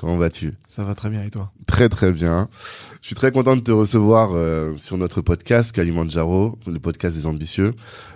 [0.00, 0.54] Comment vas-tu?
[0.66, 1.52] Ça va très bien et toi?
[1.66, 2.48] Très très bien.
[3.02, 7.26] Je suis très content de te recevoir euh, sur notre podcast Kalimandjaro, le podcast des
[7.26, 7.74] ambitieux,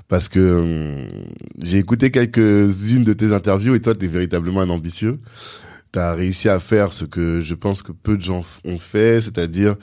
[0.09, 1.07] parce que euh,
[1.61, 5.21] j'ai écouté quelques-unes de tes interviews et toi, tu es véritablement un ambitieux.
[5.93, 9.21] Tu as réussi à faire ce que je pense que peu de gens ont fait,
[9.21, 9.77] c'est-à-dire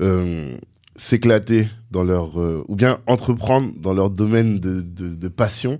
[0.00, 0.56] euh,
[0.96, 5.78] s'éclater dans leur euh, ou bien entreprendre dans leur domaine de, de, de, passion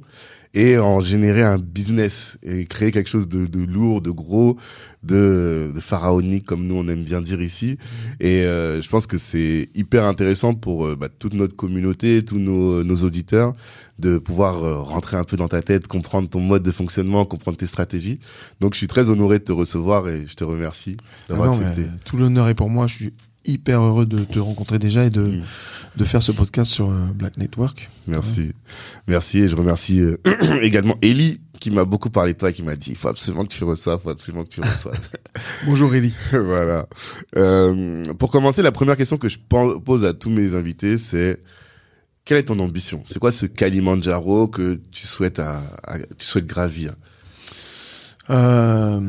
[0.54, 4.56] et en générer un business et créer quelque chose de, de lourd, de gros,
[5.02, 7.78] de, de, pharaonique comme nous on aime bien dire ici.
[8.20, 12.38] Et euh, je pense que c'est hyper intéressant pour euh, bah, toute notre communauté, tous
[12.38, 13.54] nos, nos auditeurs
[13.98, 17.58] de pouvoir euh, rentrer un peu dans ta tête, comprendre ton mode de fonctionnement, comprendre
[17.58, 18.20] tes stratégies.
[18.60, 20.96] Donc je suis très honoré de te recevoir et je te remercie
[21.28, 21.90] d'avoir ah accepté.
[22.04, 22.86] tout l'honneur est pour moi.
[22.86, 23.14] Je suis
[23.48, 25.42] hyper heureux de te rencontrer déjà et de, mm.
[25.96, 27.90] de faire ce podcast sur euh, Black Network.
[28.06, 28.40] Merci.
[28.40, 28.52] Ouais.
[29.08, 30.18] Merci et je remercie euh,
[30.62, 33.52] également Ellie qui m'a beaucoup parlé de toi, qui m'a dit, il faut absolument que
[33.52, 35.00] tu reçoives, il faut absolument que tu reçoives.
[35.66, 36.14] Bonjour Ellie.
[36.30, 36.86] voilà.
[37.36, 41.42] Euh, pour commencer, la première question que je pose à tous mes invités, c'est
[42.24, 43.02] quelle est ton ambition?
[43.06, 46.94] C'est quoi ce Kalimandjaro que tu souhaites, à, à, tu souhaites gravir?
[48.30, 49.00] Euh,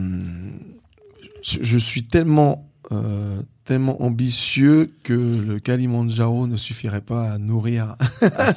[1.43, 7.97] je, je, suis tellement euh, tellement ambitieux que le Kalimandjaro ne suffirait pas à nourrir.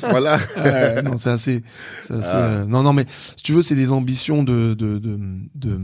[0.08, 0.38] voilà.
[0.56, 1.62] euh, non, c'est assez,
[2.08, 2.14] ah.
[2.14, 3.04] euh, non, non, mais
[3.36, 5.20] si tu veux, c'est des ambitions de, de, de,
[5.54, 5.78] de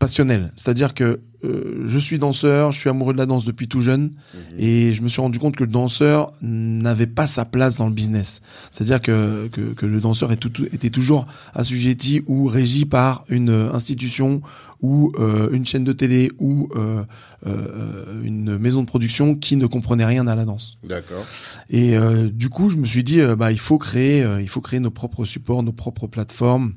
[0.00, 0.50] passionnelles.
[0.56, 4.06] C'est-à-dire que euh, je suis danseur, je suis amoureux de la danse depuis tout jeune,
[4.06, 4.38] mmh.
[4.58, 7.94] et je me suis rendu compte que le danseur n'avait pas sa place dans le
[7.94, 8.42] business.
[8.72, 14.42] C'est-à-dire que, que, que le danseur tout, était toujours assujetti ou régi par une institution
[14.82, 17.02] ou euh, une chaîne de télé ou euh,
[17.46, 20.78] euh, une maison de production qui ne comprenait rien à la danse.
[20.84, 21.24] D'accord.
[21.70, 24.80] Et euh, du coup, je me suis dit, bah il faut créer, il faut créer
[24.80, 26.74] nos propres supports, nos propres plateformes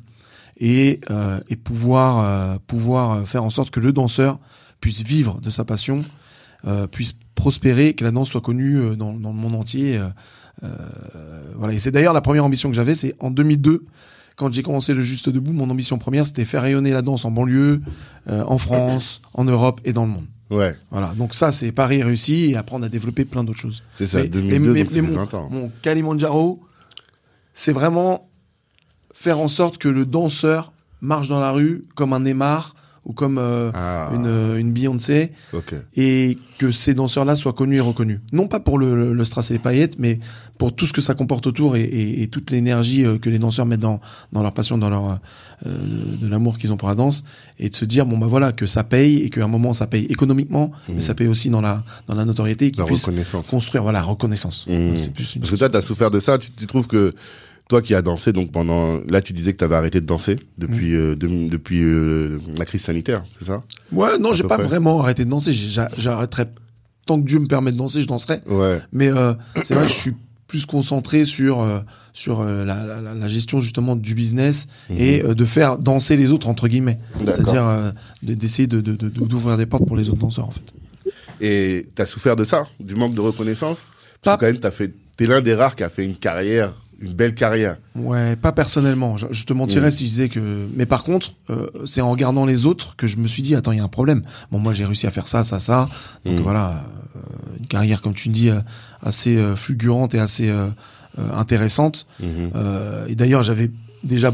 [0.58, 1.02] et
[1.50, 4.40] et pouvoir pouvoir faire en sorte que le danseur
[4.82, 6.04] puisse vivre de sa passion,
[6.92, 10.02] puisse prospérer, que la danse soit connue dans, dans le monde entier.
[11.56, 11.74] voilà.
[11.74, 13.86] Et c'est d'ailleurs la première ambition que j'avais, c'est en 2002
[14.40, 17.32] quand j'ai commencé le Juste Debout, mon ambition première, c'était faire rayonner la danse en
[17.32, 17.82] banlieue,
[18.30, 20.28] euh, en France, en Europe et dans le monde.
[20.50, 20.78] Ouais.
[20.92, 21.14] Voilà.
[21.18, 23.84] Donc ça, c'est Paris réussi et apprendre à développer plein d'autres choses.
[23.96, 25.50] C'est ça, mais, 2002, mais, donc mais, mon, 20 ans.
[25.52, 26.62] Mon Kalimandjaro,
[27.54, 28.30] c'est vraiment
[29.14, 30.72] faire en sorte que le danseur
[31.02, 34.10] marche dans la rue comme un Neymar ou comme euh, ah.
[34.14, 35.80] une, une Beyoncé okay.
[35.98, 38.22] et que ces danseurs-là soient connus et reconnus.
[38.32, 40.20] Non pas pour le, le, le strass et les paillettes, mais
[40.60, 43.40] pour tout ce que ça comporte autour et, et, et toute l'énergie euh, que les
[43.40, 44.02] danseurs mettent dans,
[44.34, 45.20] dans leur passion, dans leur
[45.66, 47.24] euh, de l'amour qu'ils ont pour la danse,
[47.58, 49.88] et de se dire bon bah voilà que ça paye et qu'à un moment ça
[49.88, 50.94] paye économiquement, mmh.
[50.96, 53.48] mais ça paye aussi dans la dans la notoriété, la reconnaissance.
[53.48, 54.68] construire voilà reconnaissance.
[54.68, 55.12] Mmh.
[55.16, 57.16] Plus Parce que toi t'as souffert de ça, tu, tu trouves que
[57.70, 60.36] toi qui as dansé donc pendant là tu disais que tu avais arrêté de danser
[60.58, 60.96] depuis mmh.
[60.96, 63.64] euh, de, depuis euh, la crise sanitaire c'est ça?
[63.94, 64.68] Ouais non j'ai pas près.
[64.68, 65.54] vraiment arrêté de danser
[65.98, 66.46] j'arrêterai
[67.06, 68.82] tant que Dieu me permet de danser je danserai ouais.
[68.92, 69.34] mais euh,
[69.64, 70.16] c'est vrai que je suis
[70.50, 71.80] plus concentré sur euh,
[72.12, 74.94] sur euh, la, la, la, gestion justement du business mmh.
[74.98, 77.94] et euh, de faire danser les autres entre guillemets c'est-à-dire
[78.24, 82.02] d'essayer de d'ouvrir de, de, des portes pour les autres danseurs en fait et tu
[82.02, 83.92] as souffert de ça du manque de reconnaissance?
[84.22, 86.74] Parce que quand même t'as fait t'es l'un des rares qui a fait une carrière
[87.02, 87.78] une belle carrière.
[87.96, 89.18] Ouais, pas personnellement.
[89.18, 89.92] Je, je te mentirais mmh.
[89.92, 90.68] si je disais que.
[90.76, 93.72] Mais par contre, euh, c'est en regardant les autres que je me suis dit attends,
[93.72, 94.24] il y a un problème.
[94.52, 95.90] Bon, moi j'ai réussi à faire ça, ça, ça.
[96.26, 96.42] Donc mmh.
[96.42, 96.84] voilà,
[97.16, 97.20] euh,
[97.60, 98.60] une carrière comme tu dis euh,
[99.02, 100.68] assez fulgurante et assez euh,
[101.34, 102.06] intéressante.
[102.22, 102.52] Mhm.
[102.56, 103.72] Euh, et d'ailleurs, j'avais
[104.04, 104.34] déjà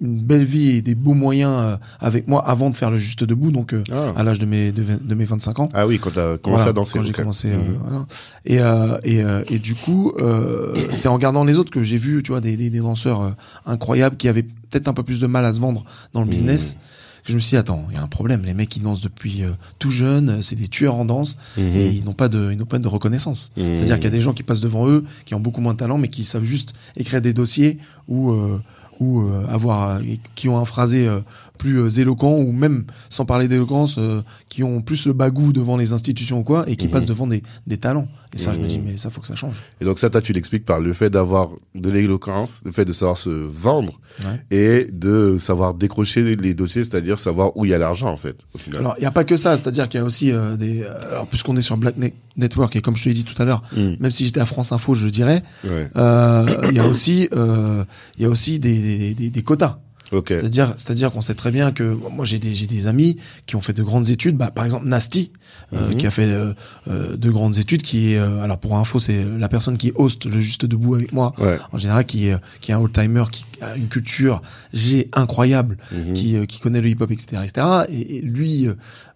[0.00, 3.22] une belle vie et des beaux moyens euh, avec moi avant de faire le juste
[3.22, 4.12] debout, donc euh, Ah.
[4.16, 5.68] à l'âge de mes de, de mes 25 ans.
[5.74, 6.92] Ah oui, quand t'as commencé Voilà, à danser.
[6.94, 7.78] Quand j'ai commencé, euh, Mhm.
[7.84, 8.06] voilà.
[8.44, 11.98] Et, euh, et, euh, et du coup, euh, c'est en regardant les autres que j'ai
[11.98, 13.30] vu, tu vois, des, des, des danseurs euh,
[13.64, 15.84] incroyables qui avaient peut-être un peu plus de mal à se vendre
[16.14, 16.30] dans le Mhm.
[16.32, 16.78] business.
[17.24, 18.42] Que je me suis dit, attends, il y a un problème.
[18.44, 21.76] Les mecs, ils dansent depuis euh, tout jeune, c'est des tueurs en danse Mhm.
[21.76, 23.52] et ils n'ont pas de, ils n'ont pas de reconnaissance.
[23.56, 23.74] Mhm.
[23.74, 25.78] C'est-à-dire qu'il y a des gens qui passent devant eux, qui ont beaucoup moins de
[25.78, 27.78] talent, mais qui savent juste écrire des dossiers
[28.08, 28.60] ou euh,
[29.00, 30.00] ou euh, avoir,
[30.36, 31.20] qui ont un phrasé euh,
[31.62, 35.76] plus euh, éloquent ou même sans parler d'éloquence, euh, qui ont plus le bagou devant
[35.76, 36.90] les institutions ou quoi et qui Mhm.
[36.90, 38.08] passent devant des, des talents.
[38.34, 38.84] Et ça, je me dis, Mhm.
[38.86, 39.56] mais ça faut que ça change.
[39.80, 42.92] Et donc ça, toi, tu l'expliques par le fait d'avoir de l'éloquence, le fait de
[42.92, 44.40] savoir se vendre Ouais.
[44.50, 48.36] et de savoir décrocher les- dossiers, c'est-à-dire savoir où il y a l'argent, en fait,
[48.54, 48.80] au final.
[48.80, 50.82] Alors, il n'y a pas que ça, c'est-à-dire qu'il y a aussi euh, des.
[50.84, 53.44] Alors, puisqu'on est sur Black Ne- Network, et comme je te l'ai dit tout à
[53.44, 53.96] l'heure, Mhm.
[54.00, 55.88] même si j'étais à France Info, je dirais, Ouais.
[55.96, 59.78] euh, il y a aussi, il y a aussi des, des, des, des quotas.
[60.12, 60.28] Ok.
[60.28, 61.82] C'est-à-dire, c'est-à-dire qu'on sait très bien que
[62.12, 63.16] moi j'ai des j'ai des amis
[63.46, 64.36] qui ont fait de grandes études.
[64.36, 65.32] Bah, par exemple Nasty,
[65.72, 65.96] euh, Mhm.
[65.96, 66.52] qui a fait euh,
[66.88, 70.26] euh, de grandes études, qui est euh, alors pour info c'est la personne qui host
[70.26, 71.32] le juste debout avec moi.
[71.38, 71.58] Ouais.
[71.72, 74.42] En général, qui est qui est un old timer, qui a une culture
[74.72, 76.12] j'ai incroyable, Mhm.
[76.12, 77.66] qui euh, qui connaît le hip hop, etc., etc.
[77.88, 78.68] Et, et lui,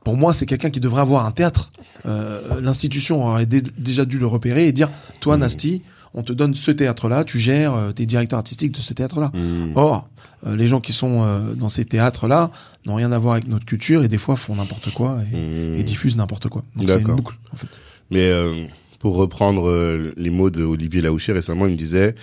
[0.04, 1.70] pour moi, c'est quelqu'un qui devrait avoir un théâtre.
[2.06, 4.90] Euh, L'institution aurait dé- déjà dû le repérer et dire,
[5.20, 5.40] toi, Mhm.
[5.42, 5.82] Nasty,
[6.14, 9.32] on te donne ce théâtre-là, tu gères, euh, t'es directeur artistique de ce théâtre-là.
[9.74, 10.08] Or,
[10.46, 12.50] euh, les gens qui sont euh, dans ces théâtres-là
[12.84, 15.84] n'ont rien à voir avec notre culture et des fois font n'importe quoi et, et
[15.84, 16.62] diffusent n'importe quoi.
[16.74, 17.80] Donc c'est une boucle en fait.
[18.10, 18.66] Mais euh,
[19.00, 19.70] pour reprendre
[20.16, 22.14] les mots de Olivier Laouché récemment, il me disait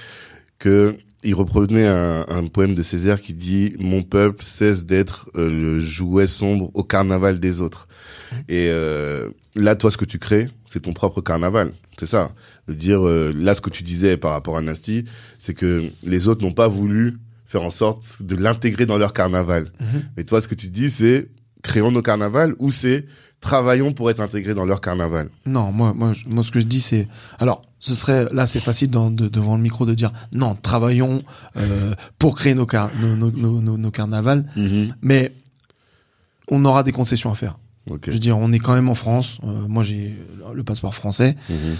[0.60, 5.50] que il reprenait un, un poème de Césaire qui dit Mon peuple cesse d'être euh,
[5.50, 7.88] le jouet sombre au carnaval des autres.
[8.50, 11.74] Et euh, là, toi, ce que tu crées, c'est ton propre carnaval.
[11.98, 12.32] C'est ça.
[12.68, 15.06] De dire euh, là, ce que tu disais par rapport à Nasty,
[15.40, 17.18] c'est que les autres n'ont pas voulu
[17.54, 19.72] faire en sorte de l'intégrer dans leur carnaval.
[19.80, 20.04] Mhm.
[20.18, 21.30] Mais toi, ce que tu dis, c'est
[21.62, 23.06] créons nos carnavals ou c'est
[23.42, 25.30] travaillons pour être intégrés dans leur carnaval.
[25.46, 27.08] Non, moi, moi, moi, ce que je dis, c'est,
[27.40, 31.22] alors, ce serait, là, c'est facile dans- de- devant le micro de dire, non, travaillons
[31.58, 34.46] euh, pour créer nos, car, nos, carnavals,
[35.02, 35.32] mais
[36.50, 37.60] on aura des concessions à faire.
[38.08, 39.38] Je veux dire, on est quand même en France.
[39.44, 40.18] euh, moi, j'ai
[40.56, 41.36] le passeport français.
[41.50, 41.76] Mhm.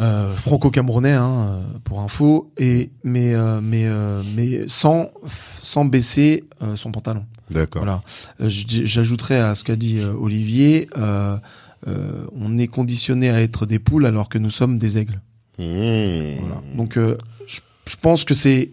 [0.00, 5.10] Euh, franco-camerounais hein, euh, pour info et mais euh, mais euh, mais sans
[5.62, 7.82] sans baisser euh, son pantalon D'accord.
[7.82, 8.02] voilà
[8.40, 11.38] Euh, j'ajouterais à ce qu'a dit Olivier euh,
[11.88, 15.20] euh, on est conditionné à être des poules alors que nous sommes des aigles
[15.58, 16.36] Mmh.
[16.40, 17.16] voilà donc euh,
[17.46, 18.72] je, je pense que c'est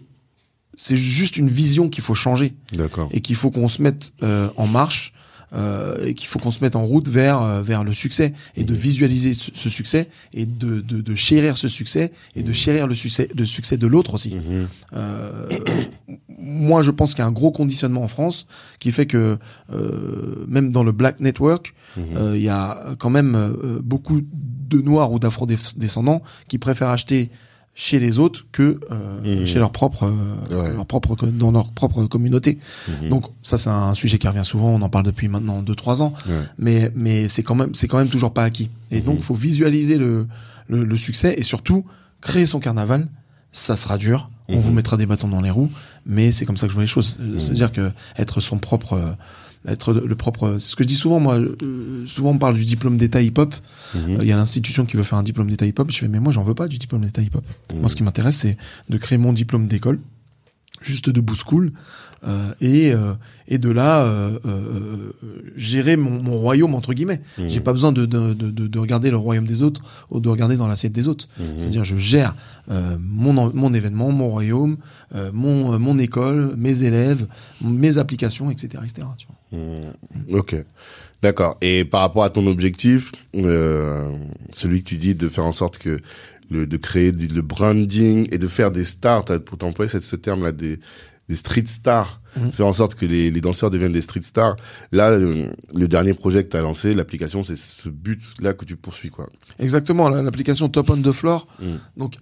[0.76, 3.08] c'est juste une vision qu'il faut changer D'accord.
[3.10, 5.13] et qu'il faut qu'on se mette euh, en marche
[5.54, 8.64] euh, et qu'il faut qu'on se mette en route vers euh, vers le succès et
[8.64, 12.86] de visualiser ce, ce succès et de, de de chérir ce succès et de chérir
[12.86, 14.34] le succès le succès de l'autre aussi.
[14.34, 14.68] Mhm.
[14.94, 15.48] Euh,
[16.38, 18.46] moi, je pense qu'il y a un gros conditionnement en France
[18.78, 19.38] qui fait que
[19.72, 22.04] euh, même dans le Black Network, Mhm.
[22.16, 27.30] euh, il y a quand même euh, beaucoup de noirs ou d'afro-descendants qui préfèrent acheter
[27.76, 29.46] chez les autres que euh, Mhm.
[29.46, 30.72] chez leur propre, euh, Ouais.
[30.74, 32.58] leur propre dans leur propre communauté.
[33.02, 33.08] Mhm.
[33.08, 36.00] Donc ça c'est un sujet qui revient souvent, on en parle depuis maintenant deux trois
[36.02, 36.34] ans, Ouais.
[36.58, 38.70] mais mais c'est quand même c'est quand même toujours pas acquis.
[38.92, 39.22] Et donc Mhm.
[39.22, 40.26] faut visualiser le,
[40.68, 41.84] le le succès et surtout
[42.20, 43.08] créer son carnaval.
[43.50, 45.70] Ça sera dur, on vous mettra des bâtons dans les roues,
[46.06, 47.16] mais c'est comme ça que je vois les choses.
[47.20, 47.38] Euh.
[47.38, 49.12] C'est-à-dire que être son propre euh,
[49.66, 52.64] être le propre c'est ce que je dis souvent moi euh, souvent on parle du
[52.64, 53.54] diplôme d'état hip-hop
[53.94, 54.16] Mhm.
[54.16, 56.18] Euh, il y a l'institution qui veut faire un diplôme d'état hip-hop je fais mais
[56.20, 57.80] moi j'en veux pas du diplôme d'état hip-hop Mhm.
[57.80, 58.56] moi ce qui m'intéresse c'est
[58.90, 60.00] de créer mon diplôme d'école
[60.84, 61.72] juste de school
[62.26, 63.12] euh, et euh,
[63.48, 65.12] et de là euh, euh,
[65.56, 67.48] gérer mon, mon royaume entre guillemets Mhm.
[67.50, 70.28] j'ai pas besoin de de, de de de regarder le royaume des autres ou de
[70.28, 71.46] regarder dans l'assiette des autres Mhm.
[71.58, 72.34] c'est-à-dire je gère
[72.70, 74.76] euh, mon mon événement mon royaume
[75.14, 77.26] euh, mon mon école mes élèves
[77.60, 79.60] mes applications etc etc tu vois.
[79.60, 80.38] Mhm.
[80.38, 80.56] Ok.
[81.22, 81.56] D'accord.
[81.62, 84.10] Et par rapport à ton objectif, euh,
[84.52, 85.96] celui que tu dis de faire en sorte que
[86.54, 90.78] de créer du- le branding et de faire des stars, pour t'employer ce terme-là, des,
[91.28, 92.50] des street stars, Mhm.
[92.52, 94.56] faire en sorte que les, les danseurs deviennent des street stars.
[94.90, 98.74] Là, euh, le dernier projet que tu as lancé, l'application, c'est ce but-là que tu
[98.76, 99.28] poursuis, quoi.
[99.60, 101.76] Exactement, la- l'application Top on the Floor, Mm.
[101.96, 102.14] donc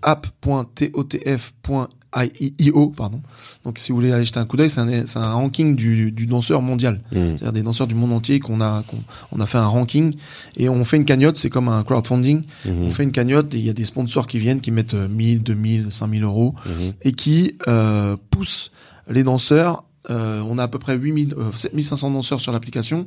[1.63, 3.23] app.totf.io, pardon.
[3.65, 6.27] Donc si vous voulez aller jeter un coup d'œil, c'est un, un ranking du, du
[6.27, 7.01] danseur mondial.
[7.13, 7.37] Mhm.
[7.39, 8.99] C'est-à-dire des danseurs du monde entier qu'on a, qu'on
[9.33, 10.15] on a fait un ranking
[10.57, 12.43] et on fait une cagnotte, c'est comme un crowdfunding.
[12.67, 12.83] Mhm.
[12.83, 15.09] On fait une cagnotte et il y a des sponsors qui viennent, qui mettent euh,
[15.09, 16.55] 1000, 2000, 5000 euros
[17.03, 18.71] et qui euh, poussent
[19.09, 19.85] les danseurs.
[20.11, 23.07] Euh, on a à peu près 8000, euh, 7500 danseurs sur l'application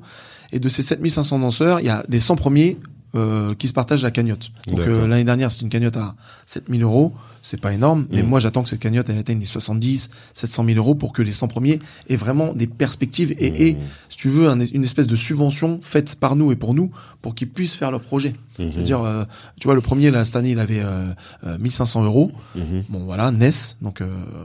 [0.54, 2.78] et de ces 7500 danseurs, il y a les 100 premiers
[3.16, 4.52] euh, qui se partagent la cagnotte.
[4.68, 7.14] Donc euh, l'année dernière, c'est une cagnotte à 7000 euros.
[7.42, 8.28] C'est pas énorme, mais Mm.
[8.28, 11.32] moi j'attends que cette cagnotte elle atteigne les 70, 700 000 euros pour que les
[11.32, 11.78] 100 premiers
[12.10, 13.56] aient vraiment des perspectives et, Mm.
[13.58, 13.78] et
[14.10, 16.90] si tu veux, un- une espèce de subvention faite par nous et pour nous
[17.22, 18.34] pour qu'ils puissent faire leur projet.
[18.58, 18.72] Mhm.
[18.72, 19.26] C'est-à-dire, euh,
[19.60, 21.06] tu vois, le premier là cette année, il avait euh,
[21.46, 22.32] euh, 1500 euros.
[22.56, 22.84] Mhm.
[22.90, 24.02] Bon voilà, Ness, donc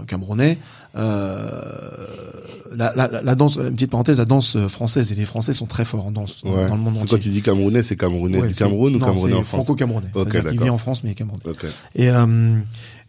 [0.06, 0.58] camerounais.
[0.96, 1.60] Euh,
[2.76, 6.06] la, la, danse, une petite parenthèse, la danse française et les Français sont très forts
[6.06, 6.68] en danse Ouais.
[6.68, 7.06] dans le monde entier.
[7.16, 9.64] Quand tu dis camerounais, c'est camerounais Ouais, Cameroun ou c'est en France?
[9.64, 10.08] Franco-camerounais.
[10.14, 10.64] Ok, C'est-à-dire qu'il d'accord.
[10.64, 11.42] vit en France, mais camerounais.
[11.46, 11.64] Ok.
[11.94, 12.58] Et, euh,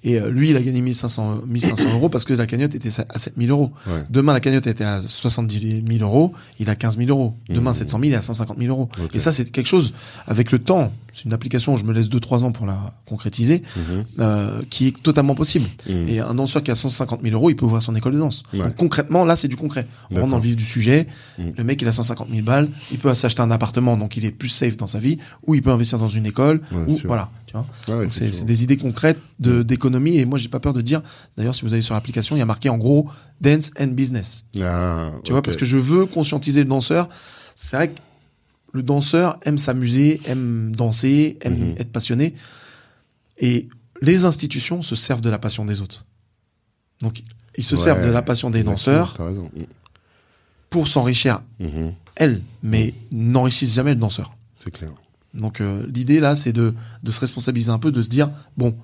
[0.03, 3.19] et euh, lui, il a gagné 1500, 1500 euros parce que la cagnotte était à
[3.19, 3.71] 7000 euros.
[3.87, 4.03] Ouais.
[4.09, 7.35] Demain, la cagnotte était à 70 000 euros, il a 15 000 euros.
[7.49, 7.75] Demain, Mhm.
[7.75, 8.89] 700 000, il a 150 000 euros.
[9.13, 9.93] Et ça, c'est quelque chose,
[10.27, 14.05] avec le temps, c'est une application, je me laisse 2-3 ans pour la concrétiser, Mhm.
[14.19, 15.67] euh, qui est totalement possible.
[15.89, 16.07] Mhm.
[16.07, 18.43] Et un danseur qui a 150 000 euros, il peut ouvrir son école de danse.
[18.53, 18.59] Ouais.
[18.59, 19.87] Donc concrètement, là, c'est du concret.
[20.09, 21.07] On rentre dans le vif du sujet.
[21.37, 24.31] Le mec, il a 150 000 balles, il peut s'acheter un appartement, donc il est
[24.31, 27.07] plus safe dans sa vie, ou il peut investir dans une école, Ouais, ou sûr.
[27.07, 27.29] voilà.
[27.51, 27.97] Tu vois.
[27.97, 31.01] Ouais, donc c'est des idées concrètes d'économie et moi j'ai pas peur de dire
[31.35, 33.09] d'ailleurs si vous allez sur l'application il y a marqué en gros
[33.41, 34.45] dance and business.
[34.61, 37.09] Ah, tu vois parce que je veux conscientiser le danseur.
[37.55, 37.99] C'est vrai que
[38.71, 41.75] le danseur aime s'amuser aime danser aime Mhm.
[41.77, 42.35] être passionné.
[43.37, 43.67] Et
[44.01, 46.05] les institutions se servent de la passion des autres.
[47.01, 47.21] Donc
[47.57, 49.51] ils se Ouais, servent de la passion des danseurs raison.
[50.69, 51.93] pour s'enrichir Mhm.
[52.15, 54.33] elles mais n'enrichissent jamais le danseur.
[54.57, 54.91] C'est clair.
[55.33, 56.73] Donc euh, l'idée là, c'est de,
[57.03, 58.75] de se responsabiliser un peu, de se dire bon,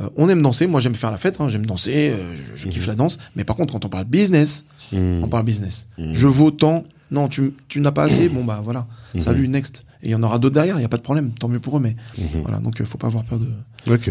[0.00, 2.68] euh, on aime danser, moi j'aime faire la fête, hein, j'aime danser, euh, je, je
[2.68, 2.88] kiffe Mhm.
[2.88, 5.22] la danse, mais par contre quand on parle business, Mhm.
[5.22, 5.88] on parle business.
[5.98, 6.14] Mhm.
[6.14, 8.86] Je vaux tant, non tu, tu n'as pas assez, bon bah voilà,
[9.18, 9.84] salut next.
[10.04, 11.60] Et il y en aura d'autres derrière, il y a pas de problème, tant mieux
[11.60, 11.94] pour eux, mais
[12.42, 13.46] voilà donc euh, faut pas avoir peur de.
[13.92, 14.10] Ok.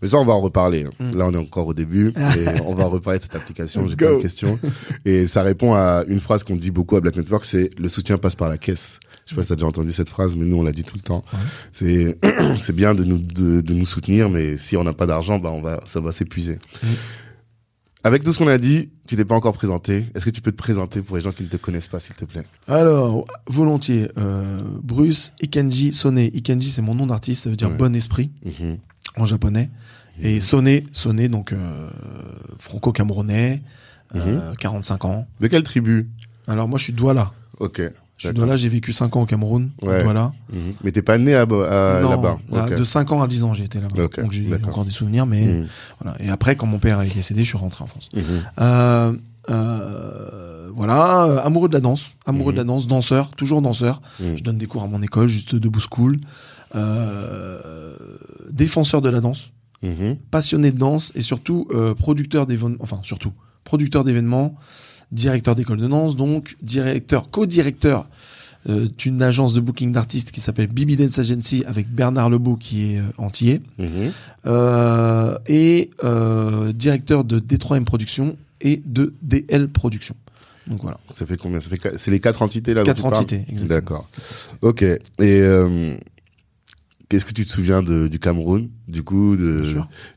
[0.00, 0.84] Mais ça, on va en reparler.
[0.84, 0.90] hein.
[1.12, 1.16] Mm.
[1.16, 3.86] Là, on est encore au début et on va reparler de cette application.
[3.88, 4.58] J'ai plein de questions.
[5.06, 8.16] Et ça répond à une phrase qu'on dit beaucoup à Black Network, c'est le soutien
[8.18, 8.98] passe par la caisse.
[9.26, 10.94] Je sais pas si t'as déjà entendu cette phrase, mais nous, on l'a dit tout
[10.96, 11.24] le temps.
[11.32, 11.38] Ouais.
[11.72, 12.18] C'est,
[12.58, 15.50] c'est bien de nous, de, de nous soutenir, mais si on n'a pas d'argent, bah,
[15.50, 16.58] on va, ça va s'épuiser.
[16.82, 16.86] Mm.
[18.04, 20.04] Avec tout ce qu'on a dit, tu t'es pas encore présenté.
[20.14, 22.14] Est-ce que tu peux te présenter pour les gens qui ne te connaissent pas, s'il
[22.14, 22.44] te plaît?
[22.68, 26.18] Alors volontiers, euh, Bruce Ikenji Sone.
[26.18, 27.76] Ikenji c'est mon nom d'artiste, ça veut dire Ouais.
[27.76, 28.78] bon esprit Mhm.
[29.16, 29.70] en japonais.
[30.22, 31.90] Et Sone, Sone donc euh,
[32.58, 33.62] franco-camerounais,
[34.14, 35.26] euh, 45 ans.
[35.40, 36.08] De quelle tribu?
[36.46, 37.32] Alors moi je suis Douala.
[37.58, 37.82] Ok.
[38.16, 38.44] Je suis D'accord.
[38.46, 39.70] Douala, j'ai vécu 5 ans au Cameroun.
[39.82, 40.02] Ouais.
[40.02, 40.32] Douala.
[40.52, 40.72] Mhm.
[40.82, 41.44] Mais t'es pas né à, à-
[42.00, 42.38] non, là-bas.
[42.50, 43.94] là, de 5 ans à 10 ans j'ai été là-bas.
[44.22, 45.66] Donc j'ai encore des souvenirs, mais Mhm.
[46.00, 46.16] voilà.
[46.22, 48.08] Et après, quand mon père est décédé, je suis rentré en France.
[48.14, 48.22] Mhm.
[48.60, 49.12] Euh,
[49.50, 52.56] euh, voilà, euh, amoureux de la danse, amoureux Mhm.
[52.56, 54.00] de la danse, danseur, toujours danseur.
[54.18, 54.38] Mhm.
[54.38, 56.18] Je donne des cours à mon école, juste debout school.
[58.50, 59.50] Défenseur de la danse,
[59.82, 60.16] Mhm.
[60.30, 61.68] passionné de danse et surtout
[61.98, 63.32] producteur d'événements, enfin surtout
[63.64, 64.54] producteur d'événements,
[65.12, 68.08] directeur d'école de danse, donc directeur, co-directeur
[68.68, 72.94] euh, d'une agence de booking d'artistes qui s'appelle Bibi Dance Agency avec Bernard Lebeau qui
[72.94, 74.10] est euh, antillais Mhm.
[74.46, 80.16] euh, et euh, directeur de D3M Productions et de DL Productions.
[80.66, 81.60] Donc voilà, Ça fait combien?
[81.60, 82.82] Ça fait c'est les quatre entités là.
[82.82, 83.44] quatre entités.
[83.48, 83.68] Exactement.
[83.68, 84.08] D'accord.
[84.62, 84.82] Ok.
[84.82, 85.96] Et euh,
[87.08, 88.68] qu'est-ce que tu te souviens de, du Cameroun?
[88.88, 89.62] Du coup, de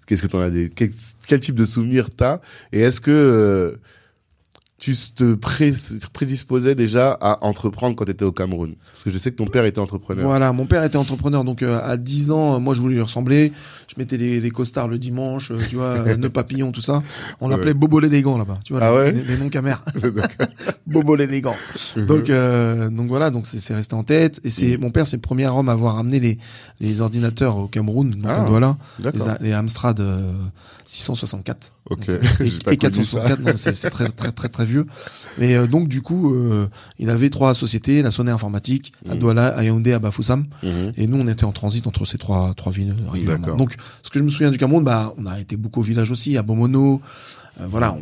[0.07, 0.89] qu'est-ce que t'en as des quel,
[1.27, 2.39] quel type de souvenirs t'as?
[2.73, 3.75] Et est-ce que euh,
[4.79, 5.73] tu te pré-
[6.13, 9.45] prédisposais déjà à entreprendre quand tu étais au Cameroun Parce que je sais que ton
[9.45, 10.25] père était entrepreneur.
[10.25, 13.01] Voilà, mon père était entrepreneur, donc euh, à 10 ans, euh, moi je voulais lui
[13.01, 13.51] ressembler.
[13.87, 17.03] Je mettais les, les costards le dimanche, euh, tu vois, euh, nœud papillon, tout ça.
[17.41, 17.73] On l'appelait Ouais.
[17.73, 19.83] Bobo l'élégant là-bas, tu vois, Ah les, ouais les, les noms camères.
[20.87, 21.55] Bobo l'élégant.
[21.97, 24.39] Donc, euh, donc voilà, donc c'est c'est resté en tête.
[24.43, 24.81] Et c'est Mhm.
[24.81, 26.37] mon père, c'est le premier homme à avoir amené les,
[26.79, 29.11] les ordinateurs au Cameroun, donc Ah, à Douala, les,
[29.49, 30.33] les Amstrad euh,
[30.85, 31.73] 664.
[31.89, 32.07] Ok.
[32.09, 33.19] Donc, J'ai et, pas et connu ça.
[33.21, 34.85] 464, non, c'est très, très très très vieux.
[35.39, 36.67] Et euh, donc du coup, euh,
[36.97, 39.19] il avait trois sociétés, la Sonnet Informatique, à Mhm.
[39.19, 40.45] Douala, à Yaoundé, à Bafoussam.
[40.63, 40.91] Mhm.
[40.97, 43.55] Et nous, on était en transit entre ces trois, trois villes euh, régulièrement.
[43.55, 46.11] Donc, ce que je me souviens du Cameroun, bah, on a été beaucoup au village
[46.11, 47.01] aussi, à Bomono.
[47.59, 48.01] Euh, voilà, on-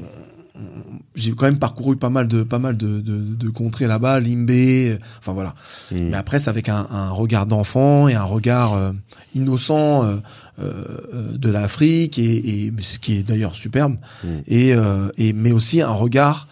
[1.15, 4.97] j'ai quand même parcouru pas mal de, pas mal de, de, de contrées là-bas, Limbé.
[5.19, 5.53] Enfin voilà.
[5.91, 6.09] Mhm.
[6.09, 8.91] Mais après, c'est avec un, un regard d'enfant et un regard euh,
[9.35, 10.17] innocent euh,
[10.59, 13.97] euh, de l'Afrique et, et ce qui est d'ailleurs superbe.
[14.23, 14.41] Mhm.
[14.47, 14.73] Et,
[15.17, 16.47] et mais aussi un regard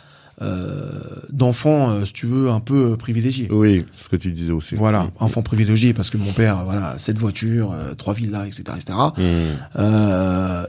[1.31, 3.47] d'enfant, si tu veux, un peu privilégié.
[3.49, 4.75] Oui, ce que tu disais aussi.
[4.75, 5.11] Voilà, Mhm.
[5.21, 8.93] enfant privilégié parce que mon père, voilà, cette voiture, trois villas, etc., etc.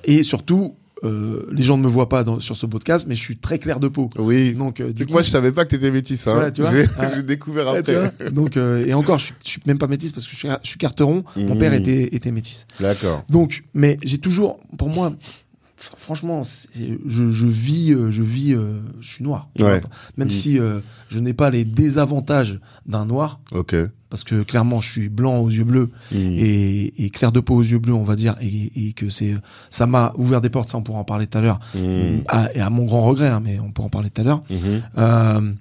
[0.04, 3.20] Et surtout, euh, les gens ne me voient pas dans, sur ce podcast, mais je
[3.20, 4.08] suis très clair de peau.
[4.18, 4.54] Oui.
[4.54, 6.26] Donc, euh, du coup, moi, je savais pas que t'étais métisse.
[6.26, 6.50] Hein.
[6.52, 6.72] Tu vois.
[6.72, 7.10] J'ai Ah.
[7.16, 8.12] j'ai découvert tu après.
[8.18, 10.36] vois, donc, euh, et encore, je suis, je suis même pas métisse parce que je
[10.36, 11.24] suis, je suis carteron.
[11.36, 12.66] Mon père était, était métisse.
[12.80, 13.24] D'accord.
[13.28, 15.12] Donc, mais j'ai toujours, pour moi,
[15.78, 16.42] Franchement,
[16.74, 19.48] je, je vis, euh, je vis, euh, je suis noir.
[19.58, 19.82] Ouais.
[20.16, 20.30] Même Mm.
[20.30, 20.80] si euh,
[21.10, 23.74] je n'ai pas les désavantages d'un noir, Ok.
[24.08, 26.16] parce que clairement, je suis blanc aux yeux bleus Mm.
[26.16, 29.34] et, et clair de peau aux yeux bleus, on va dire, et, et que c'est,
[29.70, 30.70] ça m'a ouvert des portes.
[30.70, 31.60] Ça, on pourra en parler tout à l'heure.
[31.74, 32.20] Mm.
[32.28, 34.42] À- et à mon grand regret, hein, mais on pourra en parler tout à l'heure.
[34.48, 34.82] Mhm.
[34.96, 35.52] Euh,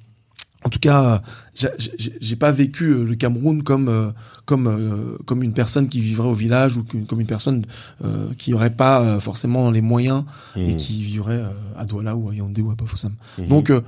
[0.65, 1.21] en tout cas,
[1.53, 4.09] j'ai- pas vécu euh, le Cameroun comme euh,
[4.45, 7.65] comme euh, comme une personne qui vivrait au village ou comme une personne
[8.03, 10.23] euh, qui aurait pas forcément les moyens
[10.55, 10.75] et Mhm.
[10.75, 11.43] qui vivrait
[11.77, 13.13] à Douala ou à Yaoundé ou à Bafoussam.
[13.37, 13.47] Mhm.
[13.47, 13.81] Donc euh,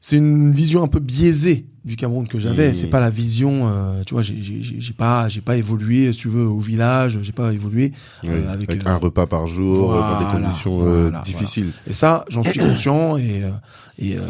[0.00, 2.68] c'est une vision un peu biaisée du Cameroun que j'avais.
[2.68, 2.74] Mhm.
[2.74, 6.46] C'est pas la vision, euh, tu vois, j'ai- pas j'ai pas évolué, si tu veux,
[6.46, 7.18] au village.
[7.22, 7.92] J'ai pas évolué
[8.22, 11.72] avec, avec, euh, un repas par jour, dans des conditions voilà, difficiles.
[11.86, 13.50] Et ça, j'en suis conscient et euh,
[13.98, 14.24] et euh,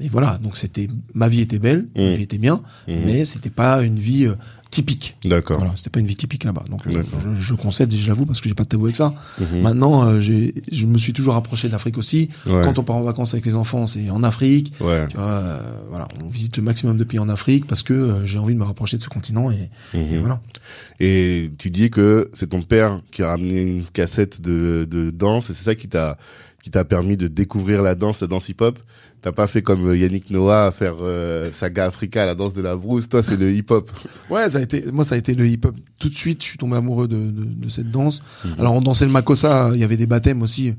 [0.00, 0.38] et voilà.
[0.38, 2.14] Donc c'était ma vie était belle, ma Mhm.
[2.14, 3.02] vie était bien, Mhm.
[3.06, 4.34] mais c'était pas une vie euh,
[4.70, 5.16] typique.
[5.24, 5.58] D'accord.
[5.58, 6.64] Voilà, c'était pas une vie typique là-bas.
[6.68, 7.02] Donc euh,
[7.36, 9.14] je, je concède et je l'avoue parce que j'ai pas de tabou avec ça.
[9.40, 9.60] Mhm.
[9.62, 12.28] Maintenant, euh, je me suis toujours rapproché de l'Afrique aussi.
[12.46, 12.62] Ouais.
[12.64, 14.74] Quand on part en vacances avec les enfants, c'est en Afrique.
[14.80, 15.06] Ouais.
[15.08, 18.26] Tu vois, euh, voilà, on visite le maximum de pays en Afrique parce que euh,
[18.26, 20.40] j'ai envie de me rapprocher de ce continent et, et voilà.
[21.00, 25.48] Et tu dis que c'est ton père qui a ramené une cassette de, de danse
[25.48, 26.18] et c'est ça qui t'a
[26.66, 28.80] qui t'a permis de découvrir la danse, la danse hip-hop?
[29.26, 32.62] T'as pas fait comme euh, Yannick Noah à faire euh, Saga Africa, la danse de
[32.62, 33.08] la brousse.
[33.08, 33.90] Toi, c'est le hip-hop.
[34.30, 35.74] Ouais, ça a été, moi, ça a été le hip-hop.
[35.98, 38.22] Tout de suite, je suis tombé amoureux de, de, de cette danse.
[38.44, 38.52] Mhm.
[38.60, 40.74] Alors, on dansait le makossa, il y avait des baptêmes aussi,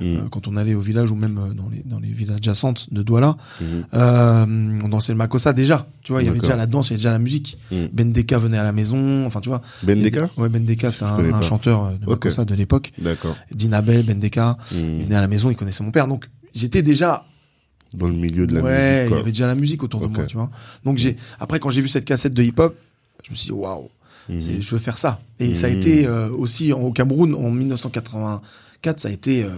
[0.00, 0.06] Mhm.
[0.16, 3.04] euh, quand on allait au village ou même dans les, dans les villes adjacentes de
[3.04, 3.36] Douala.
[3.60, 3.66] Mhm.
[3.94, 5.86] Euh, on dansait le makossa déjà.
[6.02, 7.56] Tu vois, il y avait déjà la danse, il y avait déjà la musique.
[7.70, 7.86] Mhm.
[7.92, 9.24] Bendeka venait à la maison.
[9.26, 9.62] Enfin, tu vois.
[9.84, 12.90] Ben Il y a Deka des- Ouais, Bendeka, c'est un, chanteur de makossa de l'époque.
[12.98, 13.36] D'accord.
[13.54, 14.56] Dinabel, Bendeka.
[14.72, 15.02] Il Mhm.
[15.04, 16.08] venait à la maison, il connaissait mon père.
[16.08, 17.26] Donc, j'étais déjà
[17.94, 19.02] Dans le milieu de la ouais, musique.
[19.04, 19.16] il quoi.
[19.18, 20.50] y avait déjà la musique autour de moi, tu vois.
[20.84, 22.74] Donc j'ai après quand j'ai vu cette cassette de hip-hop,
[23.24, 23.88] je me suis dit waouh,
[24.28, 24.40] Mhm.
[24.60, 25.20] je veux faire ça.
[25.40, 25.76] Et ça a Mhm.
[25.76, 29.48] été euh, aussi au Cameroun en 1984, ça a été euh,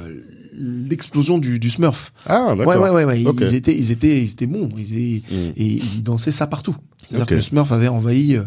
[0.56, 2.12] l'explosion du, du Smurf.
[2.26, 2.82] Ah, Ouais d'accord.
[2.82, 3.26] ouais ouais, ouais.
[3.26, 3.38] Ok.
[3.40, 5.52] ils étaient ils étaient ils étaient bons, ils étaient- Mhm.
[5.56, 6.76] et ils dansaient ça partout.
[7.06, 8.44] C'est-à-dire que le Smurf avait envahi euh,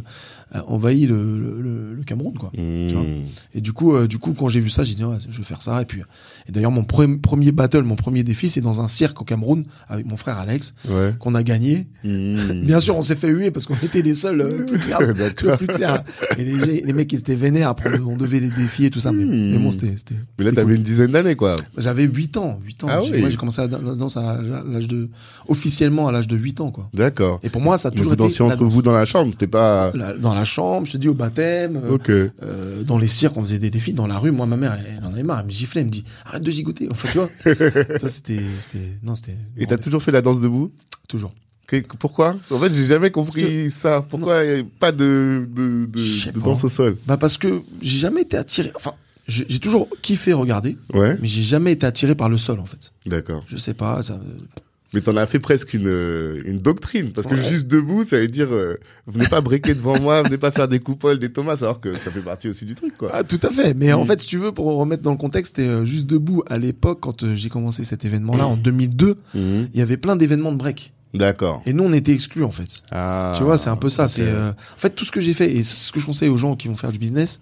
[0.68, 2.52] envahi le, le, le- le Cameroun quoi.
[2.54, 3.04] Tu vois.
[3.54, 5.44] Et du coup, euh, du coup, quand j'ai vu ça, j'ai dit ouais, je vais
[5.44, 5.82] faire ça.
[5.82, 6.02] Et puis,
[6.48, 9.66] et d'ailleurs, mon pre- premier battle, mon premier défi, c'est dans un cirque au Cameroun
[9.90, 11.14] avec mon frère Alex Ouais.
[11.20, 11.88] qu'on a gagné.
[12.04, 12.64] Mhm.
[12.66, 15.00] Bien sûr, on s'est fait huer parce qu'on était les seuls euh, plus clairs.
[15.58, 15.68] Plus.
[16.38, 17.70] Et les, les mecs, ils étaient vénères.
[17.70, 19.12] Après, on devait les défier et tout ça.
[19.12, 19.52] Mais, Hmm.
[19.52, 19.94] mais bon, c'était.
[20.40, 20.74] Mais là, t'avais cool.
[20.76, 21.56] une dizaine d'années, quoi.
[21.78, 22.60] J'avais 8 ans.
[22.66, 22.88] 8 ans.
[22.90, 23.20] Ah oui.
[23.20, 25.10] Moi, j'ai commencé à la danse à l'âge de.
[25.48, 26.90] officiellement à l'âge de 8 ans, quoi.
[26.94, 27.40] D'accord.
[27.44, 28.24] Et pour moi, ça a toujours vous été.
[28.24, 29.92] dansiez la entre vous dans la chambre, c'était pas...
[29.94, 32.10] La- dans la chambre, je te dis au baptême, euh, Ok.
[32.10, 34.32] euh, dans les cirques, on faisait des défis dans la rue.
[34.32, 36.44] Moi, ma mère, elle, elle en avait marre, elle me giflait, elle me dit arrête
[36.44, 36.88] de gigoter.
[36.92, 37.30] Enfin, tu vois,
[38.00, 38.40] ça c'était,
[39.04, 39.38] non, c'était.
[39.58, 40.72] Et t'as toujours fait la danse debout?
[41.10, 41.34] Toujours.
[41.68, 42.38] Que- Pourquoi?
[42.52, 44.02] En fait, j'ai jamais compris ça.
[44.08, 45.48] Pourquoi n'y a pas de,
[46.36, 46.98] danse au sol?
[47.06, 48.72] Bah parce que j'ai jamais été attiré.
[48.76, 48.94] Enfin,
[49.28, 51.18] j'ai j'ai toujours kiffé regarder, Ouais.
[51.22, 52.94] mais j'ai jamais été attiré par le sol en fait.
[53.06, 53.44] D'accord.
[53.50, 54.02] Je sais pas.
[54.02, 54.18] Ça...
[54.98, 57.12] Mais t'en as fait presque une, euh, une doctrine.
[57.14, 57.44] Parce que Ouais.
[57.48, 60.80] juste debout, ça veut dire, euh, venez pas breaker devant moi, venez pas faire des
[60.80, 63.12] coupoles, des tomates, alors que ça fait partie aussi du truc, quoi.
[63.14, 63.76] Ah, tout à fait.
[63.76, 64.08] Mais en Mm.
[64.08, 67.36] fait, si tu veux, pour remettre dans le contexte, euh, juste debout à l'époque quand
[67.36, 69.18] j'ai commencé cet événement-là en 2002.
[69.36, 69.70] Mhm.
[69.72, 70.94] Il y avait plein d'événements de break.
[71.14, 71.62] D'accord.
[71.68, 72.82] Et nous, on était exclus en fait.
[72.90, 74.08] Ah, Tu vois, c'est un peu ça.
[74.08, 76.38] C'est euh, en fait tout ce que j'ai fait et ce que je conseille aux
[76.38, 77.40] gens qui vont faire du business,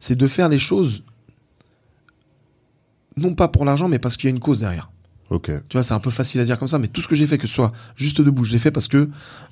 [0.00, 1.02] c'est de faire les choses
[3.18, 4.90] non pas pour l'argent, mais parce qu'il y a une cause derrière.
[5.30, 5.50] Ok.
[5.68, 7.26] Tu vois, c'est un peu facile à dire comme ça, mais tout ce que j'ai
[7.26, 9.08] fait, que ce soit juste debout, je l'ai fait parce que euh,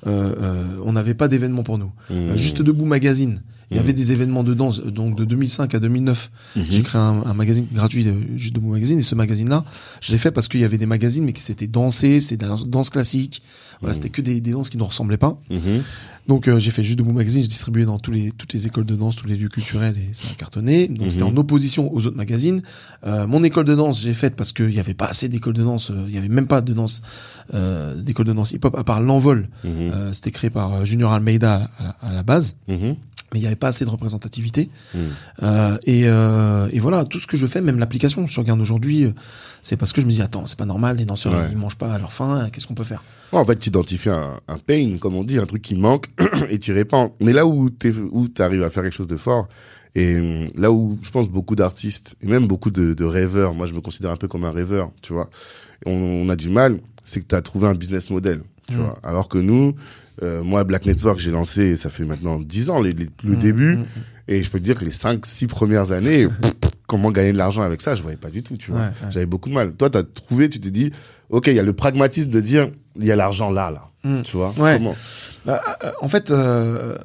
[0.07, 1.91] euh, on n'avait pas d'événement pour nous.
[2.11, 2.37] Euh, Mhm.
[2.39, 3.43] juste debout magazine.
[3.73, 6.31] Il y avait des événements de danse, euh, donc de 2005 à 2009.
[6.57, 6.65] Mhm.
[6.71, 9.65] J'ai créé un, un magazine gratuit de Juste Debout Magazine et ce magazine-là,
[10.01, 12.51] je l'ai fait parce qu'il y avait des magazines mais qui s'étaient dansés, c'était de
[12.51, 13.43] la danse classique.
[13.81, 14.03] Voilà, Mhm.
[14.03, 15.37] c'était que des, des danses qui ne ressemblaient pas.
[15.51, 15.83] Mhm.
[16.29, 18.85] Donc euh, j'ai fait Juste Debout Magazine, j'ai distribué dans tous les, toutes les écoles
[18.87, 20.87] de danse, tous les lieux culturels et ça a cartonné.
[20.87, 22.63] Donc c'était en opposition aux autres magazines.
[23.05, 25.65] Euh, mon école de danse, j'ai faite parce qu'il n'y avait pas assez d'écoles de
[25.65, 27.03] danse, euh, il y avait même pas de danse,
[27.55, 29.49] euh, d'école de danse hip-hop à part l'envol.
[29.65, 32.55] Euh, c'était créé par euh, Junior Almeida à la, à la base.
[33.33, 34.71] Mais il n'y avait pas assez de représentativité.
[34.95, 35.01] Mhm.
[35.43, 39.05] Euh, et, euh, et voilà, tout ce que je fais, même l'application, je regarde aujourd'hui,
[39.05, 39.13] euh,
[39.63, 41.49] c'est parce que je me dis attends, c'est pas normal, les danseurs Ouais.
[41.51, 43.03] ils mangent pas à leur faim, qu'est-ce qu'on peut faire?
[43.33, 46.07] Ouais, en fait, tu identifies un, un pain, comme on dit, un truc qui manque,
[46.51, 47.15] et tu répands.
[47.21, 47.93] Mais là où tu
[48.39, 49.49] arrives à faire quelque chose de fort,
[49.95, 53.67] et hum, là où je pense beaucoup d'artistes, et même beaucoup de, de rêveurs, moi
[53.67, 55.29] je me considère un peu comme un rêveur, tu vois,
[55.87, 58.81] on, on a du mal, c'est que tu as trouvé un business model, tu Mm.
[58.81, 58.99] vois.
[59.03, 59.75] Alors que nous,
[60.23, 63.39] euh, moi, Black Network, j'ai lancé, ça fait maintenant 10 ans, les- les- le Mm,
[63.39, 63.85] début, mm,
[64.29, 66.27] et je peux te dire que les 5, 6 premières années,
[66.87, 68.81] comment gagner de l'argent avec ça, je voyais pas du tout, tu vois.
[68.81, 69.11] Ouais, ouais.
[69.11, 69.73] J'avais beaucoup de mal.
[69.75, 70.93] Toi, tu as trouvé, tu t'es dit,
[71.31, 73.89] OK, il y a le pragmatisme de dire, il y a l'argent là, là.
[74.05, 74.23] Mm.
[74.23, 74.79] Tu vois Ouais.
[74.79, 74.95] Comment
[75.45, 76.97] Bah, euh, en fait, euh,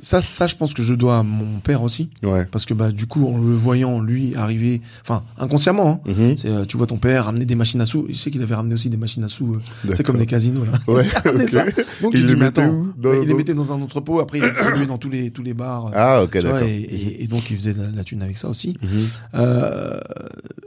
[0.00, 2.46] ça, ça, je pense que je dois à mon père aussi, Ouais.
[2.50, 6.64] parce que bah du coup, en le voyant lui arriver, enfin inconsciemment, hein, c'est, euh,
[6.64, 8.06] tu vois ton père ramener des machines à sous.
[8.08, 9.54] Je sais qu'il avait ramené aussi des machines à sous.
[9.86, 10.72] euh, c'est comme les casinos là.
[10.88, 11.06] Ouais,
[11.38, 11.64] Il ça.
[12.00, 13.80] Donc Il tu dis mais mettait attends, où Dans- ouais, il les mettait dans un
[13.82, 14.18] entrepôt.
[14.20, 15.86] Après il les distribuait dans tous les tous les bars.
[15.88, 16.58] euh, Ah, ok, d'accord.
[16.62, 18.76] et, et- et donc il faisait de la, de la thune avec ça aussi.
[18.82, 19.06] Mhm.
[19.34, 20.00] Euh,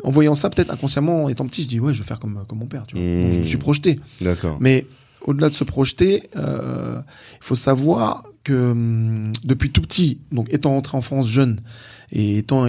[0.04, 2.60] en voyant ça, peut-être inconsciemment, étant petit, je dis ouais, je vais faire comme comme
[2.60, 2.84] mon père.
[2.88, 3.04] Tu vois.
[3.04, 3.24] Mm.
[3.24, 4.00] Donc, je me suis projeté.
[4.22, 4.58] D'accord.
[4.60, 4.86] Mais
[5.28, 7.00] au-delà de se projeter, euh,
[7.34, 11.60] il faut savoir que hum, depuis tout petit, donc étant rentré en France jeune
[12.12, 12.68] et étant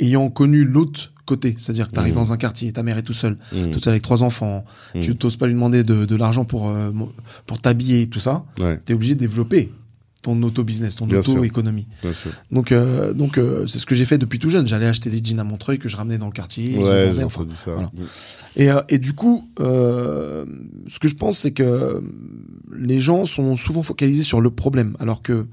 [0.00, 2.20] ayant connu l'autre côté, c'est-à-dire que tu arrives Mhm.
[2.20, 3.70] dans un quartier, ta mère est tout seul, Mhm.
[3.70, 4.64] tout seul avec trois enfants,
[5.00, 6.90] tu t'oses pas lui demander de, de l'argent pour euh,
[7.46, 9.72] pour t'habiller, tout ça, Ouais, tu es obligé de développer
[10.26, 11.86] ton auto-business, ton auto-économie.
[12.50, 14.66] Donc, euh, donc euh, c'est ce que j'ai fait depuis tout jeune.
[14.66, 16.64] J'allais acheter des jeans à Montreuil que je ramenais dans le quartier.
[16.64, 17.70] je les Ouais, vendais, j'ai enfin, entendu ça.
[17.72, 17.90] voilà.
[18.56, 22.02] Et, euh, et du coup, ce que je pense, c'est que
[22.76, 25.46] les gens sont souvent focalisés sur le problème, alors que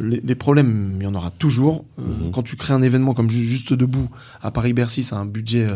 [0.00, 1.84] les, les problèmes, il y en aura toujours.
[1.98, 2.30] Mhm.
[2.32, 4.08] Quand tu crées un événement comme Ju- Juste Debout
[4.40, 5.66] à Paris-Bercy, c'est un budget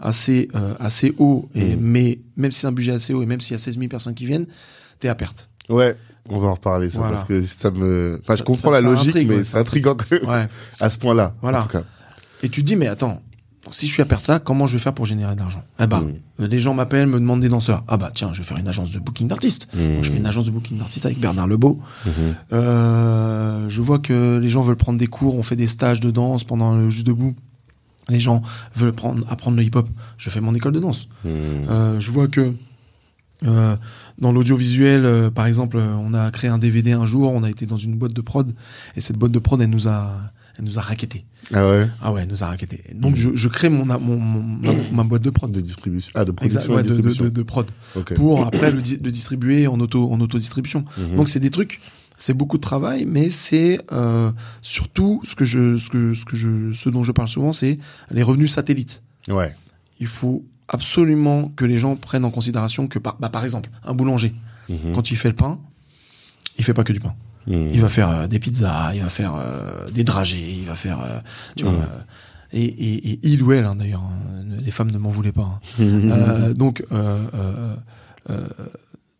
[0.00, 0.48] assez
[0.80, 1.48] assez haut.
[1.54, 1.80] Et Mhm.
[1.80, 3.88] mais même si c'est un budget assez haut et même s'il y a 16 000
[3.88, 4.46] personnes qui viennent,
[5.00, 5.48] t'es à perte.
[5.68, 5.96] Ouais,
[6.30, 7.14] on va en reparler ça Voilà.
[7.14, 8.20] parce que ça me.
[8.22, 10.48] Enfin, je comprends ça- la logique, intrigue, mais c'est intriguant que- Ouais.
[10.80, 11.34] à ce point-là.
[11.42, 11.60] Voilà.
[11.60, 11.82] En tout cas.
[12.42, 13.20] Et tu te dis, mais attends,
[13.70, 15.62] si je suis à perte là, comment je vais faire pour générer de l'argent?
[15.80, 16.14] Eh ben, Mhm.
[16.40, 17.84] euh, les gens m'appellent, me demandent des danseurs.
[17.88, 19.68] Ah bah tiens, je vais faire une agence de booking d'artistes.
[19.74, 21.78] Donc, je fais une agence de booking d'artistes avec Bernard Lebeau.
[22.06, 22.12] Mhm.
[22.52, 26.10] Euh, je vois que les gens veulent prendre des cours, on fait des stages de
[26.10, 27.34] danse pendant le Juste Debout.
[28.08, 28.42] Les gens
[28.74, 29.86] veulent prendre, apprendre le hip-hop.
[30.16, 31.08] Je fais mon école de danse.
[31.24, 31.30] Mhm.
[31.68, 32.52] Euh, je vois que
[33.46, 33.76] euh,
[34.18, 37.50] dans l'audiovisuel, euh, par exemple, euh, on a créé un DVD un jour, on a
[37.50, 38.52] été dans une boîte de prod,
[38.96, 40.18] et cette boîte de prod, elle nous a,
[40.58, 41.24] elle nous a raquetté.
[41.54, 41.88] Ah ouais?
[42.02, 42.82] Ah ouais, elle nous a raquetté.
[42.94, 45.50] Donc je, je crée mon, mon, mon- ma, ma boîte de prod.
[45.50, 46.10] De distribution.
[46.14, 47.24] Ah, de production ouais, de, de, distribution.
[47.24, 47.70] de, de prod
[48.16, 50.84] pour après le, di- le distribuer en auto en autodistribution.
[50.98, 51.16] Mhm.
[51.16, 51.80] Donc c'est des trucs,
[52.18, 56.36] c'est beaucoup de travail, mais c'est euh, surtout ce que je ce que ce que
[56.36, 57.78] je ce dont je parle souvent, c'est
[58.10, 59.00] les revenus satellites.
[59.28, 59.54] Ouais.
[60.00, 63.94] Il faut absolument que les gens prennent en considération que par bah, par exemple un
[63.94, 64.34] boulanger
[64.68, 64.92] Mhm.
[64.94, 65.58] quand il fait le pain,
[66.58, 67.14] il fait pas que du pain.
[67.46, 67.70] Mhm.
[67.72, 71.00] Il va faire euh, des pizzas, il va faire euh, des dragées, il va faire
[71.00, 71.20] euh,
[71.56, 71.82] tu vois Mhm.
[72.52, 75.60] et, et, et il ou elle hein, d'ailleurs, hein, les femmes ne m'en voulaient pas.
[75.78, 76.52] hein.
[76.54, 76.84] Donc,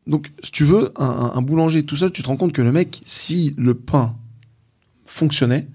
[0.07, 2.63] donc, si tu veux, un, un- un boulanger tout seul, tu te rends compte que
[2.63, 4.15] le mec, si le pain
[5.07, 5.67] fonctionnait,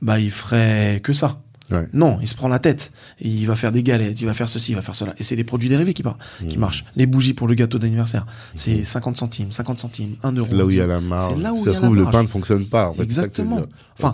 [0.00, 1.42] bah, il ferait que ça.
[1.70, 1.86] Ouais.
[1.92, 2.92] Non, il se prend la tête.
[3.20, 5.14] Il va faire des galettes, il va faire ceci, il va faire cela.
[5.18, 6.60] Et c'est les produits dérivés qui, par- qui Mhm.
[6.60, 6.84] marchent.
[6.96, 10.48] Les bougies pour le gâteau d'anniversaire, c'est 50 centimes, 50 centimes, 1 euro.
[10.50, 11.32] C'est là où il y a la marge.
[11.34, 12.88] C'est là où Si ça y a se trouve, le pain ne fonctionne pas.
[12.88, 13.62] En fait, ça Exactement.
[13.98, 14.12] Enfin.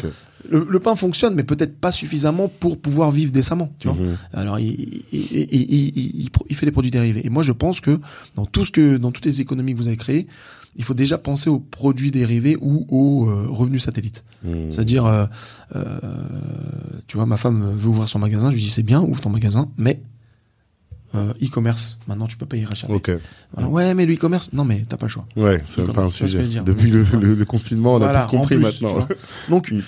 [0.49, 3.73] Le, le pain fonctionne, mais peut-être pas suffisamment pour pouvoir vivre décemment.
[3.81, 3.97] Tu vois.
[3.97, 4.16] Mhm.
[4.33, 7.27] Alors, il, il, il, il fait des produits dérivés.
[7.27, 7.99] Et moi, je pense que
[8.37, 10.27] dans tout ce que, dans toutes les économies que vous avez créées,
[10.77, 14.23] il faut déjà penser aux produits dérivés ou aux euh, revenus satellites.
[14.45, 14.71] Mhm.
[14.71, 15.27] C'est-à-dire, euh,
[15.75, 15.91] euh,
[17.07, 19.31] tu vois, ma femme veut ouvrir son magasin, je lui dis c'est bien, ouvre ton
[19.31, 20.01] magasin, mais
[21.43, 22.93] e-commerce, maintenant tu peux pas y racheter.
[22.93, 23.11] Ok.
[23.55, 23.69] Voilà.
[23.71, 25.25] Ouais, mais le e-commerce, non, mais t'as pas le choix.
[25.35, 26.43] Ouais, c'est pas un sujet.
[26.62, 27.27] Depuis le, Voilà.
[27.27, 29.09] le- le confinement, on a Voilà, tous en compris plus, maintenant.
[29.49, 29.81] Donc, Mm.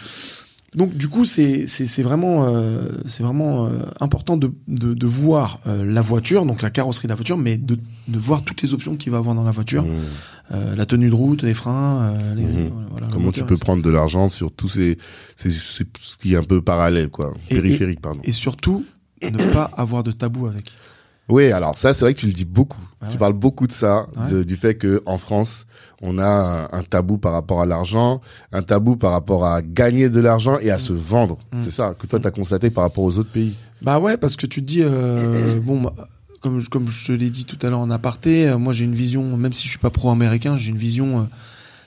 [0.79, 1.67] Donc du coup, c'est
[2.03, 6.71] vraiment euh, c'est vraiment euh, important de, de de voir euh, la voiture, donc la
[6.71, 9.45] carrosserie de la voiture, mais de de voir toutes les options qu'il va avoir dans
[9.45, 9.85] la voiture.
[10.51, 12.45] Euh, la tenue de route, les freins, les,
[12.91, 14.97] voilà, le Comment moteur, tu peux prendre de l'argent sur tous ces,
[15.37, 17.35] ces, ces- ce qui est un peu parallèle, quoi.
[17.51, 18.21] Et- Périphérique, pardon.
[18.25, 18.87] et surtout
[19.23, 20.71] ne pas avoir de tabou avec.
[21.29, 22.81] Oui, alors ça, c'est vrai que tu le dis beaucoup.
[23.01, 23.19] Ah tu ouais.
[23.19, 24.31] parles beaucoup de ça, Ouais.
[24.33, 25.67] de- du fait que en France,
[26.01, 28.21] on a un, tabou par rapport à l'argent,
[28.53, 31.39] un tabou par rapport à gagner de l'argent et à se vendre.
[31.53, 31.59] Mm.
[31.63, 33.55] C'est ça que toi, tu as constaté par rapport aux autres pays.
[33.83, 35.93] Bah ouais, parce que tu te dis, euh, bon, bah,
[36.41, 38.85] comme, je- comme je te l'ai dit tout à l'heure en aparté, euh, moi j'ai
[38.85, 41.23] une vision, même si je suis pas pro-américain, j'ai une vision euh,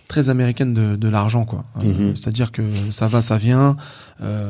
[0.08, 1.64] très américaine de, de l'argent, quoi.
[1.82, 2.16] Mhm.
[2.16, 3.76] C'est-à-dire que ça va, ça vient,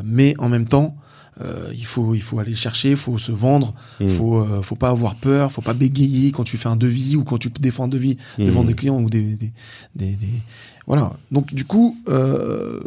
[0.04, 0.96] mais en même temps,
[1.40, 4.10] euh, il faut il faut aller chercher, il faut se vendre, Mm.
[4.10, 7.24] faut euh, faut pas avoir peur, faut pas bégayer quand tu fais un devis ou
[7.24, 8.46] quand tu défends un devis Mhm.
[8.48, 9.52] devant des clients ou des, des,
[9.96, 10.42] des, des-
[10.88, 11.14] voilà.
[11.32, 12.80] Donc du coup, euh,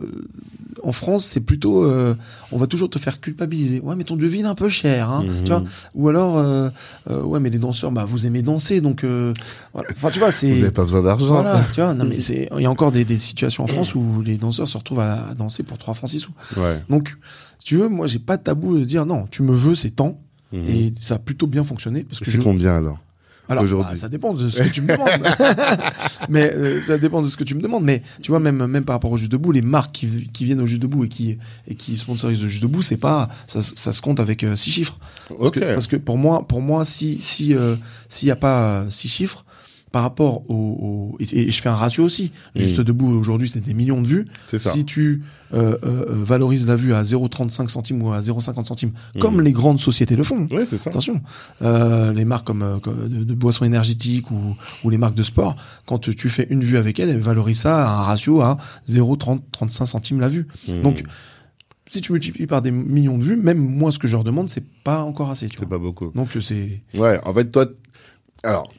[0.82, 2.14] en France, c'est plutôt, euh,
[2.52, 3.80] on va toujours te faire culpabiliser.
[3.80, 5.62] Ouais, mais ton devis il est un peu cher, hein, tu vois.
[5.94, 6.68] Ou alors, euh,
[7.08, 9.32] euh, ouais, mais les danseurs, bah vous aimez danser, donc euh,
[9.72, 9.88] voilà.
[9.92, 11.32] Enfin, tu vois, c'est Vous n'avez pas besoin d'argent.
[11.34, 11.94] voilà, tu vois.
[11.94, 14.68] Non, mais c'est, il y a encore des, des situations en France où les danseurs
[14.68, 16.32] se retrouvent à, à danser pour 3 francs 6 sous.
[16.56, 16.82] Ouais.
[16.90, 17.16] Donc,
[17.64, 19.90] si tu veux, moi, j'ai pas de tabou de dire non, tu me veux, c'est
[19.90, 20.20] tant.
[20.52, 20.68] Mhm.
[20.68, 22.98] Et ça a plutôt bien fonctionné parce que c'est je, combien alors
[23.48, 25.08] alors, aujourd'hui bah, ça dépend de ce que tu me demandes.
[26.30, 27.84] mais euh, ça dépend de ce que tu me demandes.
[27.84, 30.60] Mais tu vois, même même par rapport au Juste debout, les marques qui, qui viennent
[30.60, 33.92] au Juste debout et qui et qui sponsorisent le Juste debout, c'est pas ça, ça
[33.92, 34.98] se compte avec euh, six chiffres.
[35.28, 37.76] Parce, que, parce que pour moi, pour moi, si si euh,
[38.08, 39.44] s'il y a pas six chiffres,
[39.94, 42.32] par rapport au, au- et, et je fais un ratio aussi.
[42.56, 42.60] Mm.
[42.60, 44.26] Juste debout aujourd'hui, c'est des millions de vues.
[44.48, 44.58] Ça.
[44.58, 48.90] Si tu euh, euh, euh, valorises la vue à 0,35 centimes ou à 0,50 centimes,
[49.20, 49.42] comme Mhm.
[49.42, 50.48] les grandes sociétés le font.
[50.64, 50.90] Ça.
[50.90, 51.22] Attention,
[51.62, 55.54] euh, les marques comme, comme de, de boissons énergétiques ou, ou les marques de sport,
[55.86, 58.56] quand tu- tu fais une vue avec elles, elles valorisent ça à un ratio à
[58.88, 60.48] 0,30-35 centimes la vue.
[60.66, 60.82] Mhm.
[60.82, 61.04] Donc,
[61.86, 64.48] si tu multiplies par des millions de vues, même moi, ce que je leur demande,
[64.48, 65.46] c'est pas encore assez.
[65.48, 66.10] Tu c'est pas beaucoup.
[66.16, 66.80] Donc, c'est.
[66.96, 67.66] Ouais, en fait, toi,
[68.42, 68.72] alors,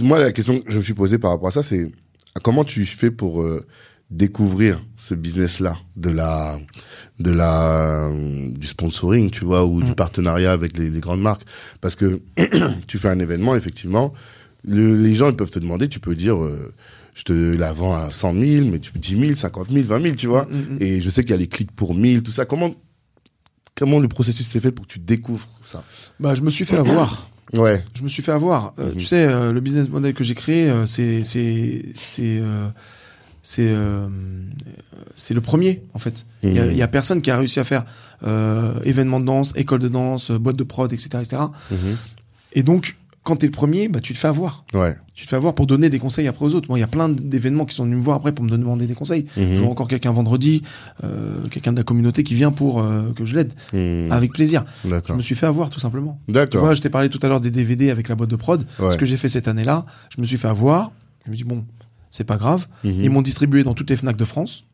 [0.00, 1.90] moi, la question que je me suis posée par rapport à ça, c'est
[2.42, 3.64] comment tu fais pour euh,
[4.10, 6.58] découvrir ce business-là de la,
[7.20, 9.94] de la, euh, du sponsoring, tu vois, ou du Mm.
[9.94, 11.42] partenariat avec les, les grandes marques,
[11.80, 12.20] parce que
[12.86, 14.12] tu fais un événement, effectivement,
[14.64, 16.72] le- les gens ils peuvent te demander, tu peux dire, euh,
[17.14, 20.02] je te la vends à 100 000, mais tu peux 10 000, 50 000, 20
[20.02, 20.46] 000, tu vois.
[20.46, 20.78] Mm, mm, mm.
[20.80, 22.44] Et je sais qu'il y a les clics pour 1000, tout ça.
[22.44, 22.74] Comment,
[23.76, 25.84] comment le processus s'est fait pour que tu découvres ça?
[26.20, 27.30] Bah, je me suis fait avoir.
[27.52, 27.84] Ouais.
[27.94, 28.72] Je me suis fait avoir.
[28.78, 28.96] Euh, Mhm.
[28.98, 32.40] Tu sais, euh, le business model que j'ai créé, euh, c'est c'est c'est
[33.42, 33.74] c'est
[35.16, 36.24] c'est le premier en fait.
[36.42, 37.84] Il y, a- il y a personne qui a réussi à faire
[38.84, 41.42] événement de danse, école de danse, boîte de prod, etc., etc.
[41.70, 41.96] Mhm.
[42.54, 44.64] Et donc, quand t'es le premier, bah tu te fais avoir.
[44.74, 44.96] Ouais.
[45.14, 46.68] Tu te fais avoir pour donner des conseils après aux autres.
[46.68, 48.86] Moi, il y a plein d'événements qui sont venus me voir après pour me demander
[48.86, 49.24] des conseils.
[49.36, 49.56] Mhm.
[49.56, 50.62] J'ai encore quelqu'un vendredi,
[51.02, 54.12] euh, quelqu'un de la communauté qui vient pour euh, que je l'aide, Mhm.
[54.12, 54.64] avec plaisir.
[54.84, 56.20] Je me suis fait avoir tout simplement.
[56.28, 58.64] Tu vois, je t'ai parlé tout à l'heure des DVD avec la boîte de prod.
[58.78, 58.92] Ouais.
[58.92, 60.92] Ce que j'ai fait cette année-là, je me suis fait avoir.
[61.26, 61.64] Je me dis bon,
[62.10, 62.66] c'est pas grave.
[62.84, 63.00] Mhm.
[63.00, 64.64] Ils m'ont distribué dans toutes les Fnac de France.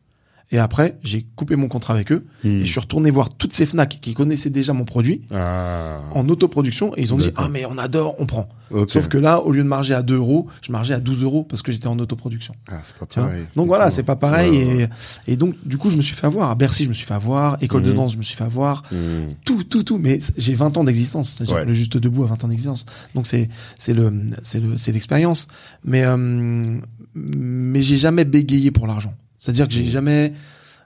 [0.53, 3.65] Et après, j'ai coupé mon contrat avec eux et je suis retourné voir toutes ces
[3.65, 6.01] Fnac qui connaissaient déjà mon produit Ah.
[6.13, 8.49] en autoproduction et ils ont dit ah mais on adore, on prend.
[8.87, 11.43] Sauf que là, au lieu de marger à 2 euros, je margeais à 12 euros
[11.43, 12.53] parce que j'étais en autoproduction.
[12.69, 13.43] Ah, c'est pas pareil.
[13.55, 14.49] donc voilà, c'est pas pareil.
[14.51, 14.89] Ouais,
[15.27, 16.49] et, et donc, du coup, je me suis fait avoir.
[16.51, 17.57] À Bercy, je me suis fait avoir.
[17.61, 17.95] École de Mhm.
[17.97, 18.83] danse, je me suis fait avoir.
[18.91, 19.27] Mhm.
[19.45, 19.97] Tout, tout, tout.
[19.97, 21.31] Mais j'ai 20 ans d'existence.
[21.37, 21.65] C'est-à-dire Ouais.
[21.65, 22.85] le juste debout à 20 ans d'existence.
[23.13, 25.47] Donc c'est, c'est le, c'est le, c'est l'expérience.
[25.83, 26.77] Mais, euh,
[27.13, 29.13] mais j'ai jamais bégayé pour l'argent.
[29.41, 30.33] C'est-à-dire que j'ai jamais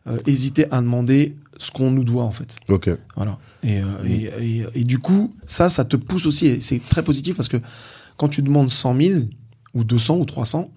[0.07, 2.55] euh, hésité à demander ce qu'on nous doit, en fait.
[2.69, 2.89] Ok.
[3.17, 3.37] Voilà.
[3.63, 6.47] Et, euh, et, et, et du coup, ça, ça te pousse aussi.
[6.47, 7.57] Et c'est très positif parce que
[8.15, 9.19] quand tu demandes 100 000
[9.73, 10.71] ou 200 ou 300,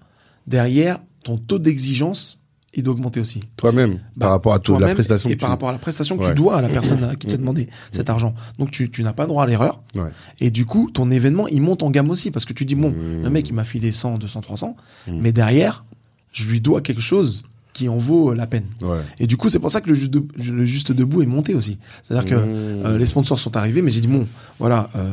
[0.45, 2.39] derrière, ton taux d'exigence,
[2.73, 3.39] il doit augmenter aussi.
[3.55, 5.51] Toi-même, Bah, par rapport à tout, la prestation et que par tu...
[5.51, 6.29] rapport à la prestation que Ouais.
[6.29, 7.39] tu dois à la personne à qui t'a Mhm.
[7.39, 8.35] demandé cet argent.
[8.57, 9.81] Donc tu, tu n'as pas droit à l'erreur.
[9.95, 10.09] Ouais.
[10.41, 12.93] Et du coup, ton événement, il monte en gamme aussi parce que tu dis bon,
[13.23, 14.75] le mec il m'a filé 100, 200, 300,
[15.07, 15.19] Mhm.
[15.21, 15.85] mais derrière,
[16.33, 17.43] je lui dois quelque chose
[17.79, 18.65] qui en vaut la peine.
[18.81, 18.97] Ouais.
[19.19, 21.55] Et du coup, c'est pour ça que le juste, de- le juste debout est monté
[21.55, 21.77] aussi.
[22.03, 22.85] C'est-à-dire que Mhm.
[22.85, 24.27] euh, les sponsors sont arrivés, mais j'ai dit bon,
[24.59, 25.07] voilà, euh,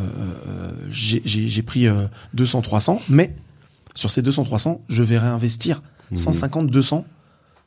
[0.49, 3.35] euh, j'ai- pris euh, 200, 300, mais
[3.95, 6.17] sur ces 200, 300, je vais réinvestir Mhm.
[6.17, 7.05] 150, 200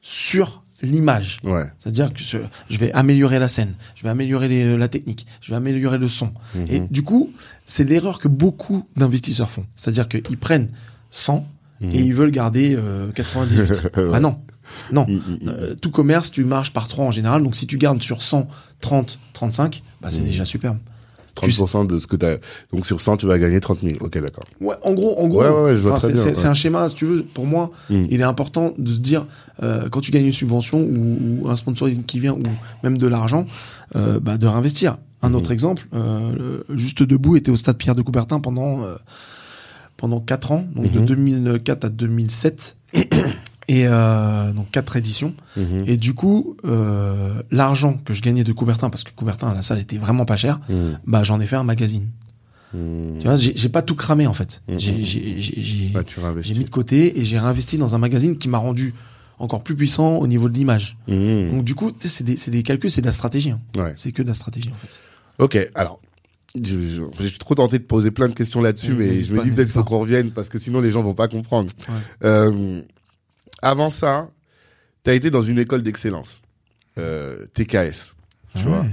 [0.01, 1.39] sur l'image.
[1.43, 1.65] Ouais.
[1.77, 5.55] C'est-à-dire que je, vais améliorer la scène, je vais améliorer les- la technique, je vais
[5.57, 6.31] améliorer le son.
[6.55, 6.65] Mhm.
[6.69, 7.31] Et du coup,
[7.65, 9.65] c'est l'erreur que beaucoup d'investisseurs font.
[9.75, 10.69] C'est-à-dire qu'ils prennent
[11.11, 11.45] 100
[11.81, 11.91] Mhm.
[11.91, 13.89] et ils veulent garder euh, 98.
[13.97, 14.11] Ouais.
[14.13, 14.39] Ah non,
[14.91, 15.05] non.
[15.07, 15.39] Mhm, mhm.
[15.47, 17.43] Euh, tout commerce, tu marches par 3 en général.
[17.43, 18.47] Donc si tu gardes sur 100,
[18.81, 20.77] 30, 35, bah, c'est déjà superbe.
[21.35, 22.35] 30% de ce que t'as...
[22.73, 23.95] Donc sur 100, tu vas gagner 30 000.
[24.01, 24.43] Ok, d'accord.
[24.59, 26.89] Ouais, en gros, en gros, Ouais, ouais, ouais, je vois enfin, très c'est un schéma,
[26.89, 27.23] si tu veux.
[27.23, 29.25] Pour moi, il est important de se dire,
[29.63, 32.43] euh, quand tu gagnes une subvention ou, ou un sponsoring qui vient ou
[32.83, 33.45] même de l'argent,
[33.95, 34.97] euh, bah, de réinvestir.
[35.21, 35.35] Un Mhm.
[35.35, 38.81] autre exemple, euh, le Juste Debout était au stade Pierre de Coubertin pendant
[39.97, 41.05] pendant quatre ans, donc de Mhm.
[41.05, 42.75] 2004 à 2007,
[43.69, 45.33] et euh, donc quatre éditions.
[45.55, 45.83] Mhm.
[45.85, 49.79] Et du coup, euh, l'argent que je gagnais de Coubertin, parce que Coubertin, la salle
[49.79, 50.99] était vraiment pas chère, Mhm.
[51.05, 52.07] bah j'en ai fait un magazine.
[52.73, 53.17] Mhm.
[53.19, 54.61] Tu vois, j'ai pas tout cramé en fait.
[54.77, 54.91] J'ai-
[55.95, 56.03] Ouais,
[56.57, 58.93] mis de côté et j'ai réinvesti dans un magazine qui m'a rendu
[59.39, 60.97] encore plus puissant au niveau de l'image.
[61.07, 63.51] Donc du coup, c'est des, calculs, c'est de la stratégie.
[63.51, 63.59] hein.
[63.77, 63.93] Ouais.
[63.95, 64.99] C'est que de la stratégie en fait.
[65.37, 65.99] Ok, alors,
[66.55, 69.33] je, je- je suis trop tenté de poser plein de questions là-dessus, Oui, mais je
[69.33, 71.71] me dis peut-être qu'il faut qu'on revienne parce que sinon les gens vont pas comprendre.
[71.87, 71.95] Ouais.
[72.27, 72.81] Euh,
[73.61, 74.29] avant ça,
[75.03, 76.41] tu as été dans une école d'excellence,
[76.97, 78.15] euh, TKS.
[78.55, 78.69] Tu Ouais.
[78.71, 78.85] vois,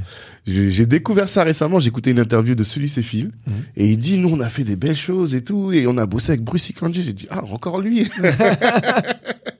[0.46, 1.78] j'ai j'ai découvert ça récemment.
[1.78, 3.54] J'ai écouté une interview de Sully Phil Mhm.
[3.76, 6.04] et il dit nous on a fait des belles choses et tout et on a
[6.04, 7.02] bossé avec Bruce Ikanji.
[7.02, 8.06] J'ai dit ah encore lui.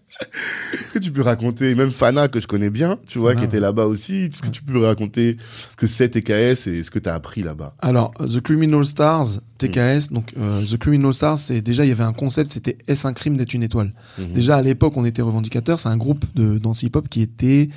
[0.72, 1.74] Est-ce que tu peux raconter?
[1.74, 4.24] Même Fana que je connais bien, tu vois, qui était là-bas aussi.
[4.24, 5.36] Est-ce que tu peux raconter?
[5.68, 7.74] Ce que c'est TKS et ce que tu as appris là-bas?
[7.80, 9.26] Alors, The Criminal Stars,
[9.56, 9.68] Mm.
[9.68, 13.06] TKS, donc euh, The Criminal Stars, c'est déjà il y avait un concept, c'était est-ce
[13.06, 13.94] un crime d'être une étoile?
[14.18, 14.34] Mhm.
[14.34, 15.80] Déjà à l'époque, on était revendicateurs.
[15.80, 17.70] C'est un groupe de danse hip-hop qui était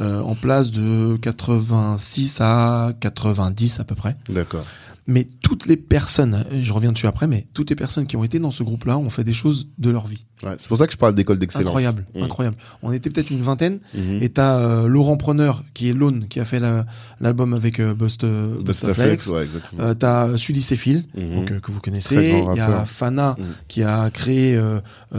[0.00, 4.16] euh, en place de 86 à 90 à peu près.
[4.30, 4.64] D'accord.
[5.10, 8.38] Mais toutes les personnes, je reviens dessus après, mais toutes les personnes qui ont été
[8.38, 10.26] dans ce groupe-là ont fait des choses de leur vie.
[10.42, 11.66] Ouais, c'est pour ça que je parle d'école d'excellence.
[11.68, 12.22] Incroyable, Mm.
[12.24, 12.56] incroyable.
[12.82, 14.18] On était peut-être une vingtaine, Mhm.
[14.22, 16.84] et t'as euh, Laurent Preneur, qui est Lone, qui a fait la-
[17.22, 18.94] l'album avec euh, Bust, euh, Bust Bustaflex.
[19.24, 19.82] Flex, ouais, exactement.
[19.82, 21.34] Euh, t'as Sully Céphile, Mhm.
[21.36, 22.14] donc, euh, que vous connaissez.
[22.14, 22.84] Il y a.
[22.84, 23.44] Fana, Mhm.
[23.66, 24.60] qui a créé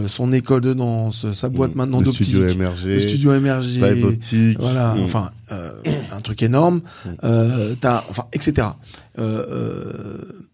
[0.07, 1.77] son école de danse, sa boîte Mhm.
[1.77, 2.25] maintenant le d'optique.
[2.27, 3.31] studio MRG, Le studio
[4.07, 4.57] Optique.
[4.59, 5.71] Voilà, enfin, euh,
[6.11, 6.81] un truc énorme.
[7.05, 7.15] Mhm.
[7.23, 8.67] Euh, t'as, enfin, etc.
[9.17, 10.47] Euh, euh,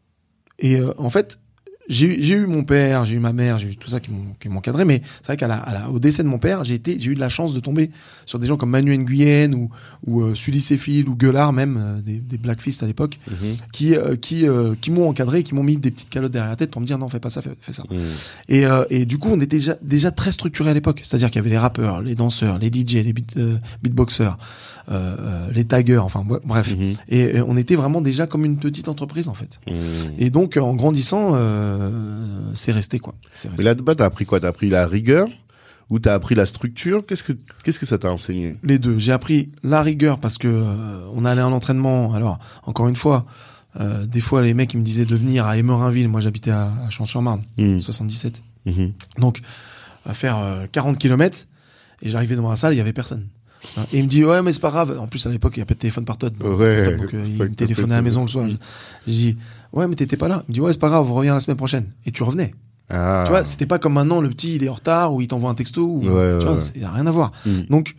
[0.59, 1.39] et euh, en fait,
[1.87, 4.11] j'ai eu- j'ai eu mon père, j'ai eu ma mère, j'ai eu tout ça qui
[4.11, 6.39] m'ont qui m'ont encadré, mais c'est vrai qu'à la, à la, au décès de mon
[6.39, 7.91] père, j'ai été, j'ai eu de la chance de tomber
[8.25, 9.69] sur des gens comme Manu Nguyen ou
[10.05, 13.57] ou euh, Sully Céphile ou Gueulard même, euh, des, des Blackfist à l'époque, Mhm.
[13.71, 16.55] qui euh, qui euh, qui m'ont encadré, qui m'ont mis des petites calottes derrière la
[16.55, 17.83] tête pour me dire non, fais pas ça, fais, fais ça.
[17.91, 17.97] Mhm.
[18.49, 21.01] Et, euh, et du coup, on était déjà, déjà très structuré à l'époque.
[21.03, 24.37] C'est-à-dire qu'il y avait les rappeurs, les danseurs, les DJ, les beat, euh, beatboxers,
[25.53, 26.73] les taggers, enfin bre- bref.
[26.75, 26.95] Mhm.
[27.09, 29.59] Et, euh, on était vraiment déjà comme une petite entreprise en fait.
[29.67, 29.75] Mhm.
[30.17, 31.74] Et donc, en grandissant, euh,
[32.53, 33.15] c'est resté quoi.
[33.33, 33.49] Resté.
[33.57, 34.39] Mais là-bas, t'as appris quoi?
[34.39, 35.27] T'as appris la rigueur?
[35.91, 37.05] Ou t'as appris la structure?
[37.05, 37.33] Qu'est-ce que
[37.63, 38.55] qu'est-ce que ça t'a enseigné?
[38.63, 38.97] Les deux.
[38.97, 42.13] J'ai appris la rigueur parce que euh, on allait en entraînement.
[42.15, 43.25] Alors, encore une fois,
[43.79, 46.07] euh, des fois les mecs ils me disaient de venir à Émerinville.
[46.07, 47.79] Moi, j'habitais à, à Champs-sur-Marne, Mhm.
[47.79, 48.41] 77.
[48.65, 48.93] Mhm.
[49.19, 49.41] Donc,
[50.07, 51.45] à faire euh, 40 km,
[52.01, 53.27] et j'arrivais devant la salle, il y avait personne.
[53.77, 54.97] Hein, Et il me dit, ouais, mais c'est pas grave.
[54.99, 56.33] En plus, à l'époque, il n'y a pas de téléphone par tonne.
[56.41, 56.97] Ouais.
[56.97, 58.47] Donc, euh, il me téléphonait à la maison le soir.
[59.07, 59.37] Je dis,
[59.75, 60.43] ouais, mais t'étais pas là.
[60.47, 61.85] Il me dit, ouais, c'est pas grave, reviens la semaine prochaine.
[62.05, 62.53] Et tu revenais.
[62.89, 63.23] Ah.
[63.25, 65.49] Tu vois, c'était pas comme maintenant, le petit, il est en retard, ou il t'envoie
[65.49, 66.61] un texto, ou, Ouais, ouais, tu vois, ouais.
[66.75, 67.31] y a rien à voir.
[67.45, 67.65] Mhm.
[67.69, 67.95] Donc,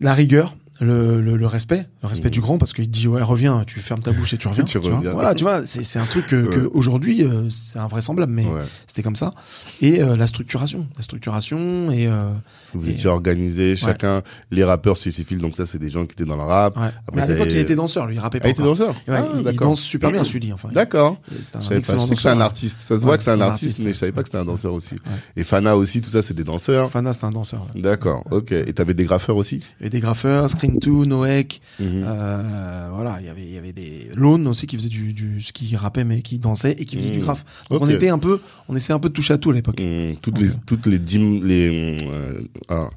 [0.00, 2.32] la rigueur, le, le, le respect, le respect Mhm.
[2.32, 4.64] du grand, parce qu'il dit, ouais, reviens, tu fermes ta bouche et tu reviens.
[4.64, 4.96] Tu vois.
[4.96, 5.12] reviens.
[5.12, 6.70] Voilà, tu vois, c'est c'est un truc que, que Ouais.
[6.72, 8.62] aujourd'hui, euh, c'est invraisemblable, mais Ouais.
[8.86, 9.34] c'était comme ça.
[9.80, 12.30] Et euh, la structuration, la structuration et euh,
[12.74, 16.26] Vous Et- étiez organisés, chacun, les rappeurs spécifiques, donc ça, c'est des gens qui étaient
[16.26, 16.76] dans le rap.
[16.76, 16.82] ouais.
[16.84, 18.48] Après, Mais à l'époque, il était danseur, lui, il rappait Ah, pas.
[18.48, 20.52] il était danseur Ouais, Ah, il- il, danse super bien, Sully.
[20.52, 21.16] Enfin, D'accord.
[21.42, 21.80] c'est un pas.
[21.80, 22.78] que c'est un artiste.
[22.80, 24.74] Ça se voit que c'est un artiste, mais je savais pas que c'était un danseur
[24.74, 24.96] aussi.
[25.34, 26.90] Et Fana aussi, tout ça, c'est des danseurs.
[26.90, 27.66] Fana, c'est un danseur.
[27.74, 28.22] D'accord.
[28.30, 28.52] Ok.
[28.52, 29.60] Et t'avais des graffeurs aussi?
[29.80, 32.04] Avait des graffeurs, Screen2, Noek, Mhm.
[32.06, 35.38] euh, voilà, il y avait, il y avait des Lone aussi qui faisait du, du,
[35.54, 37.24] qui rappait mais qui dansait et qui faisait du Mhm.
[37.24, 37.44] graphe.
[37.70, 39.80] Donc on était un peu, on essayait un peu de toucher à tout à l'époque.
[39.80, 40.16] Mhm.
[40.20, 40.42] Toutes Ok.
[40.42, 42.88] les, toutes les, dim- les, euh, ah,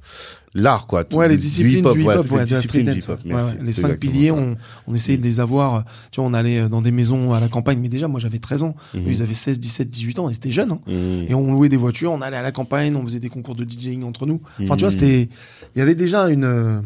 [0.53, 1.03] l'art, quoi.
[1.03, 3.63] Toutes Ouais, les disciplines du hip-hop, ouais, toutes les.
[3.63, 4.57] Les cinq piliers, on,
[4.87, 5.85] on essayait de les avoir.
[6.11, 8.39] Tu vois, on allait euh, dans des maisons à la campagne, mais déjà, moi, j'avais
[8.39, 8.75] 13 ans.
[8.95, 10.71] Eux, Ils avaient 16, 17, 18 ans, et c'était jeune.
[10.73, 10.79] Hein.
[10.87, 11.25] Mhm.
[11.29, 13.63] Et on louait des voitures, on allait à la campagne, on faisait des concours de
[13.63, 14.41] DJing entre nous.
[14.61, 15.29] Enfin, tu vois, c'était,
[15.75, 16.81] il y avait déjà une, euh,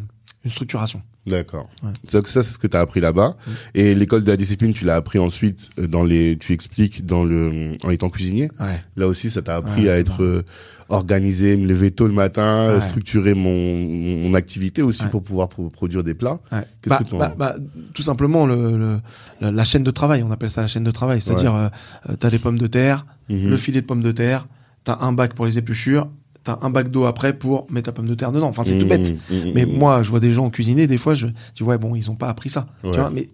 [0.45, 1.01] une structuration.
[1.27, 1.67] D'accord.
[1.83, 1.89] Ouais.
[2.13, 3.35] Donc ça, c'est ce que tu as appris là-bas.
[3.47, 3.51] Mm.
[3.73, 7.23] Et l'école de la discipline, tu l'as appris ensuite euh, dans les, tu expliques dans
[7.23, 8.49] le, en étant cuisinier.
[8.59, 8.79] Ouais.
[8.95, 10.43] Là aussi, ça t'a appris Ouais, à être euh,
[10.89, 13.75] organisé, me lever tôt le matin, structurer mon,
[14.19, 16.39] mon activité aussi pour pouvoir pro- produire des plats.
[16.51, 17.55] Qu'est-ce Bah, que bah, bah,
[17.95, 18.99] tout simplement le, le-
[19.41, 21.21] la, la chaîne de travail, on appelle ça la chaîne de travail.
[21.21, 21.67] C'est-à-dire, euh,
[22.09, 23.49] euh, t'as les pommes de terre, Mhm.
[23.49, 24.47] le filet de pommes de terre,
[24.83, 26.07] t'as un bac pour les épluchures,
[26.45, 28.47] t'as un bac d'eau après pour mettre la pomme de terre dedans.
[28.47, 29.15] Enfin, c'est tout bête.
[29.29, 29.51] Mhm.
[29.53, 32.15] Mais moi, je vois des gens cuisiner, des fois, je dis ouais, bon, ils ont
[32.15, 32.67] pas appris ça.
[32.83, 32.91] Ouais.
[32.93, 33.29] Tu vois, mais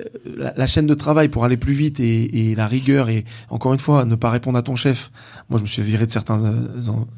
[0.00, 0.04] euh,
[0.36, 3.72] la, la chaîne de travail pour aller plus vite et, et la rigueur et encore
[3.72, 5.12] une fois, ne pas répondre à ton chef.
[5.48, 6.66] Moi, je me suis viré de certains euh,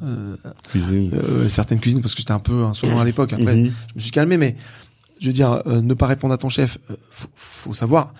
[0.03, 0.35] euh,
[0.69, 1.11] cuisine.
[1.47, 3.33] certaines cuisines parce que j'étais un peu insolent à l'époque.
[3.33, 4.55] Après, je me suis calmé, mais
[5.19, 6.77] je veux dire, ne pas répondre à ton chef,
[7.09, 8.13] faut, faut savoir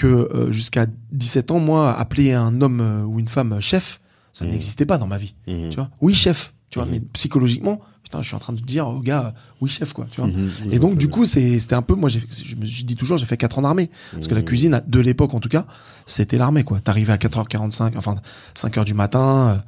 [0.00, 4.00] que euh, jusqu'à 17 ans, moi, appeler un homme euh, ou une femme chef,
[4.32, 4.52] ça Mhm.
[4.52, 5.34] n'existait pas dans ma vie.
[5.46, 5.70] Mhm.
[5.70, 6.92] Tu vois, oui chef, tu vois, Mhm.
[6.92, 10.20] mais psychologiquement, putain, je suis en train de dire au gars, oui chef, quoi, tu
[10.20, 10.30] vois.
[10.70, 12.18] Et donc, du coup, c'était un peu, moi, je
[12.56, 13.90] me dis toujours, j'ai fait 4 ans d'armée.
[14.12, 15.66] Parce que la cuisine, de l'époque, en tout cas,
[16.06, 16.80] c'était l'armée, quoi.
[16.80, 18.16] T'arrivais à 4h45, enfin,
[18.54, 19.58] 5h du matin, euh,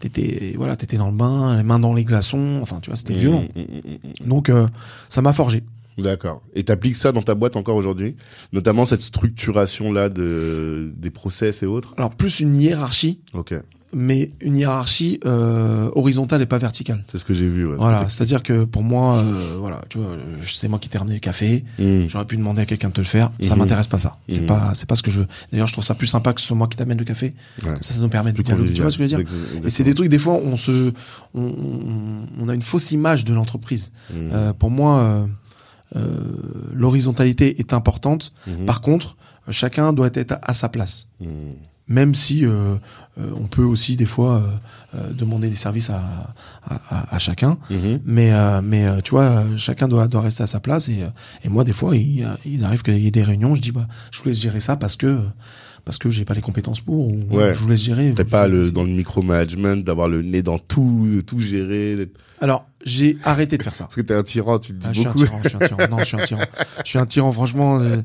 [0.00, 3.14] t'étais, voilà, t'étais dans le bain, les mains dans les glaçons, enfin, tu vois, c'était
[3.14, 3.44] violent.
[4.24, 4.66] Donc, euh,
[5.08, 5.62] ça m'a forgé.
[5.96, 6.42] D'accord.
[6.56, 8.16] Et t'appliques ça dans ta boîte encore aujourd'hui,
[8.52, 11.94] notamment cette structuration là de des process et autres?
[11.96, 13.54] Alors, plus une hiérarchie, Ok.
[13.94, 17.04] Mais une hiérarchie euh, horizontale et pas verticale.
[17.08, 17.66] C'est ce que j'ai vu.
[17.66, 21.14] ouais, Voilà, ce c'est-à-dire que pour moi, euh, voilà, tu vois, c'est moi qui ramené
[21.14, 21.64] le café.
[21.78, 22.08] Mhm.
[22.08, 23.30] J'aurais pu demander à quelqu'un de te le faire.
[23.40, 23.60] Ça Mhm.
[23.62, 24.18] m'intéresse pas ça.
[24.28, 24.46] C'est Mhm.
[24.46, 25.26] pas, c'est pas ce que je veux.
[25.52, 27.34] D'ailleurs, je trouve ça plus sympa que ce soit moi qui t'amène le café.
[27.64, 27.74] Ouais.
[27.80, 28.72] Ça, ça nous permet de dialoguer.
[28.74, 29.32] Tu vois ce que je veux dire.
[29.64, 30.92] Et c'est des trucs, des fois, on se,
[31.34, 33.92] on, on- a une fausse image de l'entreprise.
[34.14, 35.26] Euh, pour moi, euh,
[35.96, 36.18] euh,
[36.72, 38.32] l'horizontalité est importante.
[38.66, 39.16] Par contre,
[39.50, 41.08] chacun doit être à sa place.
[41.86, 42.76] Même si, euh,
[43.18, 44.40] euh, on peut aussi des fois euh,
[44.96, 46.02] euh, demander des services à,
[46.64, 47.58] à, à- chacun.
[47.70, 48.00] Mhm.
[48.06, 50.88] Mais, euh, mais euh, tu vois, chacun doit, doit rester à sa place.
[50.88, 51.04] Et,
[51.44, 53.54] et moi, des fois, il, il arrive qu'il y ait des réunions.
[53.54, 55.20] Je dis, bah, je vous laisse gérer ça parce que
[55.84, 57.08] parce que j'ai pas les compétences pour.
[57.08, 57.54] Ou, Ouais.
[57.54, 58.12] Je vous laisse gérer.
[58.14, 62.08] T'es pas le, dans le micromanagement, d'avoir le nez dans tout, de tout gérer.
[62.40, 63.84] Alors, j'ai arrêté de faire ça.
[63.84, 65.56] Parce que t'es un tyran, tu te dis Ah, je suis un tyran, je suis
[65.56, 65.88] un tyran.
[65.90, 66.40] Non, je suis un tyran.
[66.84, 67.78] Je suis un tyran, franchement.
[67.80, 67.96] euh,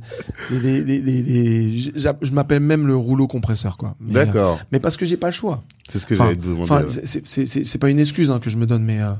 [0.51, 3.95] les, les, les, je m'appelle même le rouleau compresseur, quoi.
[4.01, 4.59] Euh, D'accord.
[4.71, 5.63] mais parce que j'ai pas le choix.
[5.89, 6.63] C'est ce que j'allais te demander.
[6.63, 9.11] Enfin, c'est- pas une excuse hein, que je me donne, mais euh,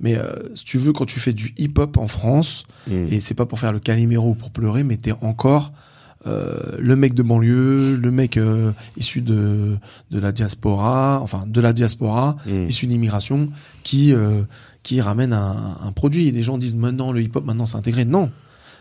[0.00, 0.18] mais
[0.54, 3.06] si tu veux, quand tu fais du hip-hop en France, Mm.
[3.10, 5.72] et c'est pas pour faire le caliméro ou pour pleurer, mais t'es encore
[6.26, 9.76] le mec de banlieue, le mec euh, issu de
[10.10, 12.64] de la diaspora, enfin de la diaspora, Mm.
[12.68, 13.50] issu d'immigration,
[13.84, 14.42] qui euh,
[14.82, 16.28] qui ramène un, un produit.
[16.28, 18.04] Et les gens disent maintenant le hip-hop maintenant c'est intégré.
[18.04, 18.30] Non.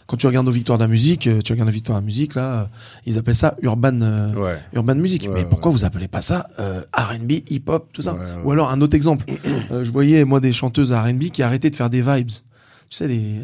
[0.08, 2.06] Quand tu regardes aux victoires de la musique, euh, tu regardes aux victoires de la
[2.06, 2.66] musique là, euh,
[3.08, 4.60] ils appellent ça urban euh, Ouais.
[4.74, 5.24] urban music.
[5.24, 5.48] Ouais, mais ouais.
[5.50, 8.16] pourquoi vous appelez pas ça euh, R&B, hip-hop, tout ça?
[8.44, 9.26] Ou alors un autre exemple.
[9.72, 12.30] Euh, je voyais moi des chanteuses R&B qui arrêtaient de faire des vibes.
[12.90, 13.42] Tu sais les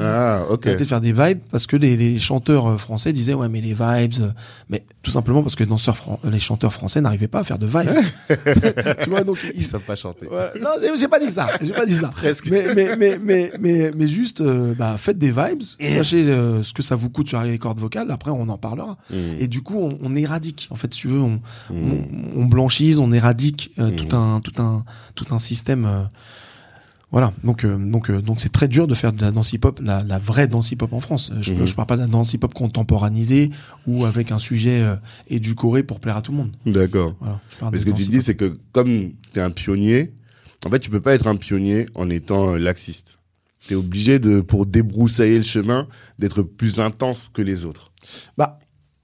[0.00, 0.66] ah, ok.
[0.66, 3.60] Arrêtaient de faire des vibes parce que les, les chanteurs euh, français disaient ouais mais
[3.60, 4.30] les vibes euh,
[4.70, 7.58] mais tout simplement parce que les danseurs fran- les chanteurs français n'arrivaient pas à faire
[7.58, 7.90] de vibes.
[9.02, 10.26] tu vois donc Ils ils, savent pas chanter.
[10.30, 10.52] voilà.
[10.60, 11.48] Non, j'ai- pas dit ça.
[11.62, 12.08] J'ai pas dit ça.
[12.08, 12.48] Presque.
[12.50, 15.62] Mais, mais, mais, mais, mais, mais juste, euh, bah, faites des vibes.
[15.80, 18.10] Sachez euh, ce que ça vous coûte sur les cordes vocales.
[18.10, 18.96] Après, on en parlera.
[19.10, 19.16] Mm.
[19.40, 20.68] Et du coup, on, on éradique.
[20.70, 21.92] En fait, si tu veux, on, Mm.
[22.36, 23.96] on, on blanchise, on éradique euh, Mm.
[23.96, 26.08] tout un, tout un, tout un système.
[27.10, 27.32] Voilà.
[27.44, 30.02] Donc, euh, donc, euh, donc, c'est très dur de faire de la danse hip-hop, la,
[30.02, 31.30] la vraie danse hip-hop en France.
[31.32, 31.66] Euh, Je, Mhm.
[31.66, 33.50] je parle pas de la danse hip-hop contemporanisée
[33.86, 34.96] ou avec un sujet euh,
[35.28, 36.52] édulcoré pour plaire à tout le monde.
[36.66, 37.14] D'accord.
[37.20, 37.40] Voilà.
[37.72, 40.12] Mais ce que tu dis, c'est que comme tu es un pionnier,
[40.66, 43.18] en fait, tu peux pas être un pionnier en étant laxiste.
[43.66, 45.88] Tu es obligé de, pour débroussailler le chemin,
[46.18, 47.92] d'être plus intense que les autres.
[48.36, 48.58] Bah,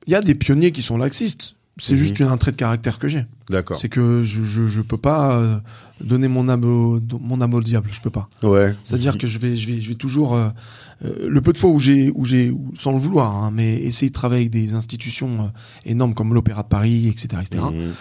[0.07, 1.55] il y a des pionniers qui sont laxistes.
[1.77, 1.99] C'est Mhm.
[1.99, 3.27] juste un trait de caractère que j'ai.
[3.51, 3.79] D'accord.
[3.81, 5.59] C'est que je, je, je peux pas euh,
[6.01, 7.89] donner mon âme au, mon âme au diable.
[7.93, 8.29] Je peux pas.
[8.45, 8.77] Ouais.
[8.85, 10.51] C'est-à-dire que je vais, je vais, je vais toujours euh,
[11.05, 14.09] euh, le peu de fois où j'ai, où j'ai, sans le vouloir, hein, mais essayer
[14.09, 15.49] de travailler avec des institutions euh,
[15.85, 17.93] énormes comme l'Opéra de Paris, etc., etc., Mhm.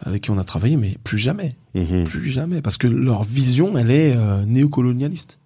[0.00, 2.04] avec qui on a travaillé, mais plus jamais, Mhm.
[2.04, 5.38] plus jamais, parce que leur vision, elle est euh, néocolonialiste.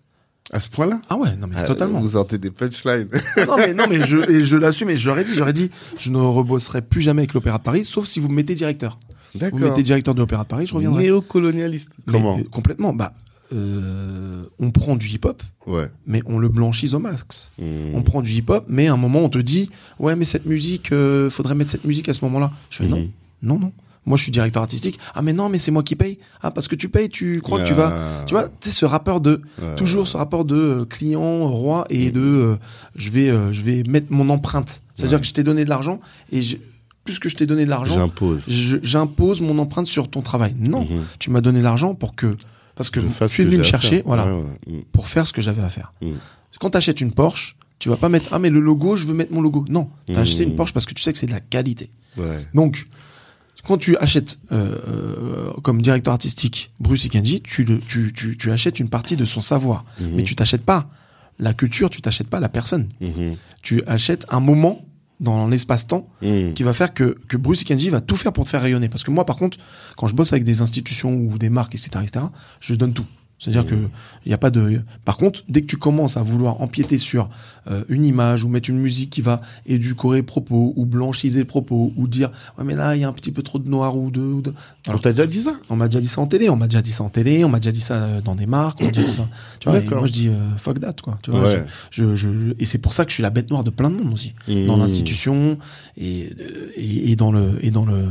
[0.51, 2.01] À ce point-là Ah ouais, non mais Ah, totalement.
[2.01, 3.09] Vous sortez des punchlines.
[3.47, 5.71] non mais non mais je et je l'assume et je leur ai dit, j'aurais dit,
[5.99, 8.99] je ne rebosserai plus jamais avec l'Opéra de Paris, sauf si vous me mettez directeur.
[9.35, 9.61] Vous me D'accord.
[9.61, 11.03] mettez directeur de l'Opéra de Paris, je reviendrai.
[11.03, 11.91] Néocolonialiste.
[12.07, 12.95] Comment euh, Complètement.
[12.95, 13.13] Bah,
[13.53, 15.91] euh, on prend du hip-hop, Ouais.
[16.07, 17.51] mais on le blanchise au max.
[17.59, 17.95] Mhm.
[17.95, 19.69] On prend du hip-hop, mais à un moment on te dit,
[19.99, 22.53] ouais, mais cette musique, euh, faudrait mettre cette musique à ce moment-là.
[22.71, 23.09] Je fais non, Mhm.
[23.43, 23.73] non, non.
[24.09, 24.99] Moi, je suis directeur artistique.
[25.15, 26.19] Ah, mais non, mais c'est moi qui paye.
[26.43, 28.25] Ah, parce que tu payes, tu crois que tu vas.
[28.27, 29.41] Tu vois, tu sais, ce rapport de
[29.77, 32.57] toujours ce rapport de euh, client roi et de euh,
[32.97, 34.81] je vais euh, je vais mettre mon empreinte.
[34.95, 36.01] C'est-à-dire que je t'ai donné de l'argent
[36.33, 36.57] et je,
[37.05, 38.45] plus que je t'ai donné de l'argent, J'impose.
[38.83, 40.55] j'impose mon empreinte sur ton travail.
[40.59, 41.05] Non, Mhm.
[41.19, 42.37] tu m'as donné l'argent pour que
[42.75, 44.75] parce que Je tu es venu me chercher, voilà, Ouais, ouais.
[44.77, 44.83] Mhm.
[44.93, 45.93] pour faire ce que j'avais à faire.
[46.03, 46.13] Mm.
[46.61, 49.15] Quand tu achètes une Porsche, tu vas pas mettre ah mais le logo, je veux
[49.15, 49.65] mettre mon logo.
[49.69, 50.23] Non, tu as Mm.
[50.23, 51.91] acheté une Porsche parce que tu sais que c'est de la qualité.
[52.17, 52.47] Ouais.
[52.55, 52.87] Donc
[53.67, 58.81] quand tu achètes euh, euh, comme directeur artistique Bruce Ikenji, tu, tu, tu, tu achètes
[58.81, 60.11] une partie de son savoir, Mhm.
[60.15, 60.89] mais tu t'achètes pas
[61.39, 62.89] la culture, tu t'achètes pas la personne.
[63.01, 63.37] Mhm.
[63.63, 64.85] Tu achètes un moment
[65.21, 66.55] dans l'espace-temps Mhm.
[66.55, 68.89] qui va faire que, que Bruce Ikenji va tout faire pour te faire rayonner.
[68.89, 69.59] Parce que moi, par contre,
[69.97, 72.27] quand je bosse avec des institutions ou des marques, etc., etc.,
[72.61, 73.07] je donne tout.
[73.39, 73.77] C'est-à-dire que
[74.27, 74.81] il y a pas de.
[75.05, 77.31] Par contre, dès que tu commences à vouloir empiéter sur
[77.71, 81.45] euh, une image ou mettre une musique qui va édulcorer le propos ou blanchiser le
[81.45, 83.97] propos ou dire ouais mais là il y a un petit peu trop de noir
[83.97, 84.53] ou de, ou de-
[84.89, 85.53] On t'a déjà dit ça?
[85.71, 87.49] On m'a déjà dit ça en télé, on m'a déjà dit ça en télé, on
[87.49, 89.29] m'a déjà dit ça euh, dans des marques, on m'a déjà dit ça.
[89.61, 91.19] Tu vois, et moi je dis euh, fuck that quoi.
[91.23, 91.65] Tu vois, Ouais.
[91.93, 93.91] je, je, je- et c'est pour ça que je suis la bête noire de plein
[93.91, 94.35] de monde aussi,
[94.67, 95.59] dans l'institution
[95.97, 98.07] et, euh, et et dans le et dans le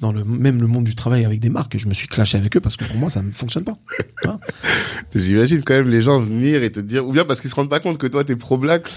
[0.00, 1.76] dans le même le monde du travail avec des marques.
[1.78, 3.74] Je me suis clashé avec eux parce que pour moi ça ne fonctionne pas.
[4.24, 4.38] Vois
[5.14, 7.70] J'imagine quand même les gens venir et te dire, ou bien parce qu'ils se rendent
[7.70, 8.88] pas compte que toi t'es pro-black.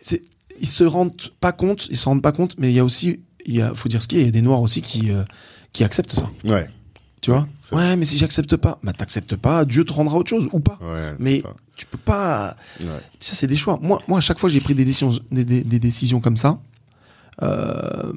[0.00, 0.22] c'est
[0.60, 3.20] ils se rendent pas compte, ils se rendent pas compte, mais il y a aussi
[3.46, 4.80] il y a faut dire ce qu'il y a, il y a des noirs aussi
[4.82, 5.22] qui euh,
[5.72, 6.28] qui acceptent ça.
[6.44, 6.68] Ouais.
[7.20, 10.48] Tu vois Ouais, mais si j'accepte pas, bah t'acceptes pas, Dieu te rendra autre chose
[10.52, 10.78] ou pas.
[10.80, 11.14] Ouais.
[11.18, 11.54] Mais ça.
[11.76, 12.56] tu peux pas.
[12.80, 12.86] Ouais.
[13.18, 13.78] Ça, c'est des choix.
[13.82, 16.60] Moi, moi, à chaque fois j'ai pris des décisions, des, des- des décisions comme ça,
[17.42, 18.12] euh,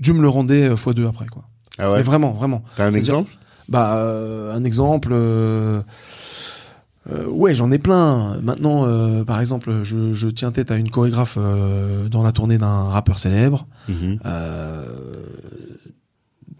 [0.00, 1.44] Dieu me le rendait euh, fois deux après, quoi.
[1.78, 1.98] Ah ouais?
[1.98, 2.62] Mais vraiment, vraiment.
[2.76, 3.32] T'as un exemple?
[3.68, 5.10] Bah, euh, un exemple.
[5.12, 5.82] euh,
[7.10, 8.38] euh, ouais, j'en ai plein.
[8.40, 12.58] Maintenant, euh, par exemple, je, je tiens tête à une chorégraphe euh, dans la tournée
[12.58, 13.66] d'un rappeur célèbre.
[13.88, 14.18] Mhm.
[14.24, 14.84] Euh,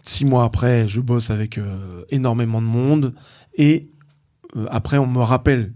[0.03, 3.13] six mois après, je bosse avec euh, énormément de monde
[3.57, 3.89] et
[4.55, 5.73] euh, après, on me rappelle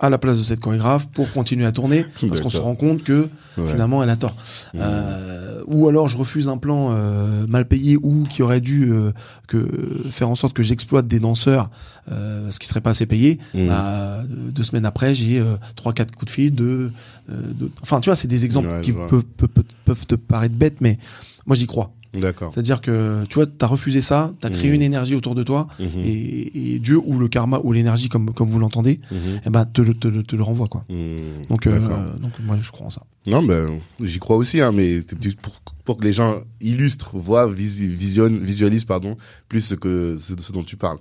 [0.00, 3.04] à la place de cette chorégraphe pour continuer à tourner parce qu'on se rend compte
[3.04, 3.28] que
[3.58, 3.66] Ouais.
[3.72, 4.36] finalement, elle a tort.
[4.74, 4.80] Mhm.
[4.82, 9.10] Euh, ou alors je refuse un plan euh, mal payé ou qui aurait dû euh,
[9.48, 9.66] que
[10.08, 11.68] faire en sorte que j'exploite des danseurs
[12.10, 13.38] euh, ce qui serait pas assez payé.
[13.54, 13.66] Mhm.
[13.68, 16.90] Bah, deux semaines après, j'ai euh, trois quatre coups de fil de,
[17.28, 20.54] euh, de- enfin tu vois, c'est des exemples Ouais, qui peuvent, peuvent- peuvent te paraître
[20.54, 20.98] bêtes, mais
[21.44, 21.92] moi j'y crois.
[22.12, 22.52] D'accord.
[22.52, 24.74] C'est-à-dire que tu vois, t'as refusé ça, t'as créé Mhm.
[24.74, 25.86] une énergie autour de toi Mhm.
[26.04, 29.40] et, et Dieu ou le karma ou l'énergie comme comme vous l'entendez, Mhm.
[29.46, 30.84] eh ben te, le- te, le- te le renvoie quoi.
[30.88, 31.46] Mhm.
[31.48, 31.78] Donc euh,
[32.18, 33.02] donc moi je crois en ça.
[33.26, 35.00] Non, ben, j'y crois aussi, hein, mais
[35.42, 39.16] pour, pour que les gens illustrent, voient, visi- visionnent, visualisent, pardon,
[39.48, 40.98] plus ce que ce, ce dont tu parles.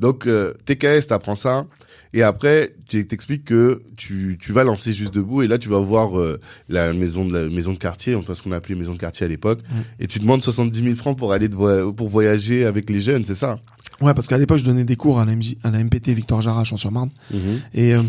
[0.00, 1.66] Donc, euh, TKS, t'apprends ça,
[2.14, 5.78] et après, tu t'expliques que tu, tu vas lancer juste debout, et là, tu vas
[5.80, 8.98] voir euh, la maison de la maison de quartier, enfin ce qu'on appelait maison de
[8.98, 9.80] quartier à l'époque, Mm.
[10.00, 13.58] et tu demandes 70 000 francs pour aller pour voyager avec les jeunes, c'est ça?
[14.00, 16.40] Ouais, parce qu'à l'époque je donnais des cours à la, MJ à la MPT Victor
[16.40, 17.60] Jara à Champs-sur-Marne Mhm.
[17.74, 18.02] et euh,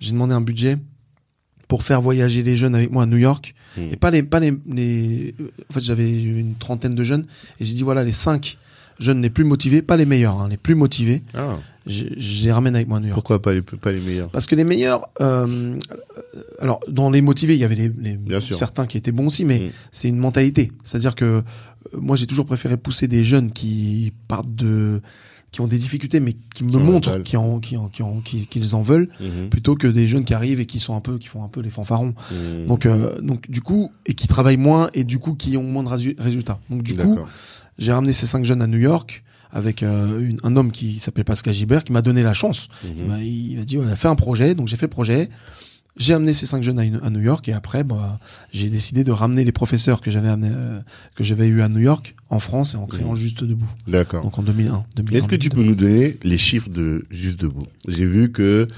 [0.00, 0.76] j'ai demandé un budget
[1.66, 3.54] pour faire voyager les jeunes avec moi à New York.
[3.76, 3.80] Mm.
[3.92, 5.34] et pas les pas les, les
[5.70, 7.26] en fait j'avais une trentaine de jeunes.
[7.60, 8.56] Et j'ai dit voilà les cinq
[8.98, 11.22] jeunes les plus motivés pas les meilleurs hein, les plus motivés.
[11.34, 11.58] Ah,
[11.88, 13.14] je, je les ramène avec moi à New York.
[13.16, 14.28] Pourquoi pas les pas les meilleurs?
[14.30, 18.40] Parce que les meilleurs euh, euh, alors dans les motivés il y avait les, les-
[18.40, 19.70] certains qui étaient bons aussi mais Mm.
[19.92, 20.70] c'est une mentalité.
[20.84, 21.42] C'est à dire que euh,
[21.94, 25.00] moi j'ai toujours préféré pousser des jeunes qui partent de
[25.50, 28.20] qui ont des difficultés mais qui me Qui montrent qui en qui en qui en
[28.20, 29.48] qui- qu'ils en veulent Mhm.
[29.48, 31.60] plutôt que des jeunes qui arrivent et qui sont un peu qui font un peu
[31.62, 32.14] les fanfarons.
[32.30, 32.66] Mhm.
[32.66, 35.82] donc euh, donc du coup et qui travaillent moins et du coup qui ont moins
[35.84, 36.58] de résultats.
[36.68, 37.18] Donc du coup
[37.78, 41.24] j'ai ramené ces cinq jeunes à New York avec euh, une- un homme qui s'appelait
[41.24, 42.68] Pascal Gibert qui m'a donné la chance.
[42.84, 42.90] Mhm.
[42.98, 44.54] il m'a- il a dit on a fait un projet.
[44.54, 45.28] Donc j'ai fait le projet.
[45.96, 47.48] J'ai amené ces cinq jeunes à, une- à New York.
[47.48, 48.20] Et après bah
[48.52, 50.78] j'ai décidé de ramener les professeurs que j'avais amené euh,
[51.16, 53.16] que j'avais eu à New York en France et en créant Mhm.
[53.16, 53.66] juste debout.
[53.88, 54.22] D'accord.
[54.22, 57.66] donc en 2001 2001 Est-ce que tu peux nous donner les chiffres de Juste Debout?
[57.88, 58.68] J'ai vu que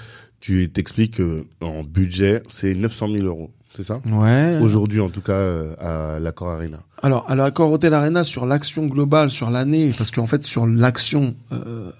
[0.40, 4.00] tu t'expliques que en budget, c'est 900 000 euros, c'est ça?
[4.06, 6.80] Ouais Aujourd'hui, en tout cas, euh, à l'Accor Arena.
[7.02, 11.34] Alors, à l'accord Hotel Arena, sur l'action globale, sur l'année, parce qu'en fait, sur l'action
[11.52, 11.90] euh,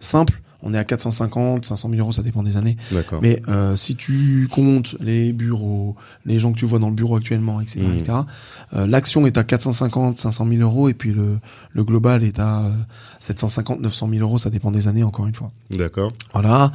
[0.00, 2.76] simple, on est à 450, 500 000 euros, ça dépend des années.
[2.90, 3.20] D'accord.
[3.22, 7.16] Mais euh, si tu comptes les bureaux, les gens que tu vois dans le bureau
[7.16, 7.94] actuellement, etc., Mhm.
[7.96, 8.18] etc.,
[8.74, 11.38] euh, l'action est à 450, 500 000 euros, et puis le,
[11.72, 12.70] le global est à euh,
[13.20, 15.52] 750, 900 000 euros, ça dépend des années, encore une fois.
[15.70, 16.12] D'accord.
[16.32, 16.72] Voilà.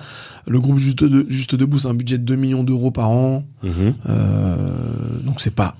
[0.47, 3.43] Le groupe Juste, de, Juste Debout, c'est un budget de 2 millions d'euros par an.
[3.63, 3.93] Mhm.
[4.09, 5.75] Euh, donc c'est pas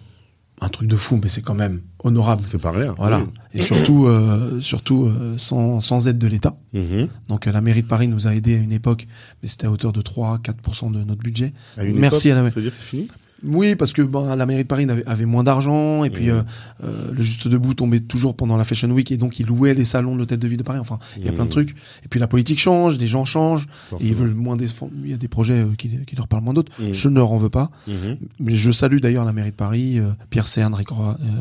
[0.64, 2.44] un truc de fou, mais c'est quand même honorable.
[2.46, 2.94] C'est pas rien.
[2.98, 3.26] Voilà.
[3.54, 6.56] Et surtout, euh, surtout euh, sans, sans aide de l'État.
[6.74, 7.08] Mhm.
[7.30, 9.08] Donc euh, la mairie de Paris nous a aidés à une époque,
[9.42, 11.54] mais c'était à hauteur de 3-4% de notre budget.
[11.78, 13.08] À une Merci époque, à la- Ça veut dire que c'est fini?
[13.44, 16.44] Oui, parce que ben, la mairie de Paris avait, avait moins d'argent, et puis euh,
[16.84, 19.86] euh, le Juste Debout tombait toujours pendant la Fashion Week, et donc ils louaient les
[19.86, 20.80] salons de l'hôtel de ville de Paris.
[20.80, 21.52] Enfin, il y a plein de Mhm.
[21.52, 21.70] trucs.
[22.04, 23.66] Et puis la politique change, les gens changent,
[24.00, 24.92] et ils veulent moins défendre.
[25.04, 26.72] Il y a des projets euh, qui, qui leur parlent moins d'autres.
[26.80, 26.94] Mhm.
[26.94, 27.72] Je ne leur en veux pas.
[27.88, 28.18] Mhm.
[28.40, 30.76] Mais je salue d'ailleurs la mairie de Paris, Pierre Cern,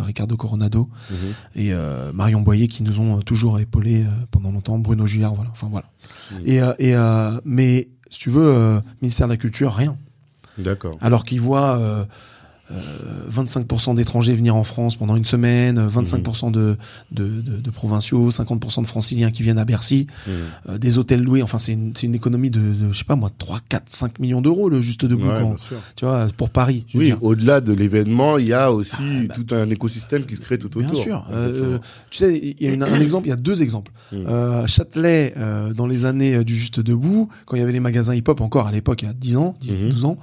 [0.07, 0.89] Ricardo Coronado
[1.57, 1.73] et
[2.15, 5.51] Marion Boyer qui nous ont toujours épaulés pendant longtemps, Bruno Juillard, voilà.
[5.53, 5.87] Enfin voilà.
[6.47, 9.97] Et, euh, et euh, mais si tu veux, ministère de la Culture, rien.
[10.63, 10.97] D'accord.
[11.01, 12.05] Alors qu'ils voient euh,
[12.73, 12.75] euh,
[13.33, 16.77] 25% d'étrangers venir en France pendant une semaine, euh, 25% de,
[17.11, 20.33] de, de, de provinciaux, 50% de franciliens qui viennent à Bercy, Mhm.
[20.69, 21.43] euh, des hôtels loués.
[21.43, 24.41] Enfin, c'est une, une économie de, de, je sais pas moi, 3, 4, 5 millions
[24.41, 25.27] d'euros le juste debout.
[25.27, 25.79] Ouais, quand- bien sûr.
[25.97, 26.85] tu vois, pour Paris.
[26.91, 30.37] Je Oui, au-delà de l'événement, il y a aussi Ah, bah, tout un écosystème qui
[30.37, 30.93] se crée tout autour.
[30.93, 31.27] Bien sûr.
[31.33, 31.79] Euh, euh,
[32.11, 33.91] tu sais, il y a une- un exemple, il y a deux exemples.
[34.13, 34.17] Mm.
[34.29, 37.81] Euh, Châtelet, euh, dans les années euh, du Juste Debout, quand il y avait les
[37.81, 39.89] magasins hip-hop encore à l'époque, il y a 10 ans, 10, Mhm.
[39.89, 40.19] 12 ans,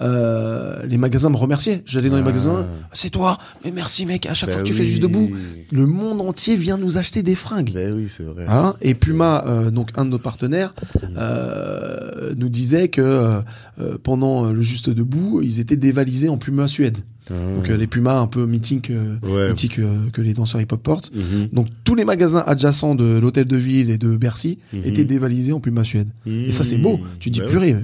[0.00, 1.82] euh, les magasins me remerciaient.
[1.86, 2.26] J'allais dans les Ah.
[2.26, 4.86] magasins, c'est toi, mais merci mec, à chaque Ben fois que tu fais.
[4.86, 5.30] Juste Debout,
[5.72, 7.72] le monde entier vient nous acheter des fringues.
[7.74, 8.44] Ben oui, c'est vrai.
[8.46, 8.76] Voilà.
[8.82, 10.72] Et Puma, euh, donc un de nos partenaires,
[11.16, 13.00] euh, nous disait que
[13.78, 16.98] euh, pendant le Juste Debout, ils étaient dévalisés en Puma Suède.
[17.28, 17.34] Ah.
[17.56, 19.48] Donc euh, les Pumas un peu mythiques, euh, Ouais.
[19.48, 21.10] mythiques euh, que les danseurs hip-hop portent.
[21.12, 21.48] Mhm.
[21.52, 24.82] Donc tous les magasins adjacents de l'hôtel de ville et de Bercy Mhm.
[24.84, 26.08] étaient dévalisés en Puma Suède.
[26.26, 27.00] Et ça c'est beau.
[27.18, 27.48] Tu dis oui.
[27.48, 27.76] purée.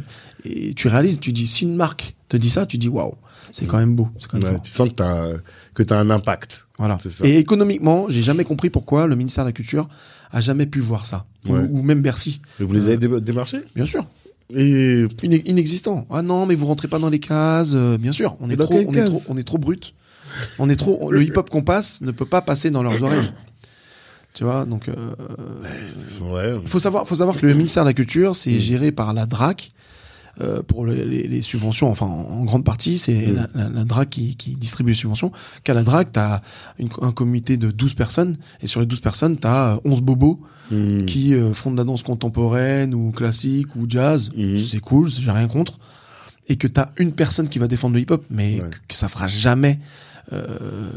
[0.45, 3.15] Et tu réalises, tu dis si une marque te dit ça, tu dis waouh,
[3.53, 4.63] c'est quand même beau, c'est quand même Ouais, fort.
[4.63, 5.27] tu sens que t'as
[5.75, 6.67] que t'as un impact.
[6.79, 6.99] Voilà.
[7.23, 9.89] Et économiquement, j'ai jamais compris pourquoi le ministère de la Culture
[10.33, 11.69] a jamais pu voir ça, Ou- Ouais.
[11.71, 13.61] ou, même Bercy, Et vous les Euh, avez dé- démarchés?
[13.77, 14.07] bien sûr.
[14.55, 16.07] Et Inex- Inexistant.
[16.11, 17.73] Ah non, mais vous rentrez pas dans les cases.
[17.75, 19.95] euh, bien sûr, on est trop, on est trop, on est trop brut.
[20.59, 21.11] On est trop.
[21.13, 23.31] Le hip-hop qu'on passe ne peut pas passer dans leurs oreilles.
[24.35, 24.95] Tu vois, donc euh,
[26.23, 26.61] ouais.
[26.67, 28.61] faut savoir, faut savoir que le ministère de la Culture, c'est Mm.
[28.61, 29.73] géré par la DRAC.
[30.41, 33.35] Euh, pour les, les- les subventions, enfin en, en grande partie, c'est Mm.
[33.37, 35.31] la, la, la DRAC qui, qui distribue les subventions.
[35.65, 36.43] Qu'à la DRAC, tu as
[37.03, 41.05] un comité de 12 personnes, et sur les 12 personnes, tu as 11 bobos Mhm.
[41.07, 44.31] qui euh, font de la danse contemporaine ou classique ou jazz.
[44.35, 44.57] Mhm.
[44.57, 45.79] C'est cool, j'ai rien contre.
[46.49, 48.71] Et que tu as une personne qui va défendre le hip-hop, mais Ouais.
[48.71, 49.79] que, que ça fera jamais
[50.33, 50.91] euh,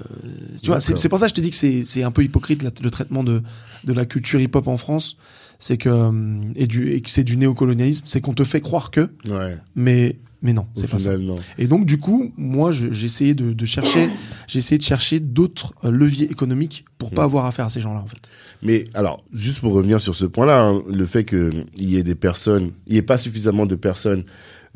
[0.61, 2.61] tu vois, c'est pour ça que je te dis que c'est c'est un peu hypocrite
[2.63, 3.41] la- le traitement de
[3.83, 5.17] de la culture hip-hop en France.
[5.59, 6.11] C'est que euh,
[6.55, 9.57] et du et que c'est du néocolonialisme, c'est qu'on te fait croire que, Ouais.
[9.75, 11.17] mais mais non, c'est pas ça.
[11.17, 11.37] non.
[11.57, 14.09] Et donc du coup, moi, j'ai essayé de, de chercher,
[14.47, 17.25] j'ai essayé de chercher d'autres euh, leviers économiques pour pas Mm.
[17.25, 18.19] avoir affaire à ces gens-là en fait.
[18.61, 22.15] Mais alors, juste pour revenir sur ce point-là, hein, le fait qu'il y ait des
[22.15, 24.23] personnes, il n'y ait pas suffisamment de personnes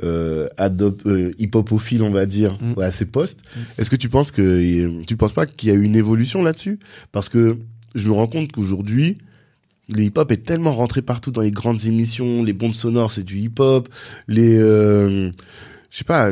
[0.01, 2.79] euh, euh, hip-hopophiles, on va dire, Mm.
[2.81, 3.39] à ces postes,
[3.77, 6.79] est-ce que tu penses que tu penses pas qu'il y a eu une évolution là-dessus?
[7.11, 7.57] Parce que
[7.95, 9.17] je me rends compte qu'aujourd'hui,
[9.93, 13.39] le hip-hop est tellement rentré partout dans les grandes émissions, les bombes sonores, c'est du
[13.39, 13.89] hip-hop,
[14.27, 15.31] les, euh,
[15.89, 16.31] je sais pas,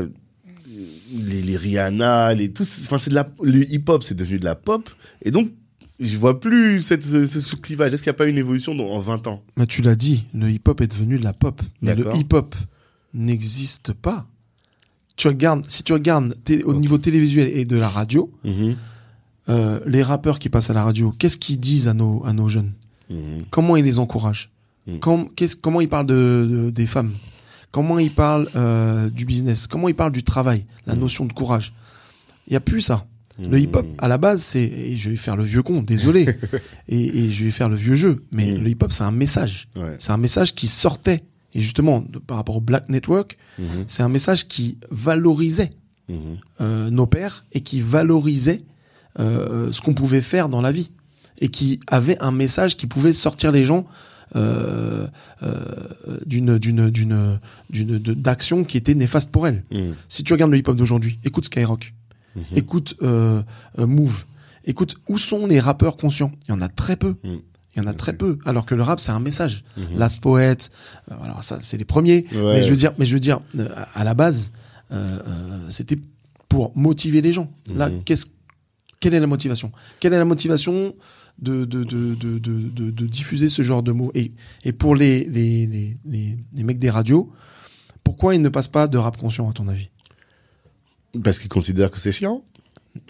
[1.11, 4.55] les, les Rihanna, les tous, enfin c'est de la, le hip-hop c'est devenu de la
[4.55, 4.89] pop,
[5.23, 5.51] et donc
[5.99, 7.91] je vois plus cette, ce, ce- clivage.
[7.91, 9.41] Est-ce qu'il n'y a pas une évolution dans, en 20 ans?
[9.55, 11.59] Mais tu l'as dit, le hip-hop est devenu de la pop.
[11.81, 12.53] Mais le hip-hop
[13.15, 14.27] n'existe pas.
[15.15, 16.35] Tu regardes, si tu regardes
[16.65, 18.31] au niveau télévisuel et de la radio,
[19.49, 22.47] euh, les rappeurs qui passent à la radio, qu'est-ce qu'ils disent à nos, à nos
[22.47, 22.73] jeunes?
[23.09, 23.45] Mhm.
[23.49, 24.49] Comment ils les encouragent
[24.89, 24.99] Mm.
[24.99, 27.13] Com- qu'est-ce- Comment ils parlent de, de- des femmes
[27.71, 30.99] Comment ils parlent euh, du business Comment ils parlent du travail La Mm.
[30.99, 31.73] notion de courage
[32.47, 33.05] Il y a plus ça.
[33.39, 33.57] Le Mhm.
[33.59, 36.25] hip-hop, à la base, c'est, et je vais faire le vieux con, désolé,
[36.87, 39.67] et, et je vais faire le vieux jeu, mais le hip-hop, c'est un message.
[39.75, 39.95] Ouais.
[39.99, 41.23] C'est un message qui sortait.
[41.53, 43.83] Et justement, de- par rapport au Black Network, Mhm.
[43.87, 45.71] c'est un message qui valorisait
[46.09, 46.17] Mhm.
[46.61, 48.61] euh, nos pères et qui valorisait
[49.19, 50.91] euh, ce qu'on pouvait faire dans la vie.
[51.39, 53.85] Et qui avait un message qui pouvait sortir les gens
[54.35, 55.07] euh,
[55.43, 59.63] euh, d'une d'une d'une d'une de- d'action qui était néfaste pour elles.
[59.71, 59.95] Mhm.
[60.09, 61.93] Si tu regardes le hip-hop d'aujourd'hui, écoute Skyrock,
[62.35, 62.43] Mhm.
[62.55, 63.41] écoute euh,
[63.77, 64.25] Move,
[64.65, 66.31] écoute où sont les rappeurs conscients?
[66.47, 67.15] Il y en a très peu.
[67.23, 67.39] Mhm.
[67.75, 68.39] Il y en a très peu.
[68.43, 69.63] Alors que le rap, c'est un message.
[69.95, 70.57] Last Poet,
[71.21, 72.25] alors ça, c'est les premiers.
[72.33, 72.55] Ouais.
[72.55, 73.39] Mais je veux dire, mais je veux dire,
[73.93, 74.51] à la base,
[75.69, 75.99] c'était
[76.49, 77.51] pour motiver les gens.
[77.73, 78.03] Là, Mhm.
[78.03, 78.25] qu'est-ce,
[78.99, 79.71] quelle est la motivation?
[79.99, 80.95] Quelle est la motivation
[81.39, 84.31] de, de, de, de, diffuser ce genre de mots et,
[84.63, 87.31] et pour les, les, les, les, les mecs des radios,
[88.03, 89.89] pourquoi ils ne passent pas de rap conscient, à ton avis?
[91.23, 92.43] Parce qu'ils considèrent que c'est chiant.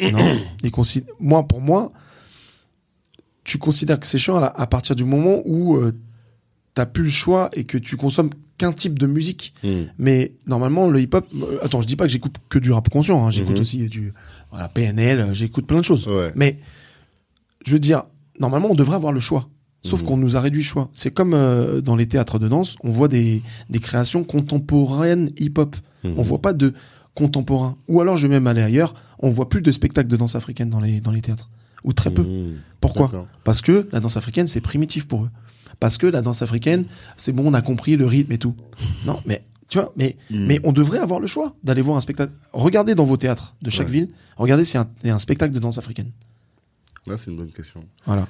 [0.01, 0.37] Non.
[0.63, 0.71] Ils
[1.19, 1.93] moi, pour moi,
[3.43, 5.97] tu considères que c'est chiant à, à partir du moment où tu
[6.73, 9.53] t'as plus le choix et que tu consommes qu'un type de musique.
[9.63, 9.87] Mhm.
[9.97, 11.27] Mais normalement, le hip-hop.
[11.35, 13.25] euh, attends, je dis pas que j'écoute que du rap conscient.
[13.25, 13.61] hein, j'écoute Mhm.
[13.61, 14.13] aussi du
[14.51, 15.19] voilà, PNL.
[15.19, 16.07] euh, J'écoute plein de choses.
[16.07, 16.31] Ouais.
[16.35, 16.59] Mais
[17.65, 18.03] je veux dire,
[18.39, 19.49] normalement, on devrait avoir le choix.
[19.83, 20.07] Sauf Mhm.
[20.07, 20.89] qu'on nous a réduit le choix.
[20.93, 25.75] C'est comme euh, dans les théâtres de danse, on voit des, des créations contemporaines hip-hop.
[26.03, 26.13] Mhm.
[26.17, 26.73] On voit pas de
[27.13, 27.73] contemporain.
[27.87, 30.69] Ou alors, je vais même aller ailleurs, on voit plus de spectacles de danse africaine
[30.69, 31.49] dans les, dans les théâtres.
[31.83, 32.23] Ou très peu.
[32.23, 32.55] Mhm.
[32.81, 33.27] Pourquoi?
[33.43, 35.29] Parce que la danse africaine, c'est primitif pour eux.
[35.79, 36.85] Parce que la danse africaine,
[37.17, 38.55] c'est bon, on a compris le rythme et tout.
[39.05, 40.45] Non, mais tu vois, mais, Mhm.
[40.47, 42.33] mais on devrait avoir le choix d'aller voir un spectacle.
[42.51, 43.93] Regardez dans vos théâtres de chaque Ouais.
[43.93, 46.11] ville, regardez s'il y y a un spectacle de danse africaine.
[47.07, 47.81] Là, c'est une bonne question.
[48.05, 48.27] Voilà.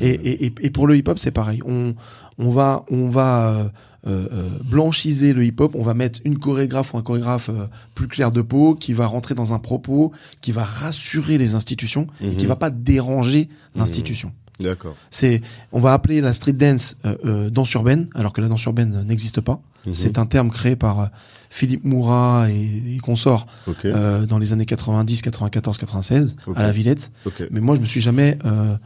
[0.00, 1.60] Et, et, et, pour le hip-hop, c'est pareil.
[1.64, 1.94] On,
[2.38, 3.68] on va, on va euh,
[4.08, 5.76] euh, blanchiser le hip-hop.
[5.76, 9.06] On va mettre une chorégraphe ou un chorégraphe euh, plus clair de peau, qui va
[9.06, 10.10] rentrer dans un propos,
[10.40, 12.48] qui va rassurer les institutions et qui Mhm.
[12.48, 14.32] va pas déranger l'institution.
[14.58, 14.96] D'accord.
[15.10, 15.42] C'est,
[15.72, 19.40] on va appeler la street dance euh, danse urbaine, alors que la danse urbaine n'existe
[19.40, 19.60] pas.
[19.86, 19.94] Mhm.
[19.94, 21.10] C'est un terme créé par
[21.54, 23.84] Philippe Moura et, et consorts Ok.
[23.84, 26.56] euh, dans les années 90, 94, 96 Ok.
[26.58, 27.12] à la Villette.
[27.26, 27.44] ok.
[27.52, 28.76] Mais moi, je me suis jamais euh,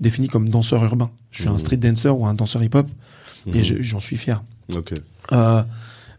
[0.00, 1.10] défini comme danseur urbain.
[1.30, 1.58] Je suis un Mhm.
[1.58, 2.88] street dancer ou un danseur hip-hop
[3.54, 4.42] et je- j'en suis fier.
[5.32, 5.62] Euh,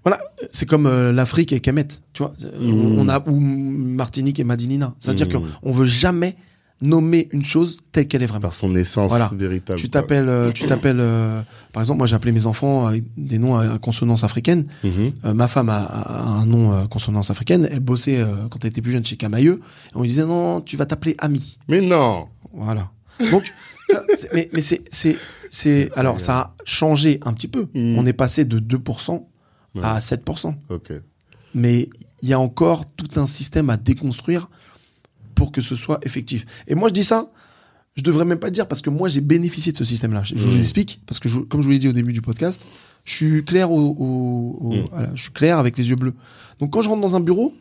[0.05, 0.19] voilà,
[0.51, 2.33] c'est comme euh, l'Afrique et Kemet, tu vois.
[2.57, 2.99] Mhm.
[2.99, 4.95] On a ou Martinique et Madinina.
[4.99, 6.37] C'est-à-dire qu'on veut jamais
[6.81, 8.41] nommer une chose telle qu'elle est vraiment.
[8.41, 9.29] Par son essence Voilà.
[9.33, 9.79] véritable.
[9.79, 11.41] Tu t'appelles, euh, tu t'appelles, euh,
[11.73, 14.67] par exemple, moi j'ai appelé mes enfants avec des noms à, consonance africaine.
[14.83, 15.13] Mhm.
[15.25, 17.67] Euh, ma femme a, a un nom à consonance africaine.
[17.71, 19.61] Elle bossait quand elle était plus jeune chez Camailleux.
[19.87, 21.57] Et on lui disait non, tu vas t'appeler Ami.
[21.67, 22.27] Mais non.
[22.53, 22.91] Voilà.
[23.31, 23.43] Donc,
[24.33, 25.17] mais, mais c'est, c'est,
[25.49, 27.67] c'est, alors ça a changé un petit peu.
[27.73, 27.97] Mm.
[27.97, 29.23] On est passé de 2%
[29.81, 30.53] à 7%.
[30.69, 30.91] Ok.
[31.55, 31.89] Mais
[32.21, 34.49] il y a encore tout un système à déconstruire
[35.37, 36.45] pour que ce soit effectif.
[36.67, 37.31] Et moi, je dis ça,
[37.95, 40.21] je devrais même pas le dire parce que moi, j'ai bénéficié de ce système-là.
[40.23, 42.67] Je, vous explique parce que, je- comme je vous l'ai dit au début du podcast,
[43.05, 44.87] je suis clair au, au- au- Mm.
[44.91, 46.13] voilà, je suis clair avec les yeux bleus.
[46.59, 47.55] Donc, quand je rentre dans un bureau,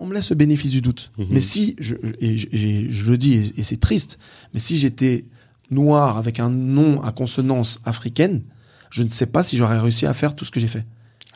[0.00, 1.10] on me laisse le bénéfice du doute.
[1.18, 1.26] Mhm.
[1.30, 4.18] Mais si, je, et, je- et je le dis, et, et c'est triste,
[4.54, 5.24] mais si j'étais
[5.70, 8.42] noir avec un nom à consonance africaine,
[8.90, 10.86] je ne sais pas si j'aurais réussi à faire tout ce que j'ai fait.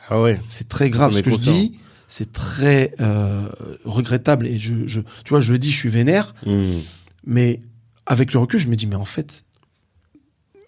[0.09, 0.39] Ah ouais.
[0.47, 1.77] C'est très grave ce que je dis.
[2.15, 3.47] C'est très euh,
[3.85, 6.81] regrettable et je, je, tu vois, je le dis, je suis vénère, Mhm.
[7.25, 7.61] mais
[8.05, 9.43] avec le recul, je me dis, mais en fait,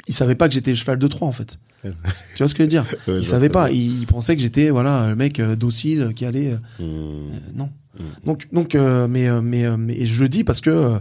[0.08, 1.60] ils savaient pas que j'étais le cheval de Troie, en fait.
[1.84, 1.92] tu
[2.40, 2.86] vois ce que je veux dire?
[3.08, 3.70] Ouais, Il savait pas.
[3.70, 6.54] Il, il pensait que j'étais voilà un mec euh, docile qui allait.
[6.54, 7.70] euh, euh, non.
[8.00, 8.04] Mm.
[8.26, 11.00] Donc donc mais mais mais je le dis parce que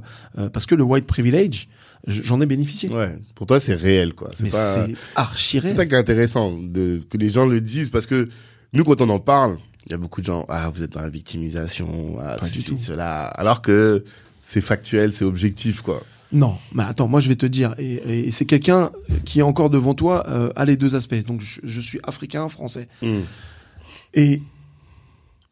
[0.53, 1.69] parce que le white privilege,
[2.07, 2.91] j'en ai bénéficié.
[2.91, 3.17] Ouais.
[3.35, 4.31] Pour toi, c'est réel, quoi.
[4.41, 4.87] mais C'est pas.
[4.87, 5.77] c'est archi C'est réel.
[5.77, 8.29] ça qui est intéressant, de, que les gens le disent, parce que
[8.75, 9.57] nous, quand on en parle,
[9.87, 13.27] il y a beaucoup de gens, ah, vous êtes dans la victimisation, ah, ceci, cela.
[13.27, 14.05] Alors que
[14.43, 16.03] c'est factuel, c'est objectif, quoi.
[16.33, 18.91] Non, mais attends, moi je vais te dire, et, et c'est quelqu'un
[19.25, 21.15] qui est encore devant toi euh, a les deux aspects.
[21.27, 22.89] Donc je, je suis africain, français,
[24.15, 24.43] et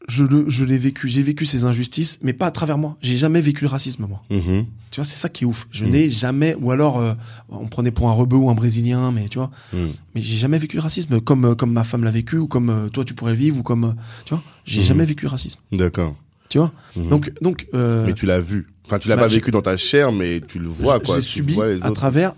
[0.08, 1.08] je le, je l'ai vécu.
[1.08, 2.96] J'ai vécu ces injustices, mais pas à travers moi.
[3.02, 4.22] J'ai jamais vécu le racisme moi.
[4.30, 4.66] Mhm.
[4.90, 5.66] Tu vois, c'est ça qui est ouf.
[5.70, 5.90] Je Mm.
[5.90, 7.14] n'ai jamais, ou alors euh,
[7.48, 9.92] on prenait pour un rebeu ou un brésilien, mais tu vois, Mhm.
[10.14, 12.68] mais j'ai jamais vécu le racisme comme euh, comme ma femme l'a vécu ou comme
[12.70, 13.92] euh, toi tu pourrais le vivre ou comme euh,
[14.26, 14.86] tu vois, j'ai Mhm.
[14.86, 15.60] jamais vécu le racisme.
[15.72, 16.14] D'accord.
[16.50, 16.72] Tu vois.
[16.96, 17.08] Mhm.
[17.08, 18.68] Donc donc mais tu l'as vu.
[18.84, 21.16] Enfin, tu l'as bah, pas vécu dans ta chair, mais tu le vois, quoi.
[21.20, 22.34] j'ai Tu subi vois les à travers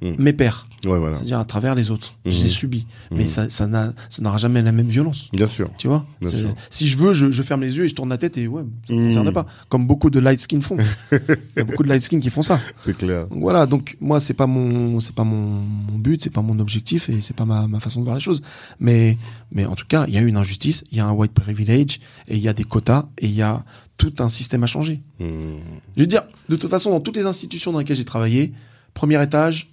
[0.00, 0.12] Mm.
[0.18, 0.68] mes pères.
[0.84, 1.16] Ouais, voilà.
[1.16, 2.14] C'est-à-dire à travers les autres.
[2.24, 2.30] Mhm.
[2.30, 2.86] J'ai subi.
[3.10, 3.26] Mais Mhm.
[3.28, 5.28] ça, ça n'a, ça n'aura jamais la même violence.
[5.32, 5.70] Bien sûr.
[5.76, 6.06] Tu vois?
[6.24, 6.54] Sûr.
[6.70, 8.62] Si je veux, je, je ferme les yeux et je tourne la tête et ouais,
[8.86, 9.46] ça ne concerne pas.
[9.68, 10.76] Comme beaucoup de light skin font.
[11.12, 11.18] Il
[11.56, 12.60] y a beaucoup de light skin qui font ça.
[12.84, 13.26] C'est clair.
[13.26, 13.66] Donc voilà.
[13.66, 17.20] Donc, moi, c'est pas mon, c'est pas mon, mon but, c'est pas mon objectif et
[17.20, 18.40] c'est pas ma, ma façon de voir les choses.
[18.78, 19.18] Mais,
[19.50, 21.98] mais en tout cas, il y a une injustice, il y a un white privilege
[22.28, 23.64] et il y a des quotas et il y a
[23.96, 25.00] tout un système à changer.
[25.18, 25.56] Je
[25.96, 28.52] veux dire, de toute façon, dans toutes les institutions dans lesquelles j'ai travaillé,
[28.94, 29.72] premier étage,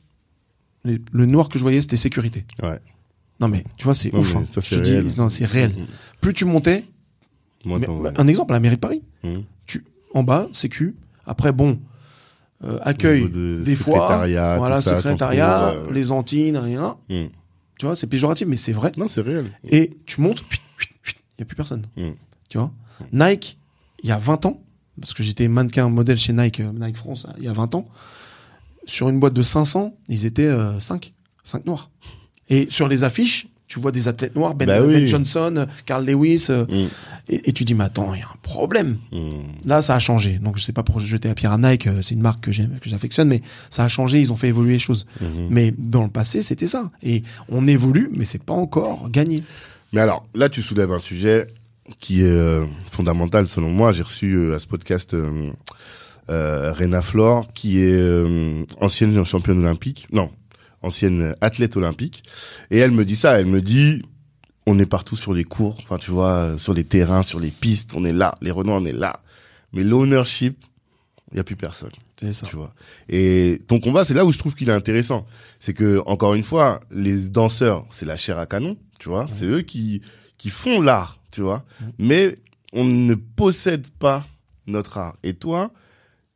[0.86, 2.45] les- le noir que je voyais, c'était sécurité.
[2.63, 2.79] Ouais.
[3.41, 4.36] Non mais tu vois, c'est ouf.
[4.36, 4.43] hein.
[4.49, 5.07] ça, c'est te dis, réel.
[5.17, 5.71] non, c'est réel.
[5.71, 5.88] Mhm.
[6.21, 6.86] Plus tu montais,
[7.65, 8.11] Moi, mais- attends, ouais.
[8.15, 9.43] un exemple, à la mairie de Paris, Mhm.
[9.65, 9.83] tu
[10.13, 10.95] en bas, sécu.
[11.25, 11.79] Après, bon,
[12.63, 16.97] euh, accueil, de des fois, secrétariat, voilà, tout ça, secrétariat, euh, les Antines, rien là.
[17.77, 18.93] Tu vois, c'est péjoratif, mais c'est vrai.
[18.97, 19.51] Non, c'est réel.
[19.67, 20.43] Et tu montes,
[21.38, 21.86] il y a plus personne.
[22.47, 22.71] Tu vois,
[23.11, 23.57] Nike,
[24.01, 24.61] il y a 20 ans,
[25.01, 27.86] parce que j'étais mannequin modèle chez Nike, euh, Nike France, il y a 20 ans,
[28.86, 31.13] sur une boîte de 500, ils étaient 5,
[31.43, 31.89] 5 noirs.
[32.49, 35.07] Et sur les affiches, tu vois des athlètes noirs, Ben, Bah Ben.
[35.07, 36.89] Johnson, euh, Carl Lewis, euh, Mhm.
[37.29, 38.97] et, et tu dis, mais attends, il y a un problème.
[39.11, 39.41] Mhm.
[39.65, 40.38] Là, ça a changé.
[40.38, 42.51] Donc, je sais pas pour jeter la pierre à Nike, euh, c'est une marque que
[42.51, 45.07] j'aime, que j'affectionne, mais ça a changé, ils ont fait évoluer les choses.
[45.19, 45.47] Mhm.
[45.49, 46.91] Mais dans le passé, c'était ça.
[47.01, 49.41] Et on évolue, mais c'est pas encore gagné.
[49.93, 51.47] Mais alors, là, tu soulèves un sujet
[51.99, 53.91] qui est euh, fondamental selon moi.
[53.91, 55.15] J'ai reçu euh, à ce podcast
[56.30, 60.32] euh, Rena Flore, qui est euh, ancienne championne olympique, non,
[60.82, 62.23] ancienne athlète olympique,
[62.71, 63.39] et elle me dit ça.
[63.39, 64.01] Elle me dit,
[64.65, 67.91] on est partout sur les cours, enfin, tu vois, sur les terrains, sur les pistes,
[67.95, 69.19] on est là, les Renois, on est là.
[69.73, 70.63] Mais l'ownership,
[71.32, 72.45] il y a plus personne C'est ça.
[72.47, 72.73] tu vois.
[73.09, 75.26] Et ton combat, c'est là où je trouve qu'il est intéressant.
[75.59, 79.28] C'est que, encore une fois, les danseurs, c'est la chair à canon, tu vois.
[79.28, 80.01] C'est eux qui,
[80.38, 81.65] qui font l'art, tu vois.
[81.97, 82.38] Mais
[82.73, 84.26] on ne possède pas
[84.67, 85.15] notre art.
[85.23, 85.71] Et toi,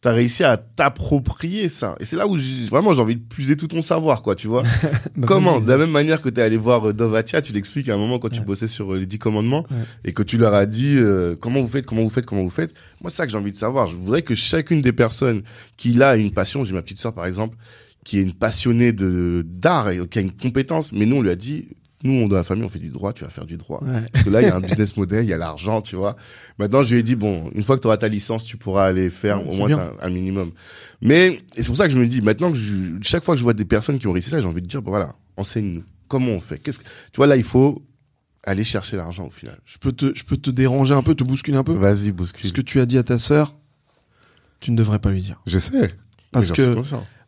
[0.02, 1.96] t'as réussi à t'approprier ça.
[2.00, 2.38] Et c'est là où
[2.70, 4.64] vraiment j'ai envie de puiser tout ton savoir, quoi, tu vois.
[5.18, 7.96] Bah, Comment De la même manière que t'es allé voir euh, Dovatia, tu l'expliques à
[7.96, 9.78] un moment quand tu bossais sur euh, les dix commandements Ouais.
[10.06, 12.50] et que tu leur as dit euh, comment vous faites, comment vous faites, comment vous
[12.50, 12.74] faites.
[13.02, 13.88] Moi, c'est ça que j'ai envie de savoir.
[13.88, 15.42] Je voudrais que chacune des personnes
[15.76, 17.58] qui a une passion, j'ai ma petite sœur par exemple,
[18.06, 21.30] qui est une passionnée de d'art et qui a une compétence, mais nous on lui
[21.30, 21.68] a dit,
[22.04, 23.84] nous on dans la famille on fait du droit, tu vas faire du droit.
[23.84, 24.06] Ouais.
[24.12, 26.16] Parce que là il y a un business model, il y a l'argent, tu vois.
[26.58, 28.86] Maintenant je lui ai dit bon, une fois que tu auras ta licence, tu pourras
[28.86, 30.52] aller faire Ouais, au moins un, un minimum.
[31.02, 33.44] Mais c'est pour ça que je me dis maintenant que je, chaque fois que je
[33.44, 35.84] vois des personnes qui ont réussi ça, j'ai envie de dire bon voilà, enseigne-nous.
[36.08, 36.58] Comment on fait?
[36.58, 37.84] Qu'est-ce que tu vois là il faut
[38.44, 39.60] aller chercher l'argent au final.
[39.66, 41.74] Je peux te, je peux te déranger un peu, te bousculer un peu?
[41.74, 42.48] Vas-y bouscule.
[42.48, 43.54] Ce que tu as dit à ta sœur,
[44.60, 45.42] tu ne devrais pas lui dire.
[45.46, 45.90] Je sais.
[46.32, 46.76] Parce que-.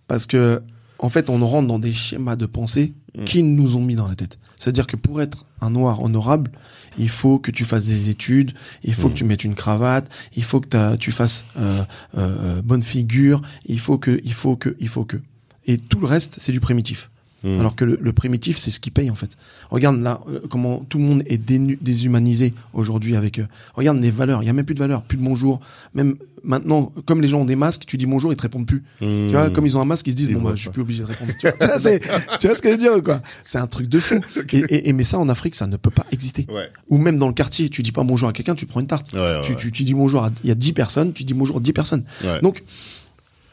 [0.08, 0.62] Parce que,
[1.02, 3.24] en fait, on rentre dans des schémas de pensée Mm.
[3.26, 4.38] qui nous ont mis dans la tête.
[4.56, 6.50] C'est-à-dire que pour être un noir honorable,
[6.98, 8.54] il faut que tu fasses des études,
[8.86, 9.12] il faut Mm.
[9.12, 11.84] que tu mettes une cravate, il faut que tu fasses euh,
[12.18, 15.18] euh, euh, bonne figure, il faut que, il faut que, il faut que.
[15.66, 17.10] Et tout le reste, c'est du primitif.
[17.44, 17.60] Mm.
[17.60, 19.32] Alors que le, le primitif, c'est ce qui paye en fait.
[19.72, 23.40] Regarde là, euh, comment tout le monde est dénu- déshumanisé aujourd'hui avec.
[23.40, 25.60] euh, regarde les valeurs, il y a même plus de valeurs, plus de bonjour.
[25.96, 28.84] Même maintenant, comme les gens ont des masques, tu dis bonjour, ils te répondent plus.
[29.00, 30.70] Tu vois, comme ils ont un masque, ils se disent Ils bon bah je suis
[30.70, 31.32] plus obligé de répondre.
[31.40, 32.00] Tu vois, tu vois, c'est-
[32.40, 33.22] tu vois ce que je veux dire quoi?
[33.44, 34.20] C'est un truc de fou.
[34.54, 36.46] Et, et- et- mais ça en Afrique, ça ne peut pas exister.
[36.50, 36.70] Ouais.
[36.90, 39.14] Ou même dans le quartier, tu dis pas bonjour à quelqu'un, tu prends une tarte.
[39.14, 41.34] Ouais, ouais, Tu, tu, tu dis bonjour à il y a 10 personnes, tu dis
[41.34, 42.04] bonjour à 10 personnes.
[42.24, 42.40] Ouais.
[42.42, 42.64] Donc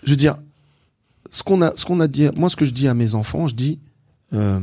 [0.05, 0.37] je veux dire
[1.31, 3.49] ce qu'on a ce qu'on a dit moi ce que je dis à mes enfants,
[3.49, 3.79] je dis
[4.33, 4.61] euh,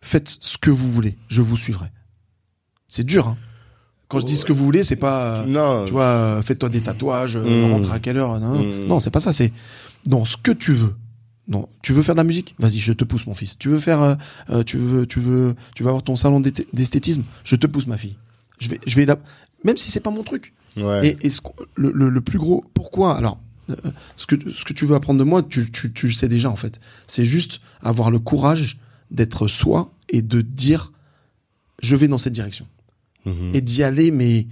[0.00, 1.86] faites ce que vous voulez, je vous suivrai.
[2.88, 3.36] C'est dur hein.
[4.08, 5.86] Quand je dis ce que vous voulez, c'est pas euh, non.
[5.86, 7.72] tu vois, euh, fais-toi des tatouages, euh, Mm.
[7.72, 8.86] rentre à quelle heure, non, Mm.
[8.86, 9.52] non, c'est pas ça, c'est
[10.06, 10.94] dans ce que tu veux.
[11.48, 12.54] Non, tu veux faire de la musique?
[12.58, 13.58] Vas-y, je te pousse, mon fils.
[13.58, 14.16] Tu veux faire,
[14.50, 17.22] euh, tu veux, tu veux, tu avoir ton salon d'esthé- d'esthétisme?
[17.44, 18.16] Je te pousse, ma fille.
[18.60, 19.16] Je vais, je vais là,
[19.64, 20.52] même si c'est pas mon truc.
[20.76, 21.08] Ouais.
[21.20, 21.40] Et, et ce
[21.74, 23.38] le, le plus gros, pourquoi Alors,
[23.70, 23.76] euh,
[24.16, 26.50] ce que ce que tu veux apprendre de moi, tu, tu, tu le sais déjà
[26.50, 26.80] en fait.
[27.06, 28.78] C'est juste avoir le courage
[29.10, 30.92] d'être soi et de dire
[31.82, 32.66] je vais dans cette direction
[33.26, 33.54] Mhm.
[33.54, 34.46] et d'y aller mais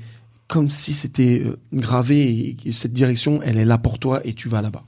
[0.48, 4.48] comme si c'était euh, gravé et cette direction elle est là pour toi et tu
[4.48, 4.84] vas là-bas.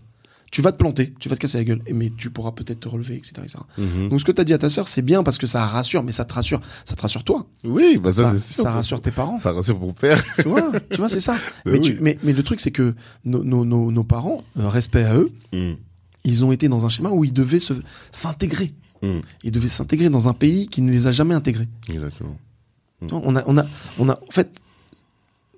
[0.54, 2.88] Tu vas te planter, tu vas te casser la gueule, mais tu pourras peut-être te
[2.88, 3.32] relever, etc.
[3.42, 3.58] etc.
[3.76, 4.08] Mhm.
[4.08, 6.04] Donc ce que tu as dit à ta sœur, c'est bien parce que ça rassure,
[6.04, 8.62] mais ça te rassure, ça te rassure toi, Oui, bah ça, ça, c'est sûr.
[8.62, 9.36] ça rassure tes parents.
[9.38, 10.22] Ça rassure mon père.
[10.38, 11.38] tu vois, tu vois, c'est ça.
[11.64, 12.94] Ben mais, tu- mais, mais le truc, c'est que
[13.24, 15.74] nos, nos, nos, nos parents, euh, respect à eux, Mhm.
[16.22, 17.72] ils ont été dans un schéma où ils devaient se
[18.12, 18.70] s'intégrer.
[19.02, 19.22] Mhm.
[19.42, 21.66] Ils devaient s'intégrer dans un pays qui ne les a jamais intégrés.
[21.88, 22.38] Exactement.
[23.10, 23.66] On a, on a,
[23.98, 24.50] on a, en fait,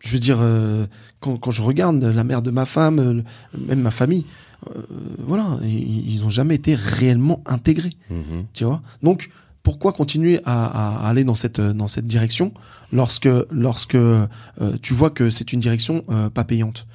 [0.00, 0.86] je veux dire, euh,
[1.20, 3.22] quand, quand je regarde la mère de ma femme, euh,
[3.58, 4.24] même ma famille,
[4.68, 4.80] euh,
[5.18, 7.92] voilà, ils, ils ont jamais été réellement intégrés.
[8.10, 8.44] Mhm.
[8.52, 9.30] Tu vois Donc,
[9.62, 12.52] pourquoi continuer à, à aller dans cette, dans cette direction
[12.92, 14.26] lorsque, lorsque euh,
[14.80, 16.86] tu vois que c'est une direction euh, pas payante?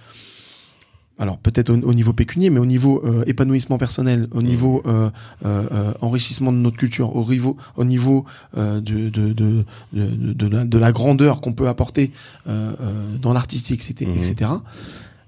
[1.19, 5.09] Alors peut-être au, au niveau pécunier, mais au niveau euh, épanouissement personnel, au niveau euh,
[5.45, 10.47] euh, euh, enrichissement de notre culture, au niveau, au niveau de, de, de, de, de
[10.47, 12.11] la, de la grandeur qu'on peut apporter
[12.47, 14.09] dans l'artistique, etc.
[14.09, 14.17] Mhm.
[14.17, 14.51] etc.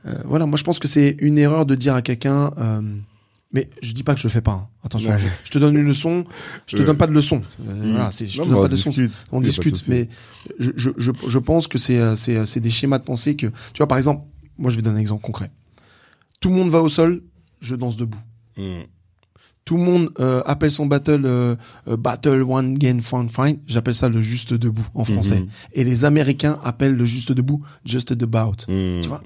[0.05, 2.81] Euh, voilà, moi je pense que c'est une erreur de dire à quelqu'un, euh,
[3.53, 4.51] mais je dis pas que je le fais pas.
[4.51, 4.67] hein.
[4.83, 5.19] Attention, Ouais.
[5.19, 6.25] je, je te donne une leçon,
[6.67, 7.41] je te donne pas de leçon.
[7.67, 7.91] Euh.
[7.91, 8.89] Voilà, c'est, je Non, te donne on pas de leçon.
[8.89, 9.25] discute.
[9.31, 10.09] On Y a pas de discute, mais
[10.59, 13.87] je, je, je, pense que c'est, c'est, c'est des schémas de pensée que, tu vois,
[13.87, 14.25] par exemple,
[14.57, 15.51] moi je vais donner un exemple concret.
[16.41, 17.23] Tout le monde va au sol,
[17.61, 18.19] je danse debout.
[18.57, 18.83] Mhm.
[19.65, 21.55] Tout le monde euh, appelle son battle euh,
[21.87, 23.59] euh, battle one game fun fight.
[23.65, 25.39] J'appelle ça le juste debout en français.
[25.39, 25.47] Mhm.
[25.73, 28.55] Et les Américains appellent le juste debout just about.
[28.67, 29.01] Mhm.
[29.01, 29.23] Tu vois?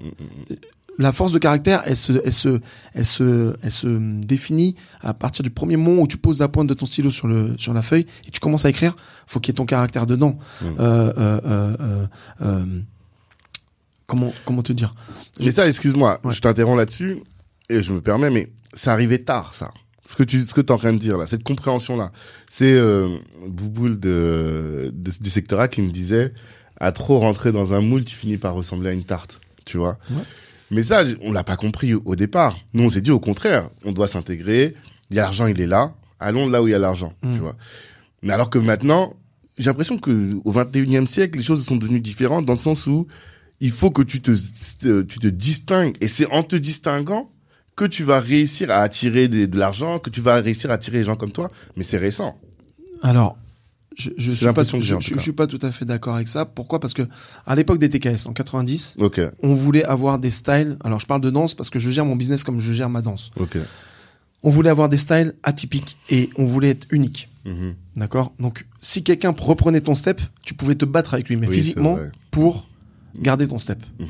[1.00, 2.60] La force de caractère, elle se, elle se,
[2.94, 3.88] elle se, elle se
[4.26, 7.28] définit à partir du premier moment où tu poses la pointe de ton stylo sur
[7.28, 8.96] le, sur la feuille et tu commences à écrire.
[9.28, 10.38] Faut qu'il y ait ton caractère dedans.
[10.62, 10.76] Mhm.
[10.80, 12.08] Euh,
[14.06, 14.94] comment, comment te dire?
[15.40, 16.34] Mais ça, excuse-moi, Ouais.
[16.34, 17.20] je t'interromps là-dessus
[17.70, 19.72] et je me permets, mais c'est arrivé tard, ça.
[20.10, 22.14] Ce que tu, ce que t'es en train de dire là, cette compréhension-là,
[22.50, 26.34] c'est euh, Bouboule de, de- du secteur A qui me disait,
[26.80, 29.98] à trop rentrer dans un moule, tu finis par ressembler à une tarte, tu vois.
[30.10, 30.22] Ouais.
[30.72, 32.58] Mais ça, on l'a pas compris au, départ.
[32.74, 34.76] Nous, on s'est dit au contraire, on doit s'intégrer.
[35.10, 35.94] Il y a l'argent, il est là.
[36.22, 37.34] Allons là où il y a l'argent, Mm.
[37.34, 37.56] tu vois.
[38.22, 39.14] Mais alors que maintenant,
[39.58, 43.08] j'ai l'impression que au 21e siècle, les choses sont devenues différentes dans le sens où
[43.60, 44.32] il faut que tu te,
[45.02, 45.96] tu te distingues.
[46.00, 47.30] Et c'est en te distinguant
[47.78, 50.98] que tu vas réussir à attirer des- de l'argent, que tu vas réussir à attirer
[50.98, 51.50] les gens comme toi.
[51.78, 52.36] Mais c'est récent.
[53.04, 53.38] Alors,
[53.98, 55.16] je, je suis pas, je, je- tout cas.
[55.16, 56.46] je suis pas tout à fait d'accord avec ça.
[56.46, 56.80] Pourquoi?
[56.80, 57.04] Parce que
[57.46, 60.78] à l'époque des TKS en 90, Ok, on voulait avoir des styles.
[60.84, 63.02] Alors, je parle de danse parce que je gère mon business comme je gère ma
[63.02, 63.32] danse.
[64.44, 67.30] On voulait avoir des styles atypiques et on voulait être unique.
[67.46, 67.76] Mhm.
[67.96, 68.34] D'accord?
[68.40, 71.98] Donc, si quelqu'un reprenait ton step, tu pouvais te battre avec lui, mais Oui, physiquement,
[72.32, 72.68] pour
[73.20, 73.80] garder ton step.
[74.00, 74.08] Mhm.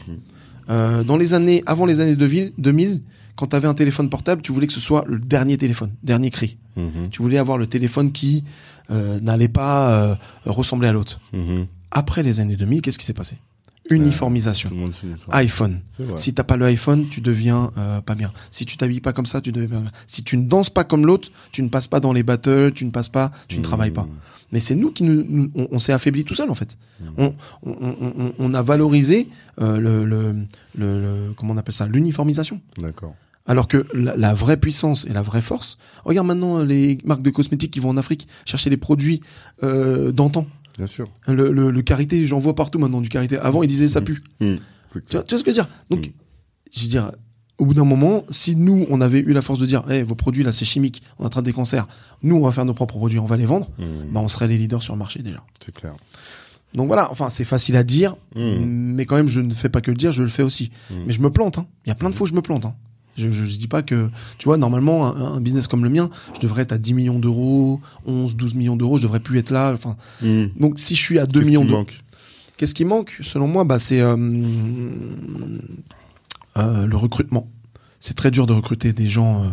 [0.70, 3.01] Euh, dans les années, avant les années 2000, 2000
[3.38, 6.30] quand tu avais un téléphone portable, tu voulais que ce soit le dernier téléphone, dernier
[6.32, 6.58] cri.
[6.76, 7.10] Mhm.
[7.12, 8.44] Tu voulais avoir le téléphone qui
[8.92, 10.16] euh, n'allait pas euh,
[10.46, 11.22] ressembler à l'autre.
[11.34, 11.68] Mhm.
[11.92, 13.36] Après les années 2000, qu'est-ce qui s'est passé?
[13.90, 14.70] Uniformisation.
[14.76, 14.94] Monde
[15.30, 15.80] iPhone.
[16.18, 18.34] Si t'as pas le iPhone, tu deviens euh, pas bien.
[18.52, 19.92] Si tu t'habilles pas comme ça, tu deviens pas bien.
[20.08, 22.84] Si tu ne danses pas comme l'autre, tu ne passes pas dans les battles, tu
[22.86, 23.64] ne passes pas, tu ne Mhm.
[23.64, 24.08] travailles pas.
[24.52, 26.78] Mais c'est nous qui nous, nous- on, on s'est affaibli tout seul en fait.
[27.18, 27.34] On,
[27.64, 29.28] on, on- on- on a valorisé
[29.62, 30.34] euh, le, le,
[30.78, 31.86] le, le- comment on appelle ça?
[31.88, 32.60] L'uniformisation.
[32.78, 33.16] D'accord.
[33.48, 35.78] Alors que la, la vraie puissance et la vraie force.
[36.06, 39.22] Regarde maintenant les marques de cosmétiques qui vont en Afrique chercher les produits
[39.64, 40.45] euh, d'antan.
[40.78, 41.08] Bien sûr.
[41.28, 43.38] Le, le, le karité, j'en vois partout maintenant du karité.
[43.39, 44.22] Avant, ils disaient ça pue.
[44.41, 44.60] Mhm.
[44.93, 45.68] C'est Tu vois, tu vois ce que je veux dire?
[45.89, 46.12] Donc, Mm.
[46.76, 47.12] je veux dire,
[47.58, 50.14] au bout d'un moment, si nous, on avait eu la force de dire, Eh, vos
[50.16, 51.88] produits là, c'est chimique, on attrape des cancers,
[52.24, 53.70] nous, on va faire nos propres produits, on va les vendre,
[54.12, 55.41] bah, on serait les leaders sur le marché déjà.
[55.64, 55.95] C'est clair.
[56.76, 59.89] Donc voilà, enfin, c'est facile à dire, mais quand même, je ne fais pas que
[59.89, 60.70] le dire, je le fais aussi.
[61.08, 61.66] Mais je me plante, hein.
[61.86, 62.76] Il y a plein de fois où je me plante, hein.
[63.18, 66.39] Je, je dis pas que, tu vois, normalement, un, un business comme le mien, je
[66.39, 69.72] devrais être à 10 millions d'euros, 11, 12 millions d'euros, je devrais plus être là,
[69.74, 69.95] enfin.
[70.22, 70.51] Mhm.
[70.59, 71.86] Donc, si je suis à 2 Qu'est-ce millions d'euros.
[72.57, 74.15] Qu'est-ce qui manque Selon moi, bah, c'est euh,
[76.57, 77.47] euh, le recrutement.
[77.99, 79.47] C'est très dur de recruter des gens euh,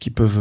[0.00, 0.40] qui peuvent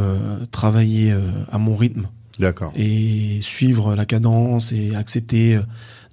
[0.52, 1.16] travailler
[1.50, 2.74] à mon rythme D'accord.
[2.76, 5.60] et suivre la cadence et accepter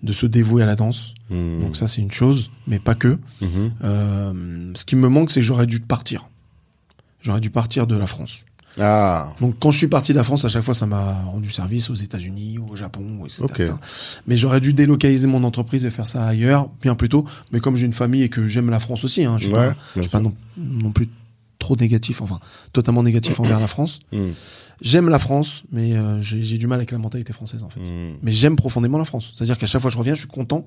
[0.03, 1.15] de se dévouer à la danse.
[1.31, 1.63] Mhm.
[1.63, 3.19] Donc ça, c'est une chose, mais pas que.
[3.41, 3.73] Mhm.
[3.85, 6.29] Euh, ce qui me manque, c'est que j'aurais dû partir.
[7.23, 8.45] J'aurais dû partir de la France.
[8.79, 9.35] Ah.
[9.41, 11.91] Donc quand je suis parti de la France, à chaque fois, ça m'a rendu service
[11.91, 13.73] aux États-Unis, au Japon, etc.
[14.27, 17.25] Mais j'aurais dû délocaliser mon entreprise et faire ça ailleurs, bien plus tôt.
[17.53, 19.71] Mais comme j'ai une famille et que j'aime la France aussi, hein, je suis Ouais,
[19.71, 21.09] pas, je suis pas non, non plus
[21.59, 22.39] trop négatif, enfin
[22.73, 24.01] totalement négatif envers la France.
[24.13, 24.33] Mhm.
[24.81, 27.81] J'aime la France, mais euh, j'ai du mal avec la mentalité française en fait.
[27.81, 28.17] Mhm.
[28.23, 29.33] Mais j'aime profondément la France.
[29.35, 30.65] C'est-à-dire qu'à chaque fois que je reviens, je suis content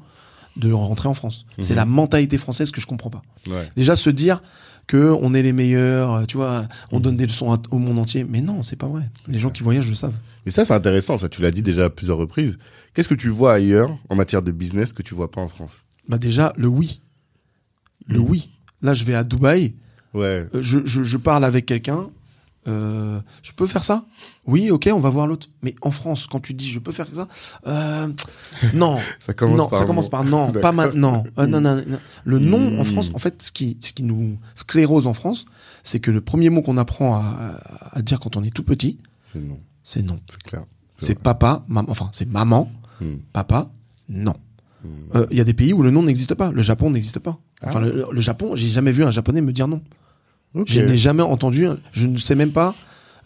[0.55, 1.45] de rentrer en France.
[1.59, 1.77] C'est Mhm.
[1.77, 3.21] la mentalité française que je comprends pas.
[3.47, 3.67] Ouais.
[3.75, 4.41] Déjà se dire
[4.87, 8.23] que on est les meilleurs, euh, tu vois, on donne des leçons au monde entier.
[8.23, 9.09] Mais non, c'est pas vrai.
[9.27, 10.13] Les gens qui voyagent le savent.
[10.45, 12.57] Et ça, c'est intéressant, ça, tu l'as dit déjà à plusieurs reprises.
[12.93, 15.85] Qu'est-ce que tu vois ailleurs en matière de business que tu vois pas en France?
[16.09, 17.01] Bah déjà, le oui.
[18.07, 18.25] Le Mm.
[18.29, 18.49] oui.
[18.81, 19.73] Là, je vais à Dubaï,
[20.13, 20.45] Ouais.
[20.53, 22.09] euh, je, je, je parle avec quelqu'un.
[22.67, 24.05] Euh, je peux faire ça?
[24.47, 25.47] Oui, ok, on va voir l'autre.
[25.63, 27.27] Mais en France, quand tu dis je peux faire ça,
[27.67, 28.07] euh,
[28.73, 30.11] non, Ça commence non, par ça un commence mot.
[30.11, 31.23] par non, pas maintenant.
[31.39, 31.99] Euh, non, non, non.
[32.23, 35.45] Le non en France, en fait, ce qui, ce qui nous sclérose en France,
[35.83, 38.97] c'est que le premier mot qu'on apprend à, dire quand on est tout petit,
[39.31, 40.19] C'est non, c'est non.
[40.29, 40.63] c'est clair.
[40.95, 43.15] C'est papa, maman, enfin, c'est maman, Hmm.
[43.33, 43.71] papa,
[44.07, 44.35] non.
[44.85, 45.25] Hmm.
[45.31, 46.51] Il y a des pays où le non n'existe pas.
[46.51, 47.39] Le Japon n'existe pas.
[47.63, 47.85] Enfin, Ah.
[47.85, 49.81] le, le Japon, j'ai jamais vu un japonais me dire non.
[50.65, 51.67] Je n'ai jamais entendu.
[51.93, 52.75] Je ne sais même pas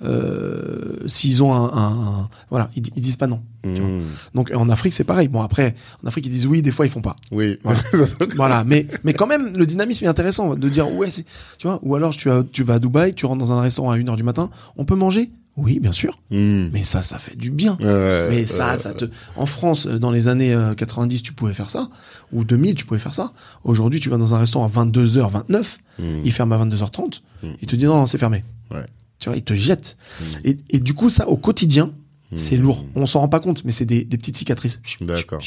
[0.03, 3.41] euh, s'ils ont un, un- un- voilà, ils, di- ils disent pas non.
[3.63, 4.03] Hmm.
[4.36, 5.28] Donc en Afrique c'est pareil.
[5.28, 7.15] Bon après, en Afrique ils disent oui, des fois ils font pas.
[7.32, 7.57] Oui.
[7.63, 7.80] Voilà.
[8.36, 11.80] voilà, mais mais quand même le dynamisme est intéressant de dire ouais, tu vois.
[11.82, 14.15] Ou alors tu vas tu vas à Dubaï, tu rentres dans un restaurant à 1h
[14.15, 16.19] du matin, on peut manger Oui, bien sûr.
[16.29, 16.69] Hmm.
[16.71, 17.77] Mais ça, ça fait du bien.
[17.79, 19.05] Mais ça, euh, ça te.
[19.35, 21.89] En France, euh, dans les années euh, 90, tu pouvais faire ça,
[22.31, 23.33] ou 2000, tu pouvais faire ça.
[23.63, 26.21] Aujourd'hui, tu vas dans un restaurant à 22h29, hmm.
[26.23, 27.49] il ferme à 22h30, Mm.
[27.61, 28.43] il te dit non, c'est fermé.
[28.71, 28.85] Ouais.
[29.19, 29.97] Tu vois, il te jette.
[30.43, 31.93] Et, et du coup, ça, au quotidien,
[32.35, 32.85] c'est lourd.
[32.95, 34.79] On s'en rend pas compte, mais c'est des, des petites cicatrices.
[35.01, 35.41] D'accord.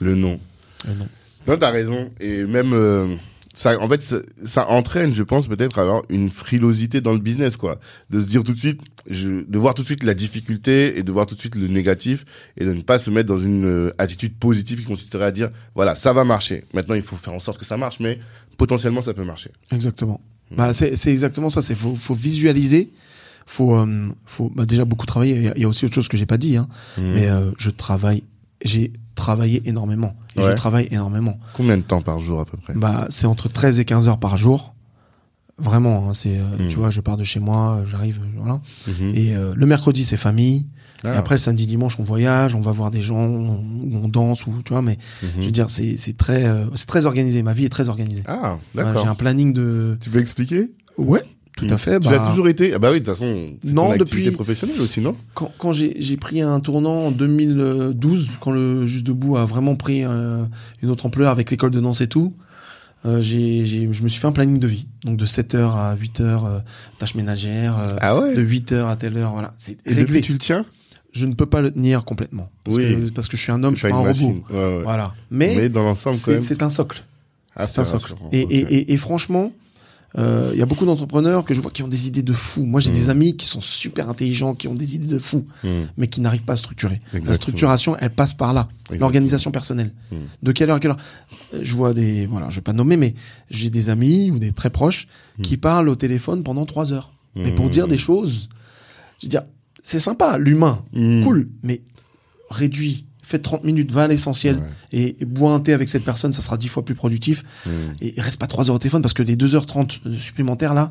[0.00, 0.40] Le nom.
[0.86, 1.08] Euh, non.
[1.46, 2.10] Non, t'as raison.
[2.20, 3.16] Et même, euh,
[3.58, 7.56] ça, en fait, ça, ça entraîne, je pense, peut-être alors une frilosité dans le business,
[7.56, 7.80] quoi.
[8.08, 8.80] De se dire tout de suite,
[9.10, 11.66] je, de voir tout de suite la difficulté et de voir tout de suite le
[11.66, 12.24] négatif
[12.56, 15.50] et de ne pas se mettre dans une euh, attitude positive qui consisterait à dire,
[15.74, 16.62] voilà, ça va marcher.
[16.72, 18.20] Maintenant, il faut faire en sorte que ça marche, mais
[18.58, 19.50] potentiellement, ça peut marcher.
[19.72, 20.20] Exactement.
[20.56, 21.60] Bah, c'est exactement ça.
[21.60, 22.92] C'est faut, faut visualiser.
[23.44, 25.34] Faut, euh, faut bah, déjà beaucoup travailler.
[25.34, 26.68] Il y a- il y, a aussi autre chose que j'ai pas dit, hein.
[26.96, 28.22] mais euh, je travaille.
[28.64, 30.14] J'ai travaillé énormément.
[30.38, 31.38] Et je travaille énormément.
[31.54, 32.74] Combien de temps par jour à peu près?
[32.74, 34.74] Bah, c'est entre 13 et 15 heures par jour.
[35.60, 36.68] Vraiment, hein, c'est, euh, Mm.
[36.68, 38.60] tu vois, je pars de chez moi, euh, j'arrive, euh, voilà.
[38.86, 39.12] Mhm.
[39.16, 40.66] Et euh, le mercredi, c'est famille.
[41.02, 41.14] Ah.
[41.14, 43.60] Et après, le samedi, dimanche, on voyage, on va voir des gens, on,
[44.04, 45.28] on danse, ou tu vois, mais Mhm.
[45.40, 47.42] je veux dire, c'est, c'est très, euh, c'est très organisé.
[47.42, 48.22] Ma vie est très organisée.
[48.26, 49.02] Ah, Voilà, d'accord.
[49.02, 49.96] j'ai un planning de.
[50.00, 50.70] Tu peux expliquer?
[50.96, 51.22] Ouais,
[51.66, 51.98] tout à fait.
[52.00, 54.24] Tu bah, as toujours été Ah bah oui, de toute façon, c'est Non, ton activité
[54.26, 58.86] depuis- professionnelle aussi, non Quand, quand j'ai, j'ai pris un tournant en 2012, quand le
[58.86, 60.44] Juste Debout a vraiment pris euh,
[60.82, 62.32] une autre ampleur avec l'école de danse et tout,
[63.06, 64.86] euh, j'ai, j'ai, je me suis fait un planning de vie.
[65.04, 66.58] Donc de 7h à 8h, euh,
[66.98, 69.54] tâches ménagères, euh, Ah ouais de 8h à telle heure, voilà.
[69.58, 70.02] C'est Et réglé.
[70.04, 70.64] depuis, tu le tiens
[71.12, 72.50] Je ne peux pas le tenir complètement.
[72.64, 72.94] Parce, Oui.
[73.06, 74.08] que, parce que je suis un homme, je suis pas un robot.
[74.10, 74.40] machine.
[74.50, 74.82] Ouais, ouais.
[74.82, 75.14] Voilà.
[75.30, 76.42] Mais, Mais dans l'ensemble, quand c'est, même.
[76.42, 77.04] c'est un socle.
[77.56, 78.14] Ah, c'est un socle.
[78.32, 78.50] Et, Ok.
[78.52, 78.96] et, et, et
[80.12, 82.32] franchement, euh, il y a beaucoup d'entrepreneurs que je vois qui ont des idées de
[82.32, 82.64] fou.
[82.64, 82.94] Moi, j'ai Mm.
[82.94, 85.84] des amis qui sont super intelligents, qui ont des idées de fou, Hmm.
[85.96, 86.94] mais qui n'arrivent pas à structurer.
[87.06, 87.28] Exactement.
[87.28, 88.68] La structuration, elle passe par là.
[88.98, 89.92] L'organisation personnelle.
[90.10, 90.16] Mm.
[90.42, 90.96] De quelle heure à quelle heure?
[91.54, 93.14] Euh, Je vois des, voilà, je vais pas nommer, mais
[93.50, 95.06] j'ai des amis ou des très proches
[95.38, 95.42] Mm.
[95.42, 97.12] qui parlent au téléphone pendant trois heures.
[97.36, 97.70] Mais pour Mm.
[97.70, 98.48] dire des choses,
[99.20, 99.42] je veux dire,
[99.82, 100.82] c'est sympa, l'humain,
[101.22, 101.82] cool, mais
[102.50, 104.64] réduit, fais 30 minutes, va à l'essentiel Ouais.
[104.92, 107.44] et, et bois un thé avec cette personne, ça sera dix fois plus productif.
[107.66, 107.70] Hmm.
[108.00, 110.90] Et reste pas 3 heures au téléphone parce que les 2h30 supplémentaires là,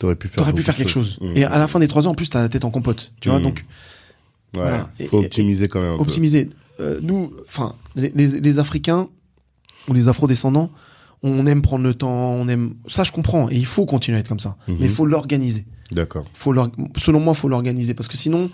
[0.00, 1.18] T'aurais pu faire, t'aurais pu faire quelque chose.
[1.36, 3.12] Et à la fin des 3 heures, en plus, t'as la tête en compote.
[3.20, 3.42] Tu vois, Mm.
[3.44, 3.64] donc
[4.54, 4.62] Ouais.
[4.62, 4.90] voilà.
[5.10, 6.02] Faut et- optimiser quand même un peu.
[6.02, 6.50] optimiser.
[6.80, 9.08] Euh, nous, enfin, les, les, les Africains
[9.88, 10.70] ou les Afro-descendants,
[11.22, 12.74] on aime prendre le temps, on aime.
[12.88, 13.48] Ça, je comprends.
[13.48, 14.56] Et il faut continuer à être comme ça.
[14.66, 14.76] Mhm.
[14.80, 15.64] Mais il faut l'organiser.
[15.92, 16.24] D'accord.
[16.34, 16.52] Faut
[16.96, 18.50] selon moi, faut l'organiser parce que sinon,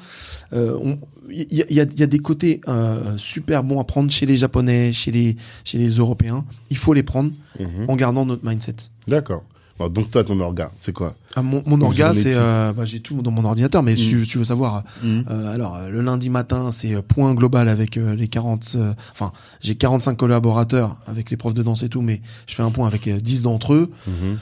[0.52, 0.96] euh,
[1.30, 3.84] il y, a- il y a, il y a des côtés euh, super bons à
[3.84, 6.44] prendre chez les Japonais, chez les chez les Européens.
[6.70, 7.86] Il faut les prendre Mhm.
[7.88, 8.76] en gardant notre mindset.
[9.08, 9.42] D'accord.
[9.90, 11.16] Donc toi, ton orga, c'est quoi?
[11.34, 14.38] Ah, mon, mon orga, c'est euh, bah, j'ai tout dans mon ordinateur, mais si tu
[14.38, 18.92] veux savoir, euh, alors le lundi matin, c'est point global avec euh, les 40, euh,
[19.10, 22.70] enfin j'ai 45 collaborateurs avec les profs de danse et tout, mais je fais un
[22.70, 23.90] point avec euh, 10 d'entre eux.
[24.06, 24.38] Mhm.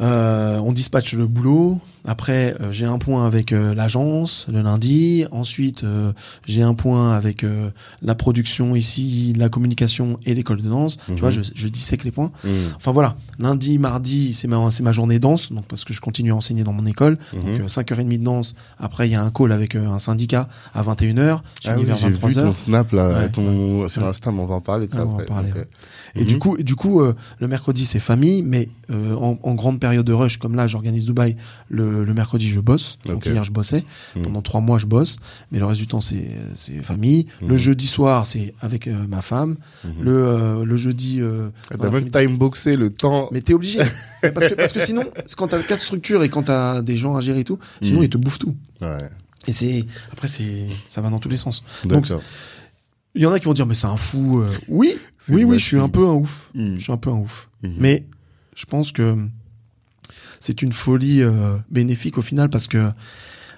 [0.00, 1.80] Euh, on dispatche le boulot.
[2.06, 5.24] Après, euh, j'ai un point avec euh, l'agence le lundi.
[5.30, 6.12] Ensuite, euh,
[6.44, 7.70] j'ai un point avec euh,
[8.02, 10.98] la production ici, la communication et l'école de danse.
[11.08, 11.14] Mhm.
[11.14, 12.30] Tu vois, je, je dissèque les points.
[12.44, 12.52] Mhm.
[12.76, 16.32] Enfin voilà, lundi, mardi, c'est ma, c'est ma journée danse, donc parce que je continue
[16.32, 17.16] à enseigner dans mon école.
[17.32, 17.42] Mhm.
[17.42, 18.54] Donc euh, 5h30 de danse.
[18.78, 21.40] Après, il y a un call avec euh, un syndicat à 21h.
[21.62, 22.42] Je Ah finis oui, vers j'ai vu 23h.
[22.42, 23.28] ton snap là, Ouais.
[23.30, 24.08] ton sur Ouais.
[24.08, 25.68] Insta, mais on va en parler de ça Ah, on va en parler, ouais.
[26.16, 26.26] Et Mhm.
[26.26, 30.06] du coup, du coup, euh, le mercredi c'est famille, mais euh, en, en grande période
[30.06, 31.36] de rush comme là, j'organise Dubaï.
[31.68, 32.98] Le, le mercredi, je bosse.
[33.04, 33.84] Donc hier, je bossais.
[34.16, 34.22] Mhm.
[34.22, 35.16] Pendant trois mois, je bosse,
[35.52, 36.26] mais le reste du temps, c'est
[36.56, 37.26] c'est famille.
[37.42, 37.56] Le Mhm.
[37.56, 39.56] jeudi soir, c'est avec euh, ma femme.
[39.84, 39.90] Mhm.
[40.00, 41.20] Le euh, le jeudi.
[41.20, 43.28] Euh, Ah, T'as même l'après-midi- time boxé le temps.
[43.32, 43.80] mais t'es obligé.
[44.34, 45.04] parce, que, parce que sinon,
[45.36, 48.08] quand t'as quatre structures et quand t'as des gens à gérer et tout, sinon ils
[48.08, 48.54] te bouffent tout.
[48.80, 49.10] Ouais.
[49.46, 51.62] Et c'est après c'est ça va dans tous les sens.
[51.84, 52.08] Donc.
[53.16, 54.40] Il y en a qui vont dire mais c'est un fou.
[54.40, 54.50] euh.
[54.66, 54.96] Oui,
[55.28, 56.50] oui, oui, je suis un peu un ouf.
[56.54, 57.48] Je suis un peu un ouf.
[57.62, 58.04] Mais
[58.56, 59.16] je pense que
[60.44, 62.90] c'est une folie euh, bénéfique au final parce que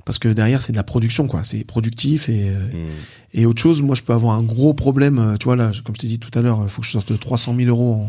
[0.05, 3.39] parce que derrière c'est de la production quoi, c'est productif et euh, Mm.
[3.41, 3.83] et autre chose.
[3.83, 5.19] Moi, je peux avoir un gros problème.
[5.19, 6.93] euh, Tu vois là, comme je t'ai dit tout à l'heure, il faut que je
[6.93, 8.09] sorte 300 000 euros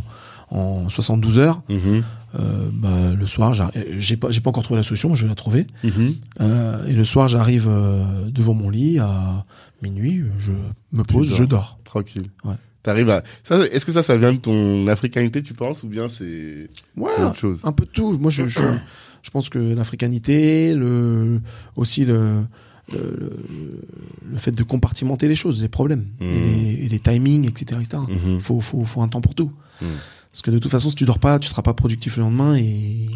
[0.52, 1.62] en, en 72 heures.
[1.70, 2.04] Mhm.
[2.36, 3.56] Euh, bah, le soir,
[3.98, 5.66] j'ai pas j'ai pas encore trouvé la solution, je vais la trouver.
[5.84, 6.16] Mhm.
[6.42, 9.46] Euh, et le soir, j'arrive euh, devant mon lit à
[9.82, 10.52] minuit, je
[10.92, 11.80] me pose, je dors.
[11.84, 12.30] Tranquille.
[12.44, 12.56] Ouais.
[12.88, 13.22] T'arrives à.
[13.44, 17.12] Ça, est-ce que ça, ça vient de ton africanité, tu penses, ou bien c'est Ouais,
[17.18, 17.60] c'est autre chose?
[17.66, 18.18] un peu de tout.
[18.18, 18.60] Moi, je, je,
[19.24, 21.42] je pense que l'africanité, le,
[21.76, 22.44] aussi le,
[22.94, 27.82] le, fait de compartimenter les choses, les problèmes, et, les, et les timings, etc.
[27.82, 28.04] etc.
[28.08, 28.40] Mhm.
[28.40, 29.52] faut, faut, faut un temps pour tout.
[29.82, 29.88] Mhm.
[30.32, 32.56] Parce que de toute façon, si tu dors pas, tu seras pas productif le lendemain
[32.56, 33.08] et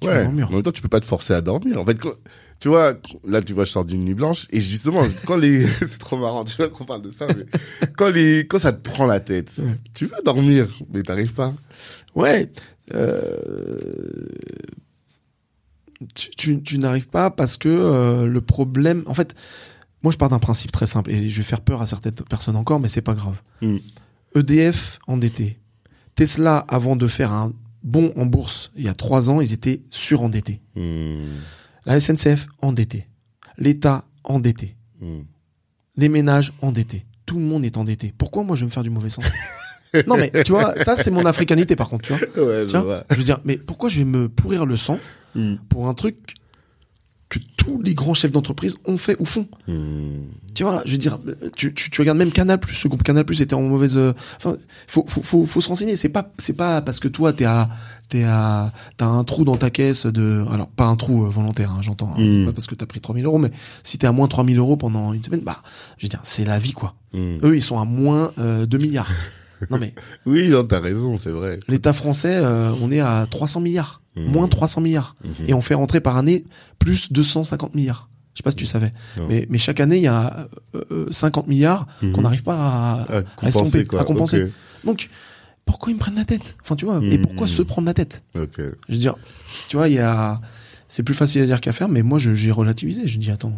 [0.00, 0.22] tu vas Ouais.
[0.24, 0.50] dans En le mur.
[0.50, 1.80] même temps, tu peux pas te forcer à dormir.
[1.80, 2.14] En fait, quand-
[2.60, 2.94] tu vois,
[3.24, 6.44] là, tu vois, je sors d'une nuit blanche et justement, quand les, c'est trop marrant,
[6.44, 7.46] tu vois qu'on parle de ça, mais
[7.96, 9.52] quand les, quand ça te prend la tête,
[9.94, 11.54] tu veux dormir, mais t'arrives pas.
[12.14, 12.50] Ouais.
[12.94, 13.78] euh,
[16.14, 19.02] tu tu, tu n'arrives pas parce que euh, le problème.
[19.06, 19.34] En fait,
[20.02, 22.56] moi, je pars d'un principe très simple et je vais faire peur à certaines personnes
[22.56, 23.36] encore, mais c'est pas grave.
[23.62, 23.78] Mm.
[24.34, 25.58] EDF endetté.
[26.14, 27.52] Tesla, avant de faire un
[27.82, 30.60] bond en bourse il y a trois ans, ils étaient surendettés.
[30.74, 31.36] Hmm.
[31.86, 33.06] La SNCF endetté.
[33.58, 34.74] L'État endetté.
[35.00, 35.20] Hmm.
[35.96, 37.04] les ménages endettés.
[37.26, 38.12] Tout le monde est endetté.
[38.16, 39.24] Pourquoi moi je vais me faire du mauvais sens?
[40.06, 42.20] Non mais tu vois, ça c'est mon africanité par contre, tu vois.
[42.44, 43.04] Ouais, je Tiens, vois.
[43.10, 44.98] je veux dire, mais pourquoi je vais me pourrir le sang
[45.34, 45.56] Hmm.
[45.68, 46.34] pour un truc
[47.66, 50.22] tous les grands chefs d'entreprise ont fait ou font Hmm.
[50.54, 51.18] Tu vois, je veux dire,
[51.54, 53.98] tu, tu, tu regardes même Canal Plus, le groupe Canal Plus était en mauvaise.
[53.98, 54.56] euh, Enfin,
[54.86, 55.96] faut, faut, faut, faut se renseigner.
[55.96, 57.68] C'est pas, c'est pas parce que toi t'es à,
[58.08, 61.72] t'es à, t'as un trou dans ta caisse de, alors pas un trou euh, volontaire,
[61.72, 62.14] hein, j'entends.
[62.16, 62.30] hein, Mm.
[62.30, 63.50] C'est pas parce que t'as pris 3000 euros, mais
[63.82, 65.58] si t'es à moins 3000 euros pendant une semaine, bah,
[65.98, 66.94] je veux dire, c'est la vie quoi.
[67.12, 67.36] Hmm.
[67.42, 69.10] Eux, ils sont à moins euh, 2 milliards.
[69.70, 69.94] non mais
[70.26, 71.60] Oui, non, t'as raison, c'est vrai.
[71.68, 74.24] l'État français, euh, on est à 300 milliards, Mm.
[74.32, 75.30] moins 300 milliards, Mhm.
[75.48, 76.44] et on fait rentrer par année
[76.78, 78.08] plus 250 milliards.
[78.34, 79.26] Je sais pas si tu savais, Non.
[79.28, 82.12] mais, mais chaque année il y a euh, euh, 50 milliards Mhm.
[82.12, 84.00] qu'on n'arrive pas à, À à estomper, quoi.
[84.00, 84.42] à compenser.
[84.44, 84.50] Ok.
[84.84, 85.08] Donc
[85.64, 86.54] pourquoi ils me prennent la tête?
[86.62, 87.22] Enfin tu vois, et Mhm.
[87.22, 88.22] pourquoi se prendre la tête?
[88.38, 88.56] Ok.
[88.58, 89.16] Je veux dire,
[89.68, 90.40] tu vois, il y a,
[90.88, 93.06] c'est plus facile à dire qu'à faire, mais moi j'ai relativisé.
[93.08, 93.52] Je dis attends,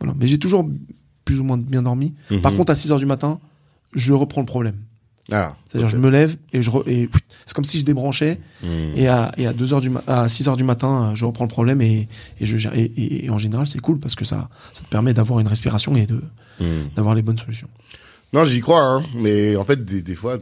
[0.00, 0.68] voilà, mais j'ai toujours
[1.24, 2.14] plus ou moins bien dormi.
[2.42, 2.58] Par Mhm.
[2.58, 3.38] contre à 6 heures du matin,
[3.94, 4.76] je reprends le problème.
[5.30, 5.56] Ah.
[5.68, 5.92] C'est-à-dire, ok.
[5.92, 7.08] je me lève et je re- et
[7.46, 8.92] c'est comme si je débranchais Hmm.
[8.96, 11.24] et à, et à 2 heures du ma- à 6 heures du matin, euh, je
[11.24, 12.08] reprends le problème et,
[12.40, 12.74] et je gère.
[12.74, 15.46] Et, et- et en général, c'est cool parce que ça, ça te permet d'avoir une
[15.48, 16.22] respiration et de,
[16.60, 16.88] Hmm.
[16.96, 17.68] d'avoir les bonnes solutions.
[18.32, 19.02] Non, j'y crois, hein.
[19.14, 20.38] Mais en fait, des, des fois,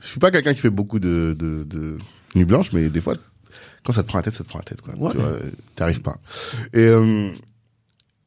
[0.00, 1.98] je suis pas quelqu'un qui fait beaucoup de, de, de
[2.34, 3.14] nuit blanche, mais des fois,
[3.84, 4.94] quand ça te prend la tête, ça te prend la tête, quoi.
[4.96, 5.10] Ouais.
[5.12, 5.36] Tu vois,
[5.74, 6.16] t'arrives pas.
[6.72, 7.30] Et, euh,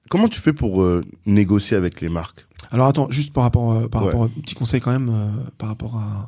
[0.09, 2.45] comment tu fais pour euh, négocier avec les marques?
[2.72, 4.07] Alors attends, juste par rapport, euh, par Ouais.
[4.07, 6.28] rapport, à- petit conseil quand même, euh, par rapport à,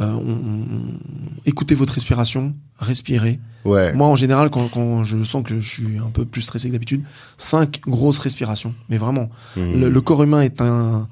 [0.00, 0.98] euh, on- on-
[1.46, 3.40] écoutez votre respiration, respirez.
[3.64, 3.92] Ouais.
[3.92, 6.72] Moi, en général, quand, quand je sens que je suis un peu plus stressé que
[6.72, 7.02] d'habitude,
[7.38, 8.74] cinq grosses respirations.
[8.88, 9.80] Mais vraiment, Hmm.
[9.80, 11.08] le, le corps humain est un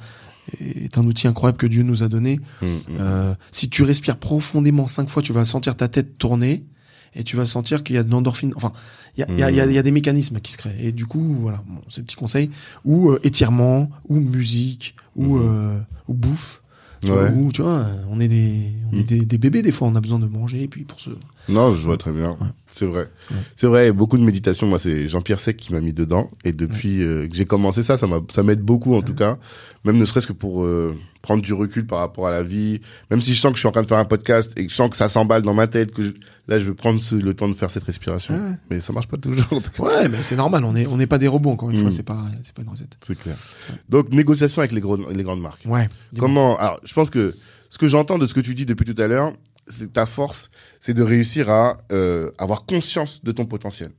[0.60, 2.40] est un outil incroyable que Dieu nous a donné.
[2.62, 2.78] Hmm, hmm.
[3.00, 6.64] Euh, si tu respires profondément cinq fois, tu vas sentir ta tête tourner
[7.14, 8.52] et tu vas sentir qu'il y a de l'endorphine.
[8.56, 8.72] Enfin,
[9.16, 10.76] il y a, il y, y a- il y a des mécanismes qui se créent.
[10.80, 12.50] Et du coup, voilà, bon, c'est petit conseil.
[12.84, 15.42] Ou euh, étirement, ou musique, ou, Mhm.
[15.44, 15.78] euh,
[16.08, 16.62] ou bouffe.
[17.00, 19.04] Tu vois, ou, tu vois, euh, on est, des, on est Mhm.
[19.04, 21.10] des, des bébés des fois, on a besoin de manger et puis pour se...
[21.48, 22.36] Non, je vois très bien.
[22.66, 23.08] C'est vrai.
[23.56, 24.66] C'est vrai, beaucoup de méditation.
[24.66, 26.28] Moi, c'est Jean-Pierre Sec qui m'a mis dedans.
[26.44, 29.38] Et depuis euh, que j'ai commencé ça, ça m'a, ça m'aide beaucoup, en tout cas.
[29.84, 32.80] Même ne serait-ce que pour euh, prendre du recul par rapport à la vie.
[33.10, 34.70] Même si je sens que je suis en train de faire un podcast et que
[34.70, 36.12] je sens que ça s'emballe dans ma tête, que je-
[36.46, 38.34] là, je veux prendre le temps de faire cette respiration.
[38.34, 38.54] Ouais.
[38.70, 39.82] Mais ça marche pas toujours, en tout cas.
[39.82, 42.02] Ouais, mais c'est normal, on n'est on n'est pas des robots, encore une fois, c'est
[42.02, 42.96] pas, c'est pas une recette.
[43.06, 43.36] C'est clair.
[43.88, 45.62] Donc, négociation avec les, gros, les grandes marques.
[45.66, 45.88] Ouais.
[46.18, 47.34] Comment Alors, je pense que
[47.68, 49.32] ce que j'entends de ce que tu dis depuis tout à l'heure,
[49.66, 50.50] c'est ta force,
[50.80, 53.90] c'est de réussir à euh, avoir conscience de ton potentiel.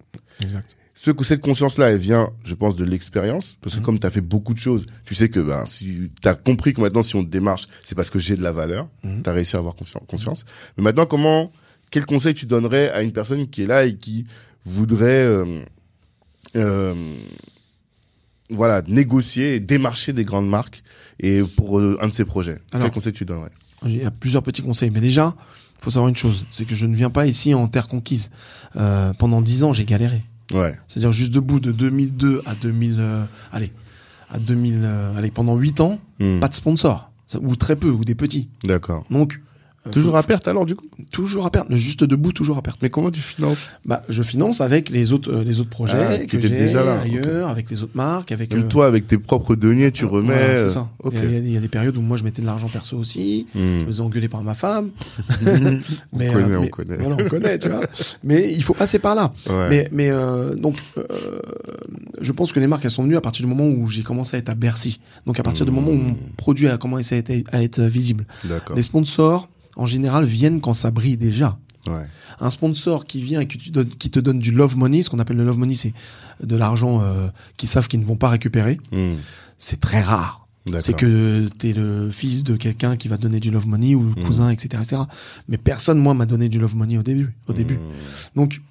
[0.42, 0.76] Exact.
[1.02, 3.86] Ce que cette conscience-là, elle vient, je pense, de l'expérience, parce que Mhm.
[3.86, 6.74] comme tu as fait beaucoup de choses, tu sais que ben, si tu as compris
[6.74, 9.24] que maintenant, si on te démarche, c'est parce que j'ai de la valeur, Mhm.
[9.24, 10.43] tu as réussi à avoir consci- conscience.
[10.76, 11.54] Mais maintenant, comment,
[11.89, 14.26] quel conseil tu donnerais à une personne qui est là et qui
[14.66, 15.64] voudrait, euh,
[16.58, 16.93] euh,
[18.50, 20.84] voilà, négocier et démarcher des grandes marques
[21.22, 22.60] et pour euh, un de ses projets?
[22.74, 23.52] Alors, Quel conseil tu donnerais?
[23.86, 25.34] Il y a plusieurs petits conseils, mais déjà,
[25.80, 28.32] faut savoir une chose, c'est que je ne viens pas ici en terre conquise.
[28.74, 30.24] Pendant dix ans, j'ai galéré.
[30.54, 30.76] Ouais.
[30.88, 33.72] C'est-à-dire juste debout de 2002 à 2000, euh, allez,
[34.30, 36.39] à 2000, euh, allez, pendant huit ans, Hmm.
[36.39, 38.50] pas de sponsor, ou très peu, ou des petits.
[38.64, 39.06] D'accord.
[39.10, 39.39] Donc,
[39.92, 40.86] Toujours faut- à perte alors du coup?
[41.14, 42.80] Toujours à perte, juste debout toujours à perte.
[42.82, 43.70] Mais comment tu finances?
[43.86, 46.99] Bah, je finance avec les autres euh, les autres projets Ah, que j'ai déjà là,
[47.02, 50.28] ailleurs, avec les autres marques, avec Même euh, toi, avec tes propres deniers, tu remets.
[50.34, 50.90] voilà, euh, c'est ça.
[51.02, 51.14] Ok.
[51.16, 53.48] Il, y a, y y des périodes où moi je mettais de l'argent perso aussi.
[53.56, 53.60] Hmm.
[53.80, 54.90] Je me faisais engueuler par ma femme.
[55.45, 56.98] On mais, connaît, euh, on connaît.
[56.98, 57.82] Voilà, on connaît, tu vois.
[58.24, 59.34] Mais il faut passer par là.
[59.49, 59.70] Ouais.
[59.70, 61.40] Mais, mais euh, donc, euh,
[62.22, 64.36] je pense que les marques, elles sont venues à partir du moment où j'ai commencé
[64.36, 64.99] à être à Bercy.
[65.26, 68.26] Donc, à partir du moment où mon produit a commencé à être, à être visible.
[68.45, 68.76] D'accord.
[68.76, 69.48] Les sponsors,
[69.80, 71.57] en général, viennent quand ça brille déjà.
[71.88, 72.06] Ouais.
[72.41, 75.10] Un sponsor qui vient et qui te donne, qui te donne du love money, ce
[75.10, 75.93] qu'on appelle le love money, c'est
[76.43, 78.77] de l'argent euh, qu'ils savent qu'ils ne vont pas récupérer.
[78.91, 79.15] Hmm.
[79.57, 80.47] C'est très rare.
[80.77, 84.03] C'est que t'es le fils de quelqu'un qui va te donner du love money ou
[84.03, 85.01] le cousin, etc., etc.
[85.47, 87.34] Mais personne, moi, m'a donné du love money au début.
[87.47, 87.76] Au début.
[87.76, 88.35] Hmm.
[88.35, 88.61] Donc,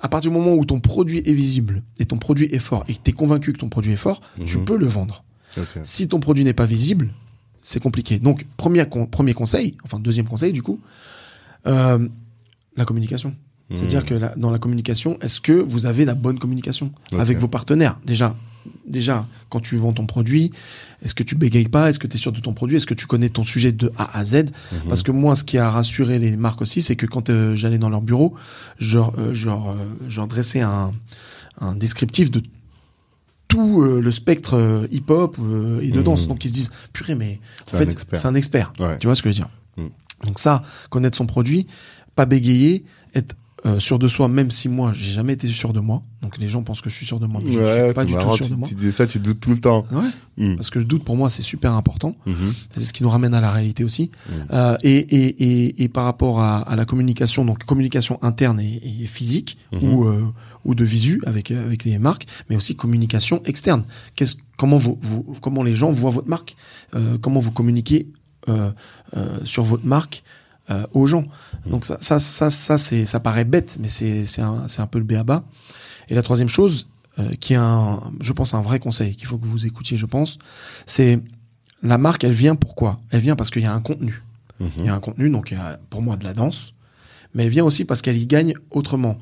[0.00, 2.94] à partir du moment où ton produit est visible et ton produit est fort et
[2.94, 5.24] que tu es convaincu que ton produit est fort, tu peux le vendre.
[5.82, 7.12] Si ton produit n'est pas visible,
[7.62, 8.18] c'est compliqué.
[8.18, 10.80] Donc, premier, con- premier conseil, enfin deuxième conseil du coup,
[11.66, 12.08] euh,
[12.76, 13.34] la communication.
[13.74, 14.06] C'est-à-dire Mhm.
[14.06, 17.98] que la- dans la communication, est-ce que vous avez la bonne communication avec vos partenaires?
[18.04, 18.36] Déjà,
[18.86, 20.50] déjà, quand tu vends ton produit,
[21.02, 21.88] est-ce que tu bégayes pas?
[21.88, 22.76] Est-ce que tu es sûr de ton produit?
[22.76, 24.34] Est-ce que tu connais ton sujet de A à Z?
[24.72, 24.78] Mhm.
[24.88, 27.78] Parce que moi, ce qui a rassuré les marques aussi, c'est que quand euh, j'allais
[27.78, 28.34] dans leur bureau,
[28.78, 29.54] je, leur- euh, je, euh,
[30.08, 30.92] je dressais un,
[31.58, 32.42] un descriptif de
[33.52, 36.26] tout euh, le spectre euh, hip-hop euh, et de danse.
[36.26, 37.38] Donc ils se disent, purée, mais
[37.72, 38.18] en fait, expert.
[38.18, 38.72] c'est un expert.
[38.80, 38.98] Ouais.
[38.98, 39.50] Tu vois ce que je veux dire?
[39.76, 39.90] Mhm.
[40.26, 41.66] Donc ça, connaître son produit,
[42.14, 42.84] pas bégayer,
[43.14, 43.34] être
[43.64, 46.02] euh, sûr de soi, même si moi, j'ai jamais été sûr de moi.
[46.20, 48.04] Donc les gens pensent que je suis sûr de moi, mais je ne suis pas
[48.04, 48.68] du marrant, tout sûr tu, de moi.
[48.68, 49.86] tu dis ça, tu doutes tout le temps.
[49.92, 50.08] Ouais,
[50.38, 50.56] Hmm.
[50.56, 52.16] parce que le doute pour moi c'est super important.
[52.70, 54.10] C'est ce qui nous ramène à la réalité aussi.
[54.50, 55.26] Euh, et, et,
[55.66, 60.04] et, et par rapport à, à la communication, donc communication interne et, et physique ou
[60.04, 60.24] euh,
[60.64, 63.84] ou de visu avec avec les marques, mais aussi communication externe.
[64.14, 66.56] Qu'est-ce comment vous, vous comment les gens voient votre marque,
[66.94, 68.08] euh, comment vous communiquez
[68.48, 68.70] euh,
[69.16, 70.22] euh, sur votre marque
[70.70, 71.24] euh, aux gens?
[71.66, 74.86] Donc ça ça ça ça c'est ça paraît bête, mais c'est c'est un c'est un
[74.86, 75.44] peu le béaba.
[76.08, 79.38] Et la troisième chose euh, qui est un je pense un vrai conseil qu'il faut
[79.38, 80.38] que vous écoutiez, je pense,
[80.86, 81.20] c'est
[81.82, 83.00] la marque, elle vient pourquoi?
[83.10, 84.22] Elle vient parce qu'il y a un contenu.
[84.60, 84.70] Mhm.
[84.78, 86.74] Il y a un contenu, donc il y a pour moi de la danse,
[87.34, 89.18] mais elle vient aussi parce qu'elle y gagne autrement.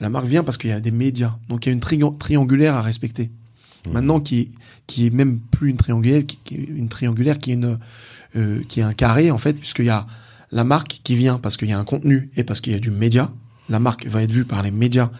[0.00, 2.16] La marque vient parce qu'il y a des médias, donc il y a une trian-
[2.16, 3.30] triangulaire à respecter.
[3.92, 4.52] Maintenant, qui
[4.86, 7.78] qui est même plus une triangulaire, qui, qui est une triangulaire, qui est une
[8.36, 10.06] euh, qui est un carré en fait, puisqu'il y a
[10.52, 12.78] la marque qui vient parce qu'il y a un contenu et parce qu'il y a
[12.80, 13.30] du média.
[13.68, 15.10] La marque va être vue par les médias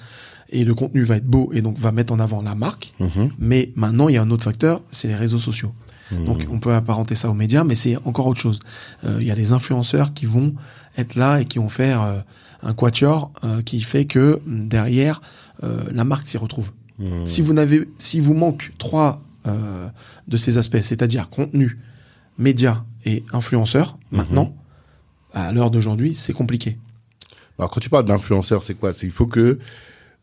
[0.50, 2.92] et le contenu va être beau et donc va mettre en avant la marque.
[3.00, 3.30] Mhm.
[3.38, 5.72] Mais maintenant, il y a un autre facteur, c'est les réseaux sociaux.
[6.12, 6.24] Mhm.
[6.24, 8.59] Donc on peut apparenter ça aux médias, mais c'est encore autre chose.
[9.05, 10.55] Euh, Il y a les influenceurs qui vont
[10.96, 12.18] être là et qui vont faire euh,
[12.62, 15.20] un quatuor euh, qui fait que mm, derrière
[15.62, 16.70] euh, la marque s'y retrouve.
[16.98, 17.26] Mhm.
[17.26, 19.89] Si vous n'avez, si vous manque trois euh,
[20.26, 21.78] de ces aspects, c'est-à-dire contenu,
[22.39, 24.18] médias et influenceurs, Mhm.
[24.18, 24.55] maintenant,
[25.32, 26.78] à l'heure d'aujourd'hui, c'est compliqué.
[27.59, 28.93] Alors quand tu parles d'influenceurs, c'est quoi?
[28.93, 29.59] C'est il faut que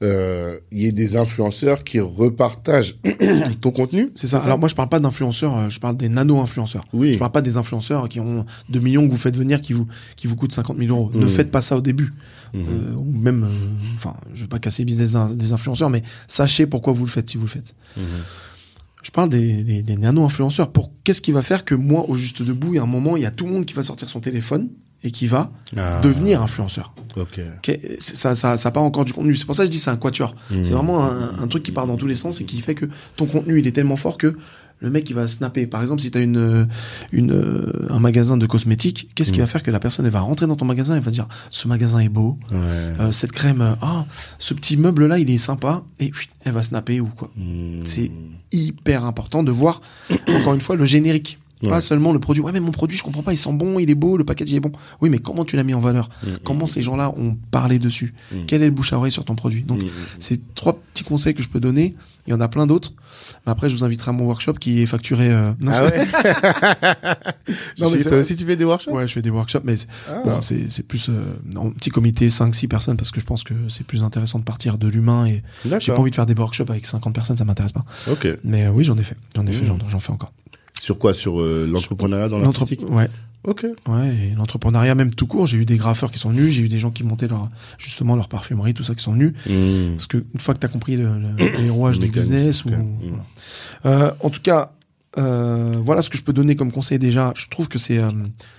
[0.03, 2.97] euh, il y ait des influenceurs qui repartagent
[3.61, 4.11] ton contenu.
[4.15, 4.39] C'est ça.
[4.39, 6.85] Alors moi, je parle pas d'influenceurs, euh, je parle des nano-influenceurs.
[6.93, 7.13] Oui.
[7.13, 9.87] Je parle pas des influenceurs qui ont 2 millions que vous faites venir qui vous
[10.17, 11.11] qui vous coûtent 50 000 euros.
[11.13, 11.27] Ne Mhm.
[11.29, 12.13] faites pas ça au début.
[12.53, 12.65] Mhm.
[12.67, 16.65] Euh, ou même, euh, enfin, je vais pas casser le business des influenceurs, mais sachez
[16.65, 17.73] pourquoi vous le faites si vous le faites.
[17.95, 18.03] Mhm.
[19.01, 20.71] Je parle des, des, des nano-influenceurs.
[20.71, 23.15] Pour qu'est-ce qui va faire que moi, au juste debout, il y a un moment,
[23.17, 24.67] il y a tout le monde qui va sortir son téléphone
[25.05, 26.93] et qui va Ah, devenir influenceur.
[27.15, 27.39] Ok.
[27.57, 29.35] Ok, c'est- Ça, ça, ça part encore du contenu.
[29.35, 30.35] C'est pour ça que je dis c'est un quatuor.
[30.51, 30.63] Mhm.
[30.63, 32.85] C'est vraiment un, un truc qui part dans tous les sens et qui fait que
[33.15, 34.35] ton contenu il est tellement fort que
[34.79, 35.67] le mec il va snapper.
[35.67, 36.67] Par exemple, si tu as une,
[37.13, 39.45] une, un magasin de cosmétiques, qu'est-ce qui Mhm.
[39.45, 41.67] va faire que la personne elle va rentrer dans ton magasin et va dire ce
[41.69, 42.57] magasin est beau, Ouais.
[42.57, 44.05] euh, cette crème, euh, ah
[44.39, 47.29] ce petit meuble là il est sympa et puis elle va snapper ou quoi.
[47.37, 47.81] Mhm.
[47.85, 48.11] C'est
[48.51, 49.81] hyper important de voir
[50.27, 51.39] encore une fois le générique.
[51.69, 51.81] Pas Ouais.
[51.81, 52.41] seulement le produit.
[52.41, 53.33] Ouais, mais mon produit, je comprends pas.
[53.33, 54.71] Il sent bon, il est beau, le package il est bon.
[55.01, 56.37] Oui, mais comment tu l'as mis en valeur Mhm.
[56.43, 58.45] Comment ces gens-là ont parlé dessus Mhm.
[58.47, 59.79] Quel est le bouche à oreille sur ton produit Donc,
[60.19, 61.95] c'est trois petits conseils que je peux donner.
[62.27, 62.91] Il y en a plein d'autres.
[63.45, 65.31] Mais après, je vous inviterai à mon workshop qui est facturé.
[65.31, 66.07] euh, non, Ah ouais.
[67.79, 69.87] Non, mais toi aussi tu fais des workshops Ouais, je fais des workshops, mais c'est-
[70.09, 70.21] Ah.
[70.23, 70.39] bon,
[70.87, 71.23] plus euh,
[71.55, 74.77] en petit comité, 5-6 personnes, parce que je pense que c'est plus intéressant de partir
[74.77, 75.43] de l'humain et
[75.79, 77.85] j'ai pas envie de faire des workshops avec 50 personnes, ça m'intéresse pas.
[78.09, 78.27] Ok.
[78.43, 79.15] Mais euh, oui, j'en ai fait.
[79.35, 80.31] J'en ai fait, j'en fais encore.
[80.85, 81.13] Sur quoi?
[81.13, 82.81] Sur euh, l'entrepreneuriat dans l'artistique?
[82.89, 83.09] Ouais,
[83.43, 83.65] Ok.
[83.87, 85.47] ouais, l'entrepreneuriat même tout court.
[85.47, 87.49] J'ai eu des graffeurs qui sont venus, j'ai eu des gens qui montaient leur,
[87.79, 89.33] justement leur parfumerie, tout ça qui sont venus.
[89.49, 89.93] Mhm.
[89.95, 92.69] Parce que une fois que tu as compris le, le- les rouages du business, ou,
[92.69, 93.23] voilà.
[93.87, 94.71] Euh, en tout cas,
[95.17, 97.33] euh, voilà ce que je peux donner comme conseil déjà.
[97.35, 98.11] Je trouve que c'est euh,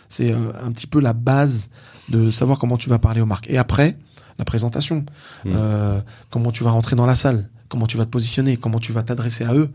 [0.09, 1.70] c'est un petit peu la base
[2.09, 3.48] de savoir comment tu vas parler aux marques.
[3.51, 3.97] Et après,
[4.39, 5.05] la présentation,
[5.44, 5.53] Mm.
[5.55, 6.01] Euh,
[6.31, 9.02] comment tu vas rentrer dans la salle, comment tu vas te positionner, comment tu vas
[9.02, 9.70] t'adresser à eux,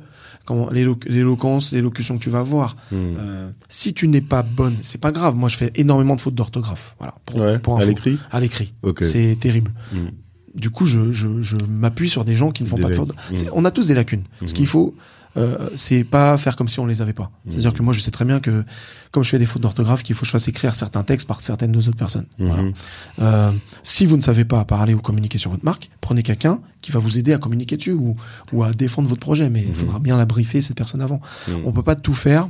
[0.46, 2.76] comment l'élo- l'éloquence, l'élocution que tu vas avoir.
[2.92, 2.96] Hmm.
[3.20, 5.36] Euh, si tu n'es pas bonne, c'est pas grave.
[5.36, 6.96] Moi, je fais énormément de fautes d'orthographe.
[7.00, 7.16] Voilà.
[7.26, 8.18] Pour, Ouais, pour à l'écrit?
[8.32, 8.74] À l'écrit.
[9.02, 9.72] C'est terrible.
[9.94, 10.08] Hmm.
[10.56, 12.96] Du coup, je, je, je m'appuie sur des gens qui ne font Des pas de
[12.96, 13.14] fautes.
[13.54, 14.24] On a tous des lacunes.
[14.42, 14.52] Ce Mhm.
[14.52, 14.96] qu'il faut,
[15.38, 17.32] euh, c'est pas faire comme si on les avait pas.
[17.50, 17.78] C'est-à-dire Mhm.
[17.78, 18.64] que moi, je sais très bien que,
[19.12, 21.42] comme je fais des fautes d'orthographe, qu'il faut que je fasse écrire certains textes par
[21.42, 22.26] certaines deux autres personnes.
[22.38, 22.64] Voilà.
[22.64, 22.74] Mhm.
[23.20, 23.52] Euh,
[23.84, 27.00] si vous ne savez pas parler ou communiquer sur votre marque, prenez quelqu'un qui va
[27.00, 28.16] vous aider à communiquer dessus ou,
[28.52, 29.50] ou à défendre votre projet.
[29.50, 29.74] Mais il Mhm.
[29.76, 31.22] faudra bien la briefer cette personne avant.
[31.66, 32.50] On peut pas tout faire.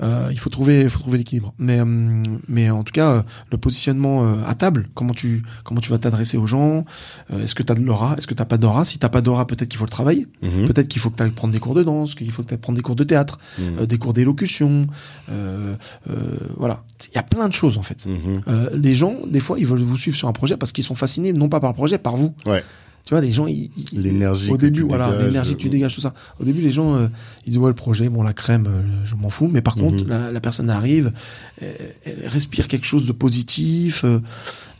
[0.00, 1.54] Euh, il faut trouver, il faut trouver l'équilibre.
[1.58, 5.80] Mais, hum, mais en tout cas, euh, le positionnement euh, à table, comment tu, comment
[5.80, 6.84] tu vas t'adresser aux gens
[7.32, 8.84] euh, Est-ce que tu as de l'aura Est-ce que t'as pas d'aura?
[8.84, 10.26] Si t'as pas d'aura, peut-être qu'il faut le travailler.
[10.42, 10.66] Mhm.
[10.66, 12.56] Peut-être qu'il faut que tu ailles prendre des cours de danse, qu'il faut que tu
[12.58, 14.86] prendre des cours de théâtre, euh, des cours d'élocution.
[15.30, 15.74] euh,
[16.10, 16.14] euh,
[16.56, 18.06] voilà, il y a plein de choses en fait.
[18.06, 18.42] Mhm.
[18.48, 20.94] Euh, les gens, des fois, ils veulent vous suivre sur un projet parce qu'ils sont
[20.94, 22.34] fascinés, non pas par le projet, par vous.
[22.46, 22.62] Ouais.
[23.04, 25.94] Tu vois, les gens, ils, ils- L'énergie Au début, voilà, l'énergie que tu euh, dégages,
[25.96, 26.14] tout ça.
[26.38, 27.08] Au début, les gens, euh,
[27.44, 29.48] ils disent ouais, le projet, bon, la crème, euh, je m'en fous.
[29.52, 29.82] Mais par Mhm.
[29.82, 31.12] contre, la, la personne arrive,
[31.60, 34.20] elle respire quelque chose de positif, euh,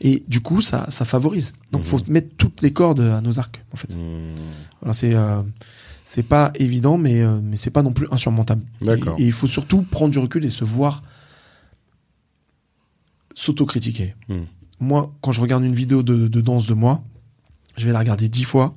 [0.00, 1.52] et du coup, ça, ça favorise.
[1.72, 1.86] Donc, Mhm.
[1.88, 3.92] faut mettre toutes les cordes à nos arcs, en fait.
[3.92, 4.30] Mhm.
[4.80, 5.14] Voilà, c'est
[6.04, 8.62] c'est pas évident, mais mais c'est pas non plus insurmontable.
[8.82, 9.16] D'accord.
[9.18, 11.02] Et, il faut surtout prendre du recul et se voir
[13.34, 14.14] s'autocritiquer.
[14.28, 14.46] Mhm.
[14.80, 17.02] Moi, quand je regarde une vidéo de, de danse de moi,
[17.76, 18.74] je vais la regarder dix fois,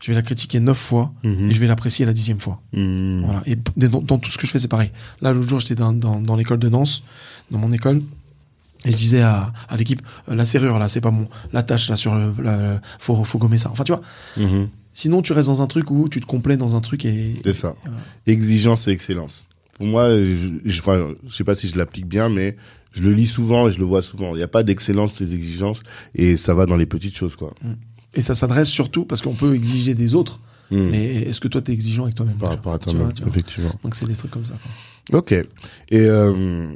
[0.00, 1.50] je vais la critiquer neuf fois, Mhm.
[1.50, 2.60] et je vais l'apprécier la dixième fois.
[2.72, 3.22] Mhm.
[3.24, 3.42] Voilà.
[3.46, 4.90] Et dans, dans tout ce que je fais, c'est pareil.
[5.20, 7.02] Là, l'autre jour, j'étais dans, dans, dans l'école de danse,
[7.50, 8.02] dans mon école,
[8.86, 11.28] et je disais à, à l'équipe, euh, la serrure là, c'est pas bon.
[11.52, 13.70] La tâche là sur le, la- faut, faut gommer ça.
[13.70, 14.00] Enfin, tu vois.
[14.38, 14.68] Mhm.
[14.94, 17.34] Sinon, tu restes dans un truc où tu te complais dans un truc et.
[17.44, 17.74] C'est ça.
[17.84, 17.98] Voilà.
[18.26, 19.44] Exigence et excellence.
[19.74, 22.56] Pour moi, je, je, enfin, je sais pas si je l'applique bien, mais
[22.92, 24.34] je le lis souvent et je le vois souvent.
[24.34, 25.80] Il n'y a pas d'excellence, des exigences,
[26.14, 27.54] et ça va dans les petites choses, quoi.
[28.14, 30.90] Et ça s'adresse surtout parce qu'on peut exiger des autres, Mhm.
[30.90, 33.70] mais est-ce que toi t'es exigeant avec toi-même Par rapport à Tu toi-même, tu effectivement.
[33.82, 34.54] Donc c'est des trucs comme ça.
[35.10, 35.18] quoi.
[35.20, 35.32] Ok.
[35.32, 35.44] Et
[35.92, 36.72] euh,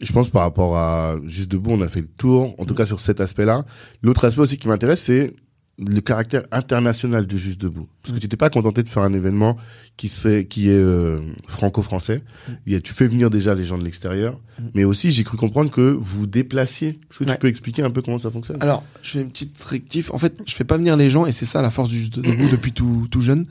[0.00, 2.84] je pense par rapport à Juste Debout, on a fait le tour, en tout cas
[2.86, 3.64] sur cet aspect-là.
[4.02, 5.34] L'autre aspect aussi qui m'intéresse, c'est
[5.78, 7.86] le caractère international de Juste Debout.
[8.02, 9.56] Parce que tu t'es pas contenté de faire un événement
[9.96, 12.20] qui, est euh, franco-français.
[12.66, 14.38] Il y a- Tu fais venir déjà les gens de l'extérieur.
[14.58, 14.62] Mm.
[14.74, 16.88] Mais aussi, j'ai cru comprendre que vous déplaciez.
[17.10, 17.32] Est-ce que Ouais.
[17.34, 18.58] tu peux expliquer un peu comment ça fonctionne?
[18.60, 20.10] Alors, je fais une petite rectif.
[20.12, 22.18] En fait, je fais pas venir les gens et c'est ça la force du Juste
[22.18, 23.44] Debout depuis tout, tout jeune.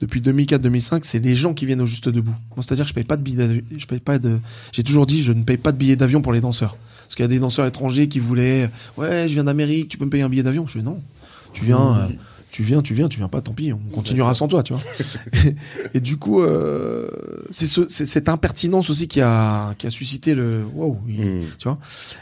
[0.00, 2.34] Depuis 2004-2005, c'est les gens qui viennent au Juste Debout.
[2.56, 3.62] Moi, c'est-à-dire que je paye pas de billets.
[3.76, 4.38] Je paye pas de.
[4.72, 6.76] J'ai toujours dit, je ne paye pas de billets d'avion pour les danseurs.
[7.02, 10.04] Parce qu'il y a des danseurs étrangers qui voulaient, ouais, je viens d'Amérique, tu peux
[10.04, 10.66] me payer un billet d'avion?
[10.66, 11.00] Je dis non.
[11.52, 12.06] Tu viens, euh,
[12.50, 14.82] tu viens, tu viens, tu viens pas, tant pis, on continuera sans toi, tu vois.
[15.94, 17.08] et, du coup, euh,
[17.50, 21.42] c'est ce, c'est cette impertinence aussi qui a, qui a suscité le, wow, il- Hmm.
[21.58, 21.78] tu vois.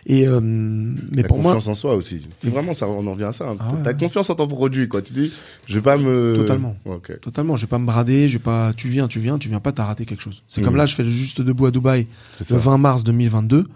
[0.06, 2.22] Et euh, mais La pour moi, confiance en soi aussi.
[2.42, 3.48] C'est vraiment ça, on en revient à ça.
[3.50, 3.56] hein.
[3.60, 3.96] Ah ouais, T'as ouais.
[3.98, 5.00] confiance en ton produit, quoi.
[5.02, 5.32] Tu dis,
[5.68, 6.34] je vais pas me...
[6.36, 6.76] Totalement.
[6.86, 7.20] Ok.
[7.20, 8.72] Totalement, je vais pas me brader, je vais pas.
[8.76, 10.42] Tu viens, tu viens, tu viens pas, t'as raté quelque chose.
[10.48, 10.64] C'est Mhm.
[10.66, 12.06] comme là, je fais le juste debout à Dubaï
[12.40, 12.56] le ça.
[12.56, 13.66] 20 mars 2022.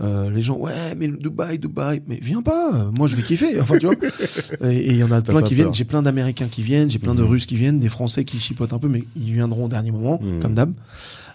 [0.00, 2.70] Euh, les gens, ouais, mais Dubaï, Dubaï, mais viens pas.
[2.74, 3.60] euh, Moi, je vais kiffer.
[3.60, 3.96] Enfin, tu vois.
[4.70, 5.64] Et il y en a plein qui peur.
[5.64, 5.74] viennent.
[5.74, 7.28] J'ai plein d'Américains qui viennent, j'ai plein de Mhm.
[7.28, 10.20] Russes qui viennent, des Français qui chipotent un peu, mais ils viendront au dernier moment,
[10.22, 10.40] Mhm.
[10.40, 10.72] comme d'hab.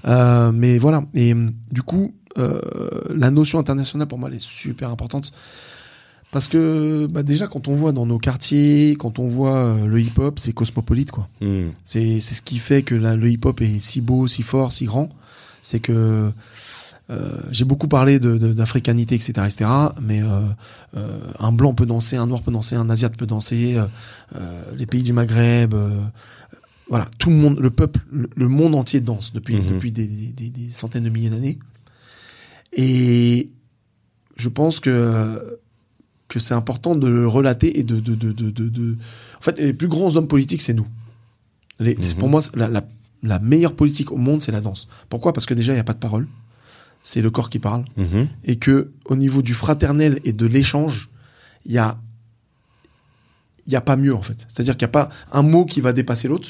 [0.05, 1.03] Euh, mais voilà.
[1.13, 2.59] Et hum, du coup, euh,
[3.13, 5.31] la notion internationale pour moi, elle est super importante.
[6.31, 9.99] Parce que bah, déjà, quand on voit dans nos quartiers, quand on voit euh, le
[10.01, 11.27] hip-hop, c'est cosmopolite, quoi.
[11.83, 14.85] C'est c'est ce qui fait que la- le hip-hop est si beau, si fort, si
[14.85, 15.09] grand.
[15.61, 16.31] C'est que
[17.13, 19.69] euh, j'ai beaucoup parlé de- de- d'africanité, etc., etc.
[20.01, 20.41] Mais euh,
[20.97, 23.79] euh, un blanc peut danser, un noir peut danser, un asiate peut danser,
[24.75, 25.73] les pays du Maghreb,
[26.89, 29.67] voilà, tout le monde, le peuple, le, le monde entier danse depuis Mhm.
[29.67, 31.57] depuis des, des- des centaines de milliers d'années.
[32.73, 33.49] Et
[34.35, 35.59] je pense que
[36.27, 38.97] que c'est important de le relater et de, de, de, de, de, de-
[39.37, 40.87] En fait, les plus grands hommes politiques, c'est nous.
[41.79, 42.13] Les, Mhm.
[42.17, 42.83] Pour moi, c'est la, la,
[43.21, 44.87] la meilleure politique au monde, c'est la danse.
[45.09, 45.31] Pourquoi?
[45.33, 46.27] Parce que déjà, il n'y a pas de parole.
[47.03, 47.85] C'est le corps qui parle.
[47.97, 48.27] Mhm.
[48.45, 51.09] Et que au niveau du fraternel et de l'échange,
[51.65, 51.99] il y a...
[53.65, 54.45] Il n'y a pas mieux, en fait.
[54.49, 56.49] C'est-à-dire qu'il n'y a pas un mot qui va dépasser l'autre.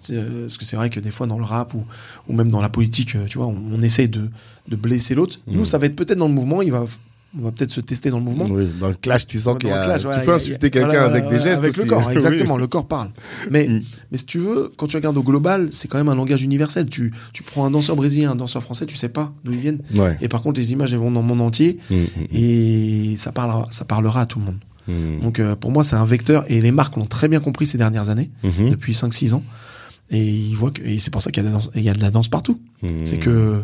[0.00, 1.84] C'est, euh, Parce que c'est vrai que des fois, dans le rap ou,
[2.26, 4.28] ou même dans la politique, euh, tu vois, on, on essaie de,
[4.66, 5.38] de blesser l'autre.
[5.46, 5.56] Mhm.
[5.56, 6.84] Nous, ça va être peut-être dans le mouvement, il va,
[7.36, 8.46] on va peut-être se tester dans le mouvement.
[8.48, 9.84] Oui, dans le clash, tu sens qu'il y a...
[9.84, 11.84] clash, tu peux il y a- insulter quelqu'un voilà, avec voilà, des gestes Avec le
[11.84, 12.12] corps, Oui.
[12.14, 12.56] exactement.
[12.56, 13.10] Le corps parle.
[13.50, 13.82] Mais, Mm.
[14.10, 16.88] mais si tu veux, quand tu regardes au global, c'est quand même un langage universel.
[16.88, 19.80] Tu, tu prends un danseur brésilien, un danseur français, tu sais pas d'où ils viennent.
[19.94, 20.16] Ouais.
[20.22, 23.30] Et par contre, les images, elles vont dans le monde entier Hmm, hmm, et ça
[23.32, 24.58] parlera, ça parlera à tout le monde.
[25.22, 27.76] Donc, euh, pour moi, c'est un vecteur et les marques l'ont très bien compris ces
[27.76, 28.70] dernières années, Mhm.
[28.70, 29.42] depuis 5-6 ans.
[30.10, 31.82] Et ils voient que, et c'est pour ça qu'il y a de la danse, il
[31.82, 32.58] y a de la danse partout.
[33.04, 33.62] C'est que,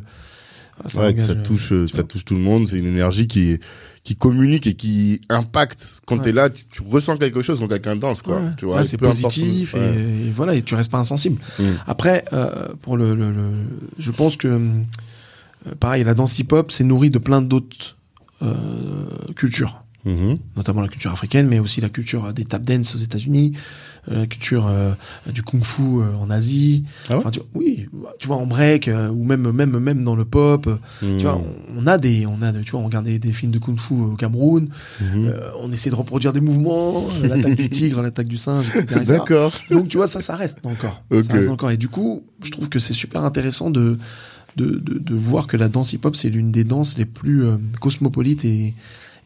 [0.87, 2.05] ça Ouais, que engage, ça euh, touche, euh, tu ça vois.
[2.09, 2.69] touche tout le monde.
[2.69, 3.59] C'est une énergie qui
[4.03, 6.03] qui communique et qui impacte.
[6.07, 6.25] Quand Ouais.
[6.25, 8.39] t'es là, tu, tu ressens quelque chose quand quelqu'un danse, quoi.
[8.39, 11.41] Ouais, Tu ça, vois, c'est importe positif et, voilà, et tu restes pas insensible.
[11.59, 11.63] Mm.
[11.87, 13.53] Après, euh, pour le, le, le-
[13.99, 17.97] je pense que euh, pareil, la danse hip-hop s'est nourrie de plein d'autres
[19.37, 20.37] cultures, Mhm.
[20.57, 23.53] notamment la culture africaine, mais aussi la culture des tap dance aux États-Unis,
[24.09, 24.93] la culture euh,
[25.33, 26.85] du kung-fu euh, en Asie.
[27.09, 27.87] Ah ouais Enfin, tu, oui,
[28.19, 30.69] tu vois en break euh, ou même même même dans le pop.
[31.01, 33.33] Tu vois, on, on a des, on a, de- tu vois, on regarde des, des
[33.33, 34.69] films de kung-fu au Cameroun.
[35.03, 39.01] Euh, on essaie de reproduire des mouvements, l'attaque du tigre, l'attaque du singe, etc.
[39.07, 39.53] D'accord.
[39.71, 41.03] Donc tu vois, ça, ça reste encore.
[41.11, 41.25] Ok.
[41.25, 41.71] Ça reste encore.
[41.71, 43.99] Et du coup, je trouve que c'est super intéressant de,
[44.57, 47.57] de, de, de voir que la danse hip-hop, c'est l'une des danses les plus euh,
[47.81, 48.75] cosmopolites et,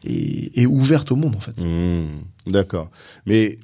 [0.05, 1.61] et, et ouvertes au monde, en fait.
[1.61, 2.05] Mhm.
[2.47, 2.89] D'accord.
[3.25, 3.57] Mais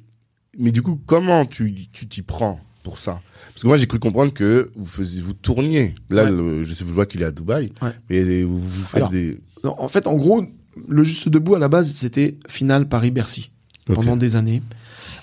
[0.58, 3.20] mais du coup, comment tu tu t'y prends pour ça?
[3.52, 5.94] Parce que moi, j'ai cru comprendre que vous faisiez, vous tourniez.
[6.10, 6.30] Là, Ouais.
[6.30, 7.72] le- je sais, je vois qu'il est à Dubaï.
[7.82, 7.90] Ouais.
[8.10, 9.38] Mais vous, vous faites Alors, des.
[9.64, 10.44] Non, en fait, en gros,
[10.88, 13.50] le Juste Debout, à la base, c'était finale Paris-Bercy.
[13.86, 14.62] Pendant des années.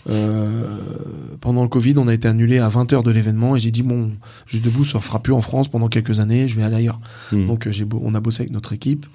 [0.10, 0.77] Euh,
[1.41, 3.84] pendant le Covid, on a été annulé à 20 heures de l'événement et j'ai dit,
[3.84, 4.11] bon,
[4.47, 6.99] Juste Debout se refera plus en France pendant quelques années, je vais aller ailleurs.
[7.31, 7.47] Mhm.
[7.47, 9.05] Donc, j'ai on a bossé avec notre équipe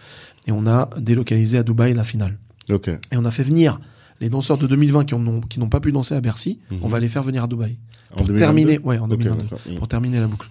[0.46, 2.38] et on a délocalisé à Dubaï la finale.
[2.70, 2.88] Ok.
[2.88, 3.80] Et on a fait venir
[4.20, 6.78] les danseurs de 2020 qui en ont- qui n'ont pas pu danser à Bercy, Mhm.
[6.82, 7.76] on va les faire venir à Dubaï.
[8.12, 8.38] En Pour 2022?
[8.38, 9.58] terminer, ouais, en Ok, 2022, d'accord.
[9.76, 10.48] Pour terminer la boucle.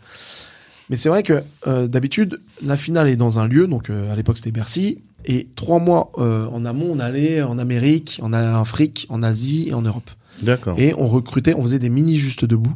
[0.90, 4.16] Mais c'est vrai que euh, d'habitude, la finale est dans un lieu, donc euh, à
[4.16, 9.06] l'époque c'était Bercy, et trois mois euh, en amont, on allait en Amérique, en Afrique,
[9.10, 10.10] en Asie et en Europe.
[10.42, 10.80] D'accord.
[10.80, 12.74] Et on recrutait, on faisait des mini juste debout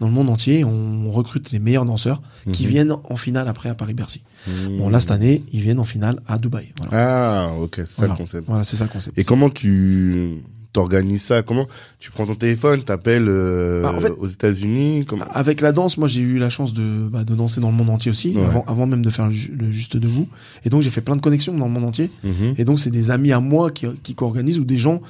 [0.00, 2.22] dans le monde entier, on recrute les meilleurs danseurs
[2.52, 2.68] qui Mhm.
[2.70, 4.22] viennent en finale après à Paris-Bercy.
[4.48, 4.78] Mhm.
[4.78, 6.72] Bon, là cette année, ils viennent en finale à Dubaï.
[6.88, 8.14] Voilà, Ah, ok, c'est ça Voilà.
[8.14, 8.44] le concept.
[8.48, 9.18] Voilà, c'est ça le concept.
[9.18, 10.36] Et comment tu
[10.72, 11.42] t'organises ça?
[11.42, 11.66] Comment
[11.98, 15.24] tu prends ton téléphone, t'appelles euh, Bah, en fait- aux États-Unis comment...
[15.30, 17.90] Avec la danse, moi j'ai eu la chance de, bah, de danser dans le monde
[17.90, 18.44] entier aussi, Ouais.
[18.44, 20.28] avant, avant même de faire le, le juste debout.
[20.64, 22.10] Et donc j'ai fait plein de connexions dans le monde entier.
[22.24, 22.54] Mhm.
[22.56, 25.02] Et donc c'est des amis à moi qui, qui co-organisent ou des gens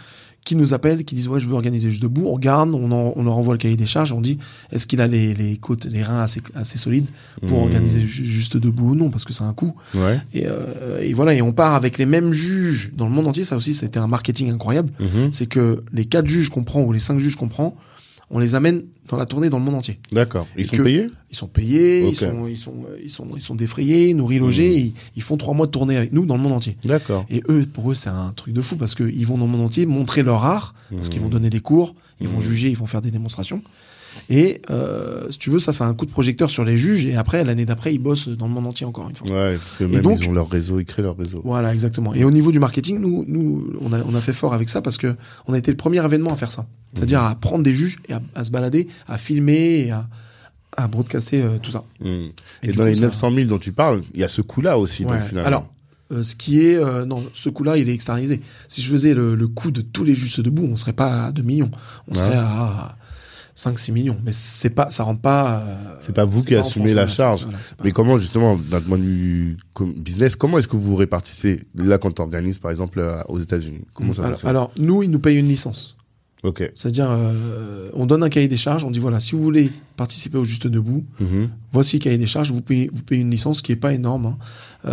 [0.45, 2.25] qui nous appellent, qui disent ouais je veux organiser juste debout.
[2.27, 4.39] On regarde, on, en- on leur envoie le cahier des charges, on dit
[4.73, 7.09] est-ce qu'il a les, les côtes, les reins assez, assez solides
[7.47, 7.65] pour Mhm.
[7.65, 8.91] organiser ju- juste debout?
[8.91, 9.75] Ou non parce que c'est un coût.
[9.95, 10.19] Ouais.
[10.33, 13.45] Et, euh, et voilà et on part avec les mêmes juges dans le monde entier.
[13.45, 14.91] Ça aussi c'était un marketing incroyable.
[14.99, 15.31] Mhm.
[15.33, 17.77] C'est que les quatre juges qu'on prend ou les cinq juges qu'on prend,
[18.31, 19.99] on les amène dans la tournée dans le monde entier.
[20.13, 20.47] D'accord.
[20.57, 24.15] Ils sont payés Ils sont payés, ils, sont, ils, sont, ils, sont, ils sont défrayés,
[24.15, 24.77] nourris, logés, Mhm.
[24.79, 26.77] ils, ils font trois mois de tournée avec nous dans le monde entier.
[26.85, 27.27] D'accord.
[27.29, 29.63] Et eux, pour eux, c'est un truc de fou parce qu'ils vont dans le monde
[29.63, 32.43] entier montrer leur art, parce qu'ils vont donner des cours, ils vont Mhm.
[32.43, 33.63] juger, ils vont faire des démonstrations.
[34.29, 37.05] Et euh, si tu veux, ça, c'est un coup de projecteur sur les juges.
[37.05, 39.29] Et après, l'année d'après, ils bossent dans le monde entier encore une fois.
[39.29, 41.41] Ouais, parce que même donc- ils ont leur réseau, ils créent leur réseau.
[41.45, 42.15] Voilà, exactement.
[42.15, 44.83] Et au niveau du marketing, nous, nous, on a, on a fait fort avec ça
[44.83, 45.17] parce que
[45.47, 46.67] on a été le premier événement à faire ça.
[46.95, 50.09] C'est-à-dire à prendre des juges et à, à se balader, à filmer et à,
[50.77, 51.85] à broadcaster euh, tout ça.
[52.01, 52.31] Mhm.
[52.63, 54.79] Et, dans coup, les ça- 900 000 dont tu parles, il y a ce coup-là
[54.79, 55.47] aussi, donc, finalement.
[55.47, 55.67] Alors,
[56.13, 58.41] euh, ce qui est, euh, non, ce coup-là, il est externalisé.
[58.67, 61.33] Si je faisais le, le coût de tous les justes debout, on serait pas à
[61.33, 61.71] 2 millions,
[62.09, 62.19] on Ouais.
[62.19, 62.97] serait à
[63.57, 64.17] 5-6 millions.
[64.25, 65.61] Mais c'est pas, ça rentre pas.
[65.61, 67.43] euh, C'est pas vous qui assumez France, la charge.
[67.45, 69.57] voilà, pas- Mais comment, justement, d'un point de vue
[69.97, 73.83] business, comment est-ce que vous répartissez là quand tu organises, par exemple, euh, aux États-Unis?
[73.95, 74.49] Comment ça alors, fonctionne?
[74.51, 75.97] alors, nous, ils nous payent une licence.
[76.43, 76.71] Ok.
[76.75, 80.39] C'est-à-dire, euh, on donne un cahier des charges, on dit voilà, si vous voulez participer
[80.39, 81.51] au juste debout, Mhm.
[81.71, 84.37] voici le cahier des charges, vous payez, vous payez une licence qui est pas énorme
[84.85, 84.91] hein,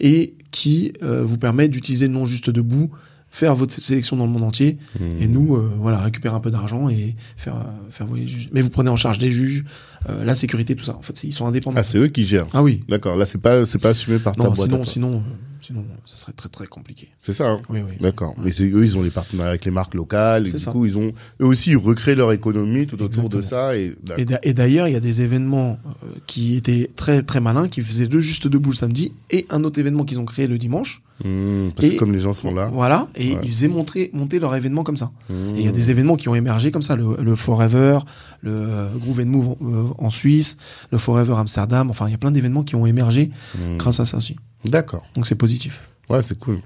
[0.00, 2.90] et qui vous permet d'utiliser le nom juste debout,
[3.34, 4.76] faire votre sélection dans le monde entier
[5.18, 8.48] et nous, euh, voilà, récupérer un peu d'argent et faire, euh, faire voyer les juges.
[8.52, 9.64] Mais vous prenez en charge les juges,
[10.10, 10.94] euh, la sécurité, tout ça.
[10.96, 11.78] En fait, ils sont indépendants.
[11.80, 12.46] Ah, c'est eux qui gèrent.
[12.52, 12.84] Ah oui.
[12.90, 13.16] D'accord.
[13.16, 14.68] Là, c'est pas, c'est pas assumé par ta Non, boîte.
[14.68, 15.20] à sinon, sinon, euh,
[15.62, 17.08] sinon, ça serait très très compliqué.
[17.22, 17.48] C'est ça.
[17.48, 17.94] hein Oui, oui.
[18.02, 18.34] D'accord.
[18.38, 18.52] Ouais.
[18.60, 20.48] Mais eux, ils ont les partenariats avec les marques locales.
[20.48, 20.70] Et du ça.
[20.70, 23.74] coup, ils ont eux aussi ils recréent leur économie tout autour de ça.
[23.78, 27.40] Et, Et d'a- Et d'ailleurs, il y a des événements euh, qui étaient très très
[27.40, 30.46] malins, qui faisaient le juste debout le samedi et un autre événement qu'ils ont créé
[30.48, 31.00] le dimanche.
[31.24, 32.70] Mmh, parce que comme les gens sont là.
[32.72, 33.40] Voilà, et Ouais.
[33.44, 35.10] ils faisaient monter, monter leur événement comme ça.
[35.30, 35.34] Mmh.
[35.56, 38.00] Et il y a des événements qui ont émergé comme ça, le, le Forever,
[38.40, 40.56] le euh, Groove and Move euh, en Suisse,
[40.90, 41.90] le Forever Amsterdam.
[41.90, 43.76] Enfin, il y a plein d'événements qui ont émergé Mmh.
[43.78, 44.36] grâce à ça aussi.
[44.64, 45.04] D'accord.
[45.14, 45.80] Donc c'est positif.
[46.10, 46.58] Ouais, c'est cool.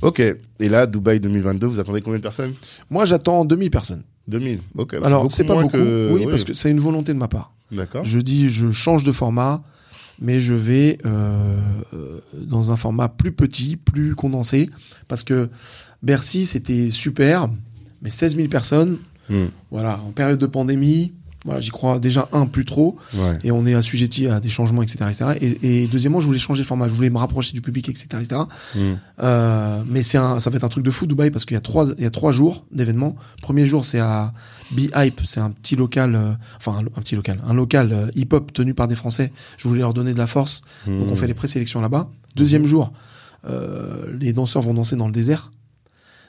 [0.00, 0.20] Ok.
[0.20, 2.54] Et là, Dubaï 2022, vous attendez combien de personnes?
[2.90, 4.02] Moi, j'attends 2000 personnes.
[4.28, 4.60] 2000.
[4.76, 4.94] Ok.
[5.04, 5.68] Alors, c'est pas beaucoup.
[5.76, 7.52] que- Oui, parce que c'est une volonté de ma part.
[7.70, 8.04] D'accord.
[8.04, 9.62] Je dis, je change de format,
[10.22, 11.58] mais je vais euh,
[11.92, 14.70] euh, dans un format plus petit, plus condensé,
[15.08, 15.50] parce que
[16.02, 17.50] Bercy, c'était super,
[18.00, 18.96] mais 16 000 personnes,
[19.28, 19.46] Mm.
[19.70, 21.12] voilà, en période de pandémie,
[21.44, 23.38] Voilà, j'y crois déjà un plus trop Ouais.
[23.42, 25.24] et on est assujetti à des changements, etc., etc.
[25.40, 28.06] Et, et deuxièmement, je voulais changer le format, je voulais me rapprocher du public, etc.,
[28.20, 28.42] etc.
[28.76, 28.80] Mm.
[29.20, 31.58] Euh, mais c'est un, ça va être un truc de fou Dubaï parce qu'il y
[31.58, 33.16] a trois, il y a trois jours d'événements.
[33.42, 34.32] Premier jour, c'est à
[34.70, 38.06] Be Hype, c'est un petit local, euh, enfin un, un petit local, un local euh,
[38.14, 39.32] hip-hop tenu par des Français.
[39.58, 41.16] Je voulais leur donner de la force, donc on Mm.
[41.16, 42.08] fait les présélections là-bas.
[42.36, 42.92] Deuxième jour,
[43.48, 45.50] euh, les danseurs vont danser dans le désert.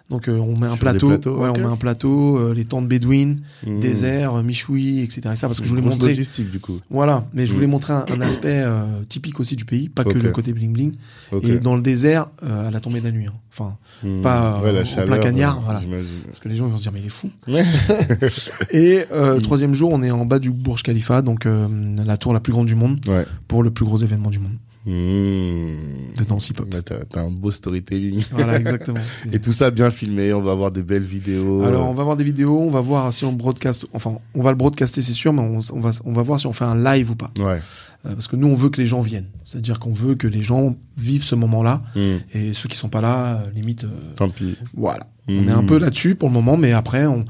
[0.10, 1.56] Donc euh, on met un Sur plateau, plateaux, ouais, ok.
[1.58, 3.80] on met un plateau, euh, les tentes bédouines, Mm.
[3.80, 5.22] désert, euh, michoui, etc.
[5.24, 6.10] parce que je voulais Grosse montrer.
[6.10, 6.82] logistique du coup.
[6.90, 7.56] Voilà, mais je Mm.
[7.56, 10.74] voulais montrer un, un aspect euh, typique aussi du pays, pas que le côté bling
[10.74, 10.94] bling.
[11.42, 13.28] Et dans le désert, à la tombée de la nuit.
[13.28, 13.34] hein.
[13.52, 14.22] Enfin, Mm.
[14.22, 15.80] pas, Ouais, en chaleur, plein cagnard, ouais, voilà.
[15.80, 16.08] j'imagine.
[16.26, 17.30] parce que les gens ils vont se dire mais il est fou.
[18.72, 19.42] Et euh, Mm.
[19.42, 22.68] troisième jour, on est en bas du Burj Khalifa, donc la tour la plus grande
[22.68, 23.00] du monde,
[23.48, 24.54] pour le plus gros événement du monde
[24.86, 26.14] Mm.
[26.18, 26.68] de hip-hop.
[26.70, 28.24] Bah, T'as un beau storytelling.
[28.32, 29.00] voilà, exactement.
[29.32, 31.64] Et tout ça bien filmé, on va avoir des belles vidéos.
[31.64, 34.52] Alors on va voir des vidéos, on va voir si on broadcast, enfin on va
[34.52, 36.82] le broadcaster c'est sûr, mais on, on va on va voir si on fait un
[36.82, 37.60] live ou pas, Ouais.
[38.06, 40.44] Euh, parce que nous on veut que les gens viennent, c'est-à-dire qu'on veut que les
[40.44, 42.16] gens vivent ce moment-là Mm.
[42.34, 44.58] et ceux qui sont pas là, euh, limite, euh, Tant pis.
[44.76, 45.08] voilà.
[45.30, 45.38] Mm.
[45.40, 47.24] On est un peu là-dessus pour le moment, mais après on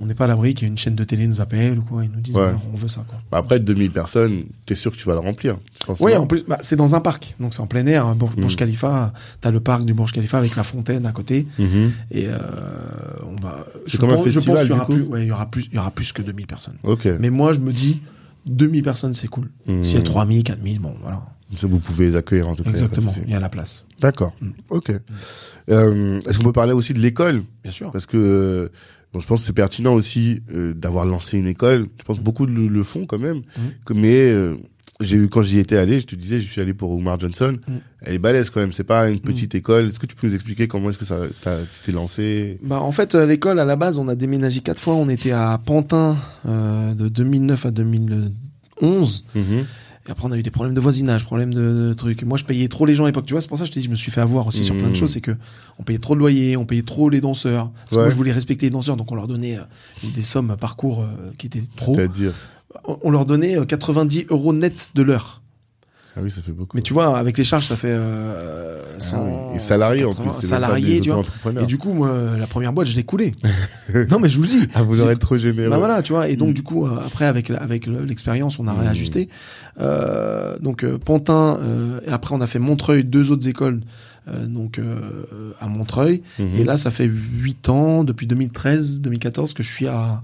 [0.00, 2.20] on n'est pas à l'abri qu'une chaîne de télé nous appelle ou quoi, ils nous
[2.20, 2.52] disent Ouais.
[2.72, 3.18] on veut ça quoi.
[3.30, 5.58] Bah, Après 2000 personnes, t'es sûr que tu vas le remplir.
[5.88, 8.06] je Oui, en plus, bah, c'est dans un parc, donc c'est en plein air.
[8.06, 8.40] Hein, Mm.
[8.40, 11.92] Burj Khalifa, t'as le parc du Burj Khalifa avec la fontaine à côté, Mhm.
[12.12, 12.38] et euh,
[13.26, 13.66] on va.
[13.86, 15.64] C'est je comme un pense- je festival, pense qu'il y ouais, il y aura plus,
[15.70, 16.76] il y aura plus que 2000 personnes.
[17.20, 18.00] Mais moi, je me dis,
[18.46, 19.48] 2000 personnes, c'est cool.
[19.66, 19.82] Mm.
[19.82, 21.22] S'il y a 3000, 4000, bon, voilà.
[21.56, 22.68] Ça, vous pouvez les accueillir en tout cas.
[22.68, 23.84] y Exactement, il y a la place.
[24.00, 24.34] D'accord.
[24.40, 24.48] Mm.
[24.68, 24.92] Ok.
[25.70, 27.42] Euh, Est-ce qu'on peut parler aussi de l'école?
[27.62, 27.90] Bien sûr.
[27.90, 28.70] Parce que
[29.12, 31.86] bon, je pense que c'est pertinent aussi euh, d'avoir lancé une école.
[31.98, 33.38] Je pense que beaucoup le, le font quand même.
[33.38, 33.60] Mm.
[33.84, 34.56] Que- Mais euh,
[35.00, 37.56] j'ai quand j'y étais allé, je te disais, je suis allé pour Omar Johnson.
[37.68, 37.72] Mm.
[38.02, 38.72] Elle est balèze quand même.
[38.72, 39.86] C'est pas une petite école.
[39.88, 42.58] Est-ce que tu peux nous expliquer comment est-ce que ça t'as- tu t'es lancé?
[42.62, 44.94] Bah, en fait, euh, l'école, à la base, on a déménagé quatre fois.
[44.94, 46.16] On était à Pantin
[46.46, 49.24] euh, de 2009 à 2011.
[50.08, 52.22] Et après, on a eu des problèmes de voisinage, problèmes de, de trucs.
[52.22, 53.26] Moi, je payais trop les gens à l'époque.
[53.26, 54.64] Tu vois, c'est pour ça que je te dis, je me suis fait avoir aussi
[54.64, 54.96] sur plein de Mmh.
[54.96, 55.10] choses.
[55.12, 55.36] C'est que
[55.78, 57.70] on payait trop de loyer, on payait trop les danseurs.
[57.70, 60.56] Parce que moi, je voulais respecter les danseurs, donc on leur donnait euh, des sommes
[60.58, 61.06] par cours euh,
[61.36, 61.94] qui étaient trop.
[61.94, 62.32] C'est-à-dire
[62.86, 65.42] On, on leur donnait euh, 90 euros net de l'heure.
[66.16, 66.76] Ah oui, ça fait beaucoup.
[66.76, 69.56] Mais tu vois, avec les charges, ça fait euh, Ah 100, oui.
[69.56, 70.24] Et salarié en plus.
[70.24, 71.22] 80, c'est même pas salarié, tu vois.
[71.62, 73.30] Et du coup, moi, la première boîte, je l'ai coulée.
[74.10, 74.68] non, mais je vous le dis.
[74.74, 75.70] Ah, vous aurez trop généreux.
[75.70, 76.28] Bah voilà, tu vois.
[76.28, 76.54] Et donc Mm.
[76.54, 78.80] du coup, euh, après avec avec le- l'expérience, on a Mm.
[78.80, 79.28] réajusté.
[79.80, 81.58] Euh, donc euh, Pantin.
[81.62, 83.80] euh, et après, on a fait Montreuil, deux autres écoles.
[84.28, 86.22] euh, donc euh, à Montreuil.
[86.38, 86.48] Mhm.
[86.58, 90.20] Et là, ça fait huit ans, depuis 2013, 2014, que je suis à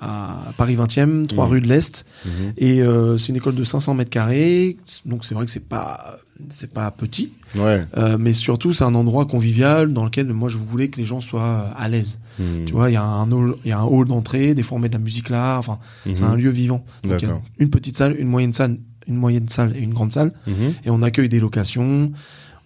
[0.00, 1.50] à Paris 20e, 3 Mm.
[1.50, 2.04] rue de l'Est.
[2.24, 2.30] Mhm.
[2.56, 4.76] Et euh, c'est une école de 500 mètres carrés.
[5.04, 6.16] Donc c'est vrai que c'est pas
[6.48, 7.84] c'est pas petit, Ouais.
[7.98, 11.20] euh, mais surtout c'est un endroit convivial dans lequel moi je voulais que les gens
[11.20, 12.18] soient à l'aise.
[12.38, 12.64] Mhm.
[12.64, 14.78] Tu vois, il y a un hall, il y a un hall d'entrée, des fois
[14.78, 16.30] on met de la musique là, enfin, c'est Mhm.
[16.30, 16.82] un lieu vivant.
[17.04, 17.42] Donc il y a D'accord.
[17.58, 20.32] une petite salle, une moyenne salle, une moyenne salle et une grande salle
[20.84, 22.10] et on accueille des locations,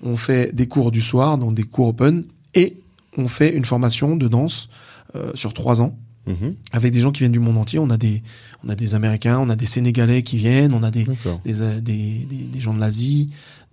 [0.04, 2.22] on fait des cours du soir, donc des cours open
[2.54, 2.76] et
[3.18, 4.68] on fait une formation de danse
[5.16, 6.54] euh, sur trois ans Mhm.
[6.72, 7.78] avec des gens qui viennent du monde entier.
[7.78, 8.22] On a des
[8.64, 12.26] on a des Américains, on a des Sénégalais qui viennent, on a des euh, des,
[12.30, 13.30] des, des gens de l'Asie,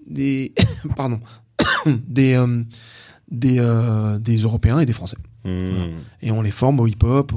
[0.07, 0.53] des
[0.98, 1.19] pardon,
[2.07, 2.64] des euh,
[3.32, 6.02] des euh, des Européens et des Français Mhm.
[6.22, 7.32] et on les forme au hip-hop,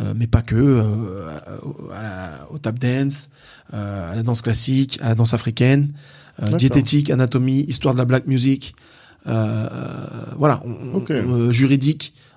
[0.00, 3.28] euh, mais pas que, à- à la- au tap dance,
[3.70, 5.92] à la danse classique, à la danse africaine,
[6.56, 8.74] diététique, anatomie, histoire de la black music,
[10.38, 11.10] voilà, on- Ok.
[11.10, 11.52] on- euh,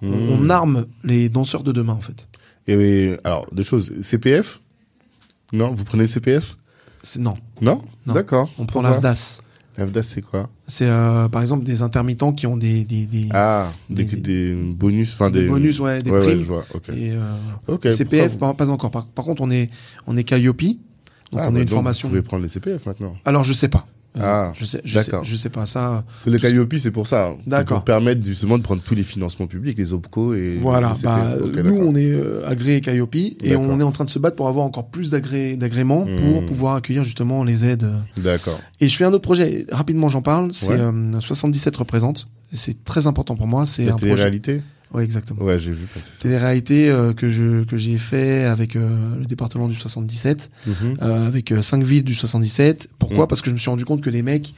[0.01, 0.29] juridique.
[0.39, 2.27] On, on arme les danseurs de demain en fait.
[2.67, 3.91] Et alors, deux choses.
[4.03, 4.59] CPF
[5.53, 6.55] Non, vous prenez CPF
[7.17, 8.13] non, Non, Non.
[8.13, 8.49] D'accord.
[8.59, 9.41] on prend l'AFDAS.
[9.77, 10.49] L'AFDAS, c'est quoi?
[10.67, 15.13] C'est euh, par exemple des intermittents qui ont des des, des, Ah, des, Des- bonus,
[15.13, 16.39] enfin des des, bonus, ouais, des ouais, ouais, primes.
[16.39, 16.65] je vois.
[16.73, 16.89] Ok.
[16.89, 17.91] et, euh.
[17.91, 18.91] CPF, pas, pas encore.
[18.91, 19.69] Par, par contre, on est
[20.07, 22.07] on est Calliope, donc Ah, on bah a une donc, formation.
[22.09, 23.15] Vous pouvez prendre les CPF maintenant.
[23.23, 23.87] Alors je sais pas.
[24.17, 26.03] Euh, Ah, je sais, je sais, je sais pas ça.
[26.07, 27.33] Parce que le Calliope, c'est pour ça.
[27.45, 27.77] D'accord.
[27.77, 31.35] pour permettre justement de prendre tous les financements publics, les OPCO et Voilà, les bah,
[31.43, 34.35] Ok, nous on est euh, agréé Calliope et on est en train de se battre
[34.35, 36.45] pour avoir encore plus d'agré- d'agréments pour Hmm.
[36.45, 37.87] pouvoir accueillir justement les aides.
[38.17, 38.59] D'accord.
[38.79, 40.79] Et je fais un autre projet, rapidement j'en parle, c'est Ouais.
[40.79, 42.27] euh, 77 représente.
[42.51, 44.09] C'est très important pour moi, c'est un projet.
[44.15, 44.61] télé-réalité?
[44.93, 45.43] Ouais, exactement.
[45.43, 46.21] Ouais, j'ai vu passer ça.
[46.23, 50.73] Télé-réalité euh, que je que j'ai fait avec euh, le département du 77, Mhm.
[51.01, 52.89] euh, avec cinq villes du 77.
[52.97, 53.25] Pourquoi?
[53.25, 53.27] Hmm.
[53.27, 54.53] Parce que je me suis rendu compte que les mecs,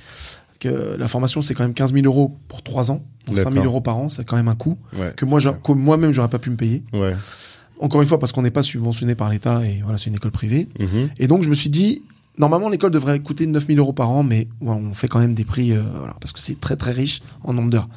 [0.59, 3.55] que la formation c'est quand même 15 000 euros pour trois ans, donc 5 000
[3.55, 3.65] D'accord.
[3.65, 5.11] euros par an, c'est quand même un coût Ouais.
[5.17, 6.83] que moi, que moi-même j'aurais pas pu me payer.
[6.93, 7.15] Ouais.
[7.79, 10.31] Encore une fois, parce qu'on n'est pas subventionné par l'État et voilà, c'est une école
[10.31, 10.67] privée.
[10.79, 11.09] Mhm.
[11.17, 12.03] Et donc, je me suis dit,
[12.37, 15.45] normalement, l'école devrait coûter 9000 euros par an, mais voilà, on fait quand même des
[15.45, 17.89] prix, voilà, parce que c'est très très riche en nombre d'heures.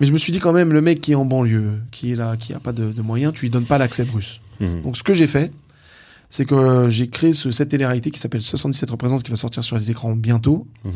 [0.00, 2.16] Mais je me suis dit quand même, le mec qui est en banlieue, qui est
[2.16, 4.40] là, qui a pas de, de moyens, tu lui donnes pas l'accès brus.
[4.60, 4.82] Mhm.
[4.82, 5.52] Donc, ce que j'ai fait,
[6.30, 9.62] c'est que euh, j'ai créé ce, cette télé-réalité qui s'appelle 77 représente, qui va sortir
[9.62, 10.92] sur les écrans bientôt, Mhm.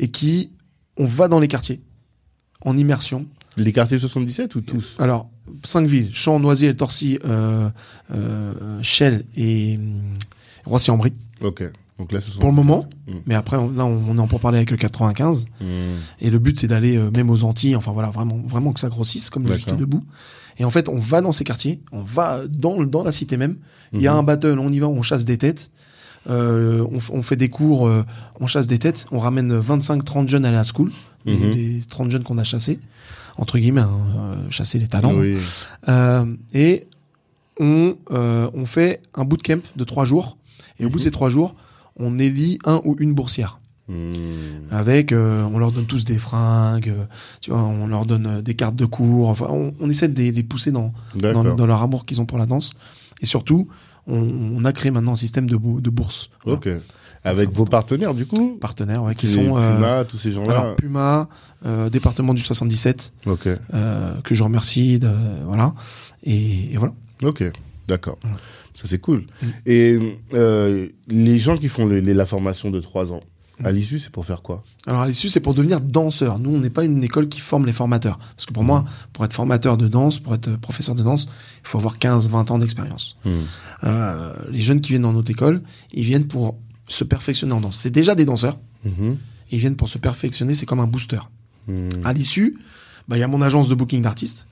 [0.00, 0.50] et qui,
[0.96, 1.80] on va dans les quartiers,
[2.62, 3.26] en immersion.
[3.56, 4.96] Les quartiers 77 ou tous?
[4.98, 5.28] Alors,
[5.64, 7.68] cinq villes, Champs, Noisy, Torcy, euh,
[8.12, 10.00] euh, Chelles et hum,
[10.64, 11.12] Roissy-en-Brie,
[11.42, 11.62] Ok.
[11.98, 12.86] Donc là, ce sont pour le moment.
[13.08, 13.12] Mm.
[13.26, 15.46] Mais après, on- là, on, on est en pour parler avec le 95.
[15.60, 15.66] Mhm.
[16.20, 18.88] Et le but, c'est d'aller euh, même aux Antilles, enfin voilà, vraiment, vraiment que ça
[18.88, 20.04] grossisse, comme juste debout.
[20.58, 23.56] Et en fait, on va dans ces quartiers, on va dans, dans la cité même.
[23.92, 24.18] Il y a Mhm.
[24.18, 25.70] un battle, on y va, on chasse des têtes.
[26.28, 28.04] Euh, on, on fait des cours, euh,
[28.40, 29.06] on chasse des têtes.
[29.12, 30.92] On ramène 25-30 jeunes à la school,
[31.24, 31.50] les- Mhm.
[31.52, 32.80] les 30 jeunes qu'on a chassés,
[33.38, 35.14] entre guillemets, hein, euh, chasser les talents.
[35.14, 35.36] Oui.
[35.88, 36.86] Euh, et
[37.58, 40.36] on, euh, on fait un bootcamp de trois jours.
[40.80, 41.04] Et au bout de Mhm.
[41.04, 41.54] ces trois jours,
[41.98, 43.60] on élit un ou une boursière
[43.90, 44.68] Mhm.
[44.70, 47.04] avec euh, on leur donne tous des fringues euh,
[47.40, 50.18] tu vois on leur donne euh, des cartes de cours enfin on, on essaie de
[50.18, 52.72] les, les pousser dans, dans leur amour qu'ils ont pour la danse
[53.22, 53.66] et surtout
[54.06, 56.58] on, on a créé maintenant un système de, de bourse Voilà.
[56.58, 56.68] Ok.
[57.24, 60.52] Avec vos partenaires, du coup partenaires ouais, qui Les sont euh, Puma, tous ces gens-là.
[60.60, 61.28] alors Puma
[61.64, 63.48] euh, département du 77 Ok.
[63.72, 65.10] euh, que je remercie de,
[65.46, 65.72] voilà
[66.24, 66.92] et, et voilà
[67.24, 67.42] Ok.
[67.88, 68.18] D'accord.
[68.20, 68.36] Voilà.
[68.80, 69.26] Ça, c'est cool.
[69.42, 69.46] Mm.
[69.66, 69.98] Et
[70.34, 73.20] euh, les gens qui font le- les- la formation de 3 ans,
[73.58, 73.66] Mm.
[73.66, 74.62] à l'issue, c'est pour faire quoi?
[74.86, 76.38] Alors à l'issue, c'est pour devenir danseur.
[76.38, 78.18] Nous, on n'est pas une école qui forme les formateurs.
[78.36, 78.86] Parce que pour moi, Mm.
[79.12, 81.26] pour être formateur de danse, pour être professeur de danse,
[81.64, 83.16] il faut avoir 15-20 ans d'expérience.
[83.24, 83.32] Mhm.
[83.84, 86.56] Euh, les jeunes qui viennent dans notre école, ils viennent pour
[86.86, 87.78] se perfectionner en danse.
[87.78, 88.58] C'est déjà des danseurs.
[88.84, 89.16] Mhm.
[89.50, 90.54] Ils viennent pour se perfectionner.
[90.54, 91.18] C'est comme un booster.
[92.04, 92.58] À l'issue,
[93.08, 94.46] bah, il y a mon agence de booking d'artistes.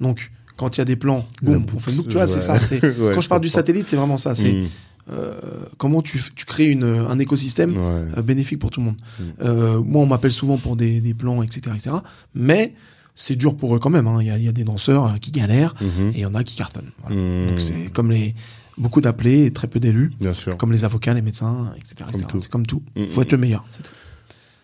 [0.00, 1.92] Donc, quand il y a des plans, La boum, on fait.
[1.92, 2.26] Tu vois, ouais.
[2.26, 2.54] c'est ça.
[2.58, 4.34] Ouais, quand je parle du satellite, c'est vraiment ça.
[4.34, 4.66] C'est Mhm.
[5.12, 5.32] euh,
[5.78, 8.04] comment tu, crées une, un écosystème Ouais.
[8.18, 8.96] euh, bénéfique pour tout le monde.
[9.18, 9.22] Mm.
[9.40, 11.96] Euh, moi, on m'appelle souvent pour des, des plans, etc., etc.
[12.34, 12.74] Mais
[13.14, 14.06] c'est dur pour eux quand même.
[14.06, 14.18] hein.
[14.20, 16.08] Il y, a, il y a des danseurs qui galèrent Mhm.
[16.10, 16.90] et il y en a qui cartonnent.
[17.06, 17.16] Voilà.
[17.50, 18.34] Donc c'est comme les
[18.76, 20.56] beaucoup d'appelés et très peu d'élus, Bien sûr.
[20.56, 22.08] comme les avocats, les médecins, etc.
[22.40, 22.82] C'est comme tout.
[22.96, 23.64] Mm, faut être le meilleur.
[23.70, 23.90] c'est tout.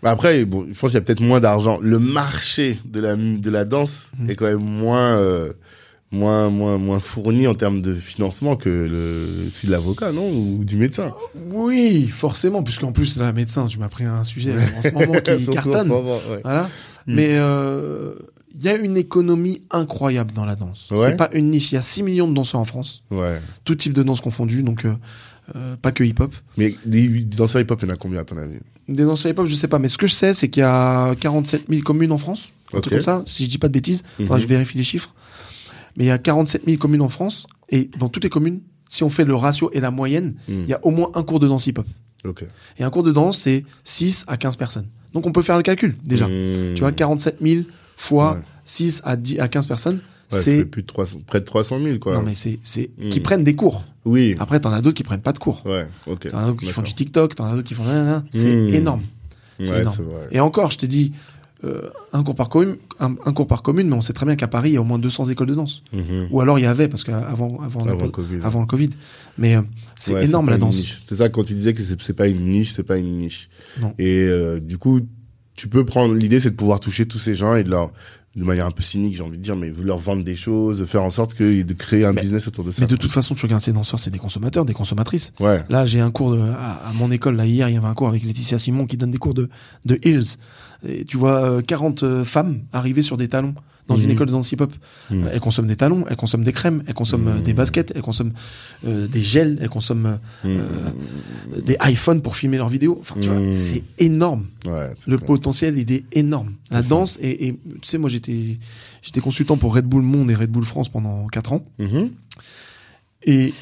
[0.05, 1.79] Mais Après, bon, je pense qu'il y a peut-être moins d'argent.
[1.81, 5.55] Le marché de la, de la danse est quand même moins, euh,
[6.15, 10.31] moins, moins, moins fourni en termes de financement que le, celui de l'avocat, non?
[10.31, 11.13] Ou du médecin?
[11.51, 15.47] Oui, forcément, puisqu'en plus, là, médecin, tu m'as pris un sujet en ce moment qui
[15.51, 15.89] cartonne.
[15.89, 16.41] moment, ouais.
[16.43, 16.63] Voilà.
[17.07, 17.15] Mm.
[17.15, 18.15] Mais euh,
[18.55, 20.91] il y a une économie incroyable dans la danse.
[20.91, 20.99] Ouais.
[21.11, 21.73] C'est pas une niche.
[21.73, 23.41] Il y a 6 millions de danseurs en France, Ouais.
[23.65, 24.95] tout type de danse confondu, donc euh,
[25.57, 26.35] euh, pas que hip-hop.
[26.57, 28.59] Mais des, des danseurs hip-hop, il y en a combien à ton avis?
[28.89, 29.79] Des danseurs hip-hop, je sais pas.
[29.79, 32.51] Mais ce que je sais, c'est qu'il y a 47 000 communes en France.
[32.73, 34.03] Un truc comme ça, si je dis pas de bêtises.
[34.23, 34.41] Enfin, Mhm.
[34.41, 35.15] je vérifie les chiffres.
[35.97, 37.47] Mais il y a 47 000 communes en France.
[37.71, 40.53] Et dans toutes les communes, si on fait le ratio et la moyenne, Mm.
[40.65, 41.87] il y a au moins un cours de danse hip-hop.
[42.79, 44.87] Et un cours de danse, c'est 6 à 15 personnes.
[45.13, 46.27] Donc on peut faire le calcul, déjà.
[46.27, 46.75] Mmh.
[46.75, 47.65] Tu vois, 47 000
[47.97, 48.41] fois Ouais.
[48.65, 50.01] 6 à, 10, à 15 personnes,
[50.33, 50.65] Ouais, c'est...
[50.65, 52.15] plus de 300, près de 300 000, quoi.
[52.15, 53.09] Non, mais c'est, c'est, Mm.
[53.11, 53.85] qui prennent des cours.
[54.07, 54.35] Oui.
[54.39, 55.63] Après, t'en as d'autres qui prennent pas de cours.
[55.67, 56.29] Ouais, ok.
[56.29, 57.85] T'en as d'autres qui font du TikTok, t'en as d'autres qui font...
[58.31, 59.03] C'est énorme.
[59.61, 59.97] c'est Ouais, énorme.
[60.05, 60.29] vrai.
[60.33, 61.13] Et encore, je t'ai dit,
[61.65, 64.37] euh, un, cours par commune, un, un cours par commune, mais on sait très bien
[64.37, 65.83] qu'à Paris, il y a au moins 200 écoles de danse.
[65.93, 66.29] Mhm.
[66.31, 68.37] Ou alors il y avait, parce qu'avant avant, le Covid.
[68.43, 68.91] avant le Covid.
[69.39, 69.63] Mais euh,
[69.97, 70.77] c'est Ouais, énorme la danse.
[70.77, 71.03] niche.
[71.07, 73.49] C'est ça quand tu disais que c'est c'est pas une niche, c'est pas une niche.
[73.81, 73.95] Non.
[73.99, 75.01] Et euh, du coup,
[75.57, 77.93] tu peux prendre l'idée, c'est de pouvoir toucher tous ces gens et de leur
[78.37, 81.05] de manière un peu cynique, j'ai envie de dire, mais leur vendre des choses, faire
[81.05, 82.81] en sorte que de créer un Mais- business autour de ça.
[82.83, 85.33] Mais de toute façon, tu regardes ces danseurs, c'est des consommateurs, des consommatrices.
[85.39, 85.65] Ouais.
[85.69, 87.95] Là, j'ai un cours de, à, à mon école, là, hier, il y avait un
[87.95, 89.49] cours avec Laetitia Simon qui donne des cours de,
[89.85, 90.39] de Hills.
[90.87, 93.55] Et tu vois euh, 40 euh, femmes arriver sur des talons
[93.87, 94.11] dans une Mhm.
[94.13, 94.73] école de danse hip-hop.
[95.11, 95.25] Mhm.
[95.25, 97.43] Euh, Elles consomment des talons, elles consomment des crèmes, elles consomment euh, Mhm.
[97.43, 98.33] des baskets, elles consomment
[98.87, 100.49] euh, des gels, elles consomment Mmh.
[100.49, 102.97] euh, des iPhones pour filmer leurs vidéos.
[103.01, 103.53] Enfin, tu vois, Mhm.
[103.53, 104.47] c'est énorme.
[104.65, 105.27] Ouais, Le clair.
[105.27, 106.55] potentiel, il est énorme.
[106.71, 107.53] La danse, et, et
[107.83, 108.59] tu sais, moi, j'étais,
[109.03, 111.65] j'étais consultant pour Red Bull Monde et Red Bull France pendant 4 ans.
[111.79, 112.11] Mhm.
[113.25, 113.53] Et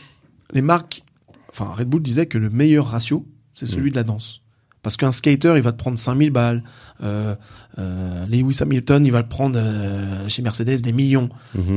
[0.53, 1.03] les marques,
[1.51, 4.41] enfin Red Bull disait que le meilleur ratio, c'est celui de la danse.
[4.83, 6.63] Parce qu'un skater, il va te prendre 5000 balles.
[7.03, 7.35] Euh,
[7.79, 11.29] euh, Lewis Hamilton, il va le prendre euh, chez Mercedes des millions.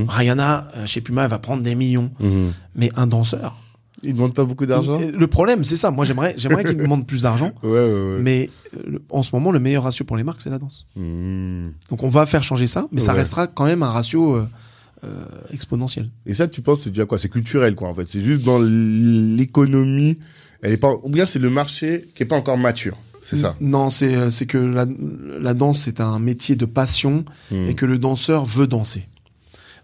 [0.07, 2.11] Rihanna, euh, chez Puma, elle va prendre des millions.
[2.19, 2.52] Mhm.
[2.76, 3.57] Mais un danseur.
[4.03, 4.99] Ils demandent pas beaucoup d'argent?
[4.99, 5.90] Le problème, c'est ça.
[5.90, 7.52] Moi, j'aimerais, me demandent plus d'argent.
[7.64, 8.18] Ouais, ouais, ouais.
[8.22, 8.49] Mais
[8.86, 10.86] le- en ce moment, le meilleur ratio pour les marques, c'est la danse.
[10.95, 11.73] Mhm.
[11.90, 14.45] Donc on va faire changer ça, mais ça restera quand même un ratio
[15.06, 16.10] euh, euh, exponentiel.
[16.26, 17.18] Et ça, tu penses, c'est déjà quoi?
[17.18, 18.07] C'est culturel, quoi, en fait.
[18.10, 20.18] C'est juste dans l'économie.
[20.61, 22.98] Elle est pas, ou bien c'est le marché qui est pas encore mature.
[23.23, 23.56] C'est ça?
[23.60, 24.86] Non, c'est euh, c'est que la,
[25.40, 27.69] la danse c'est un métier de passion Mhm.
[27.69, 29.07] et que le danseur veut danser.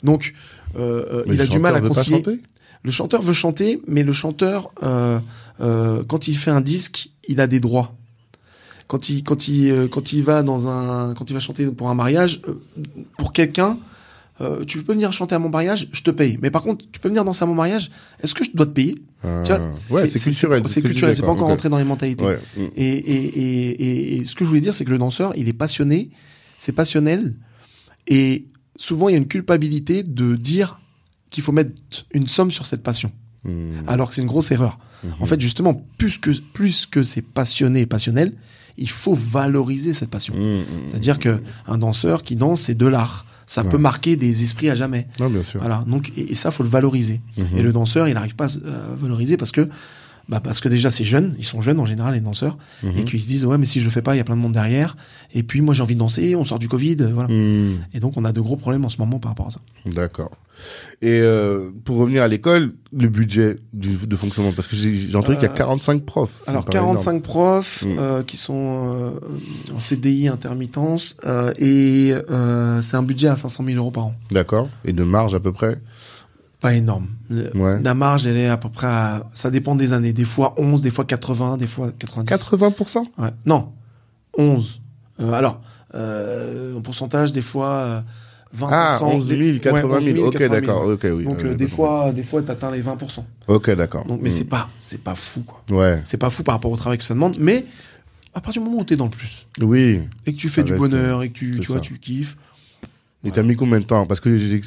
[0.03, 0.33] Donc
[0.77, 2.17] euh, il a du mal à chanteur veut pas concilier.
[2.17, 2.39] chanter?
[2.83, 5.19] Le chanteur veut chanter, mais le chanteur euh,
[5.59, 7.95] euh, quand il fait un disque, il a des droits.
[8.87, 11.95] Quand il quand il quand il va dans un quand il va chanter pour un
[11.95, 12.41] mariage,
[13.17, 13.79] pour quelqu'un,
[14.41, 16.37] euh, tu peux venir chanter à mon mariage, je te paye.
[16.41, 17.91] Mais par contre, tu peux venir danser à mon mariage,
[18.21, 18.95] est-ce que je dois te payer?
[19.23, 19.43] Ah.
[19.45, 19.61] Tu vois,
[20.01, 20.63] ouais, c'est culturel.
[20.65, 21.51] C'est ce culturel, c'est pas encore Ok.
[21.51, 22.25] rentré dans les mentalités.
[22.25, 22.39] Ouais.
[22.57, 25.47] Et, et, et, et, et ce que je voulais dire, c'est que le danseur, il
[25.47, 26.09] est passionné,
[26.57, 27.35] c'est passionnel,
[28.07, 28.45] et
[28.75, 30.79] souvent il y a une culpabilité de dire
[31.29, 31.71] qu'il faut mettre
[32.13, 33.11] une somme sur cette passion,
[33.43, 33.87] Mm.
[33.87, 34.77] alors que c'est une grosse erreur.
[35.19, 38.33] En fait, justement, plus que, plus que c'est passionné et passionnel,
[38.77, 40.35] il faut valoriser cette passion.
[40.35, 40.65] Mm, mm.
[40.85, 43.25] C'est-à-dire que un danseur qui danse, c'est de l'art.
[43.51, 45.07] Ça peut marquer des esprits à jamais.
[45.19, 45.59] Non, bien sûr.
[45.59, 45.83] Voilà.
[45.85, 47.19] Donc, et, et ça, faut le valoriser.
[47.57, 49.67] Et le danseur, il n'arrive pas à à valoriser parce que,
[50.31, 51.35] bah, parce que déjà, c'est jeune.
[51.37, 52.57] Ils sont jeunes en général, les danseurs.
[52.97, 54.37] Et qu'ils se disent, ouais, mais si je le fais pas, il y a plein
[54.37, 54.95] de monde derrière.
[55.33, 56.35] Et puis, moi, j'ai envie de danser.
[56.37, 56.95] On sort du Covid.
[57.01, 57.27] euh, Voilà.
[57.31, 57.79] Mm.
[57.93, 59.59] Et donc, on a de gros problèmes en ce moment par rapport à ça.
[59.85, 60.31] D'accord.
[61.01, 65.35] Et euh, pour revenir à l'école, le budget du, de fonctionnement, parce que j'ai entendu
[65.37, 66.39] qu'il y a 45 profs.
[66.43, 66.95] Ça me Euh, Alors, paraît énorme.
[66.97, 69.13] 45 profs euh, qui sont
[69.75, 71.17] en CDI intermittence.
[71.57, 72.13] et
[72.81, 74.15] c'est un budget à 500 000 euros par an.
[74.31, 74.69] D'accord.
[74.85, 75.77] Et de marge à peu près?
[76.61, 77.07] Pas énorme.
[77.29, 77.81] Ouais.
[77.81, 79.23] La marge, elle est à peu près à...
[79.33, 80.13] Ça dépend des années.
[80.13, 82.31] Des fois 11, des fois 80, des fois 90.
[82.31, 83.29] 80% Ouais.
[83.45, 83.69] Non,
[84.37, 84.79] 11.
[85.19, 85.59] Euh, alors,
[85.95, 88.01] euh, en pourcentage, des fois euh,
[88.57, 88.67] 20%.
[88.71, 90.17] Ah, 11 000, des- 80 000.
[90.17, 90.53] ouais, 11 ok, 80 000.
[90.61, 90.87] d'accord.
[90.87, 91.23] Ok, oui.
[91.23, 93.23] Donc, Euh, euh, des fois, des fois, t'atteins les 20%.
[93.47, 94.05] Ok, d'accord.
[94.05, 94.33] Donc, mais Mm.
[94.33, 95.63] c'est pas, c'est pas fou, quoi.
[95.71, 96.01] Ouais.
[96.05, 97.65] C'est pas fou par rapport au travail que ça demande, mais
[98.35, 100.01] à partir du moment où t'es dans le plus Oui.
[100.25, 101.81] et que tu fais Ça du reste, bonheur et que tu, tu vois, ça.
[101.81, 102.37] tu kiffes.
[103.23, 104.05] Et t'as mis combien de temps?
[104.07, 104.57] Parce que je,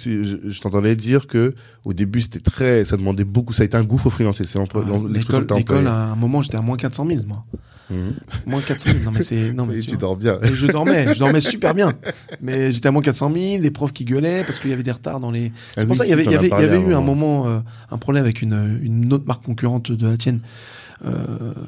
[0.49, 1.55] je t'entendais dire que
[1.85, 4.45] au début c'était très, ça demandait beaucoup, ça a été un gouffre financier.
[4.47, 7.45] C'est l'empre- Ah, L'école, l'école, à un moment, j'étais à moins 400 000, moi.
[7.91, 8.15] Mhm.
[8.47, 9.05] Moins 400 000.
[9.05, 10.39] Non, mais c'est, non, mais Et tu tu dors bien.
[10.43, 11.93] Et je dormais, je dormais super bien.
[12.41, 14.93] Mais j'étais à moins 400 000, les profs qui gueulaient parce qu'il y avait des
[14.93, 15.53] retards dans les.
[15.77, 17.47] C'est Ah pour oui, ça qu'il y avait, y avait, y avait eu un moment.
[17.49, 17.59] euh,
[17.91, 20.41] un problème avec une, une autre marque concurrente de la tienne,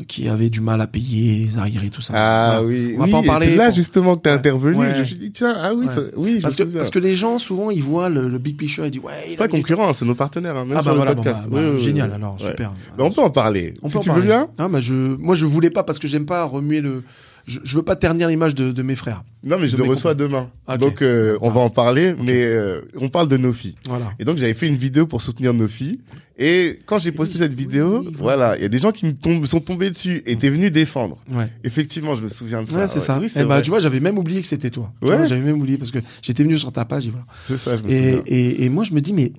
[0.08, 2.12] qui avait du mal à payer les arriérés, tout ça.
[2.16, 2.66] Ah Voilà.
[2.66, 3.46] oui, On va oui, pas en parler.
[3.48, 4.34] C'est là pour- justement que Ouais.
[4.34, 4.76] intervenu.
[4.76, 4.94] Ouais.
[4.94, 5.92] Je me suis dit tiens, ah oui, Ouais.
[5.92, 8.56] ça- oui, je Parce que, parce que les gens, souvent, ils voient le, le big
[8.56, 10.96] picture et disent, ouais, c'est pas concurrent, c'est nos partenaires, hein, même Ah sur bah
[10.96, 11.42] voilà, le podcast.
[11.44, 12.72] bah, bah, oui, génial, alors, super.
[12.96, 13.74] Mais on peut en parler.
[13.82, 14.48] On si peut tu veux bien.
[14.58, 17.02] Ah, bah, je, moi, je voulais pas parce que j'aime pas remuer le,
[17.46, 19.22] je, je veux pas ternir l'image de, de mes frères.
[19.44, 20.50] Non, mais je le reçois demain.
[20.78, 21.52] Donc euh, on Ah.
[21.54, 23.76] va en parler, mais euh, on parle de nos filles.
[23.86, 24.12] Voilà.
[24.18, 26.00] Et donc j'avais fait une vidéo pour soutenir nos filles.
[26.38, 29.06] Et quand j'ai posté Oui, cette vidéo, oui, voilà, il y a des gens qui
[29.06, 31.16] me tombent, sont tombés dessus et t'es venu défendre.
[31.32, 31.50] Ouais.
[31.64, 32.76] Effectivement, je me souviens de ça.
[32.78, 33.18] Ouais, c'est ça.
[33.18, 34.92] Oui, Eh bah, tu vois, j'avais même oublié que c'était toi.
[35.00, 35.26] Ouais.
[35.28, 37.24] J'avais même oublié parce que j'étais venu sur ta page et voilà.
[37.42, 38.22] C'est ça, je me Et, souviens.
[38.26, 39.32] et, et moi, je me dis, mais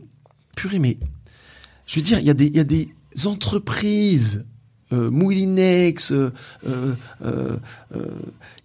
[0.55, 0.97] purée, mais
[1.85, 2.87] je veux dire, il y a des, il y a des
[3.25, 4.45] entreprises,
[4.93, 6.31] euh, Moulinex, euh,
[6.65, 7.57] euh,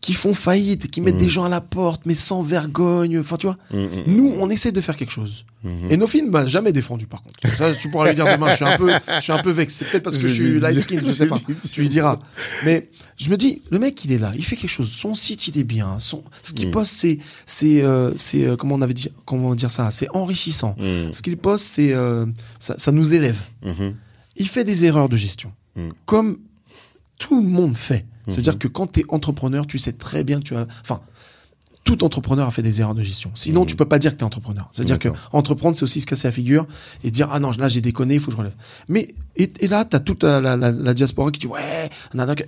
[0.00, 1.20] qui font faillite, qui mettent Mhm.
[1.20, 3.18] des gens à la porte, mais sans vergogne.
[3.20, 5.44] Enfin, tu vois, Mm, mm, nous, on essaie de faire quelque chose.
[5.62, 5.90] mhm.
[5.90, 7.56] Et Nofin m'a jamais défendu, par contre.
[7.56, 8.50] Ça, tu pourras lui dire demain.
[8.50, 9.84] Je suis un peu, je suis un peu vexé.
[9.84, 11.38] Peut-être parce que je, suis light skin, je sais pas.
[11.72, 12.18] Tu lui diras.
[12.64, 14.90] Mais je me dis, le mec, il est là, il fait quelque chose.
[14.90, 15.98] Son site, il est bien.
[16.00, 16.72] Son, ce qu'il Mm.
[16.72, 17.84] poste, c'est, c'est,
[18.16, 20.74] c'est, comment on avait dit, comment dire ça, c'est enrichissant.
[20.78, 21.94] Mm, Ce qu'il poste, c'est,
[22.58, 23.38] ça, ça nous élève.
[23.64, 23.94] mhm.
[24.34, 25.90] Il fait des erreurs de gestion, Mm.
[26.06, 26.38] comme
[27.18, 28.04] tout le monde fait.
[28.28, 31.00] C'est-à-dire que quand tu es entrepreneur, tu sais très bien que tu as, enfin.
[31.84, 33.32] Tout entrepreneur a fait des erreurs de gestion.
[33.34, 33.66] Sinon, Mhm.
[33.66, 34.68] tu peux pas dire que tu es entrepreneur.
[34.72, 36.66] C'est-à-dire que entreprendre, c'est aussi se casser la figure
[37.02, 38.54] et dire ah non là j'ai déconné, il faut que je relève.
[38.88, 41.90] Mais et, et là t'as toute la, la, la, la diaspora qui dit ouais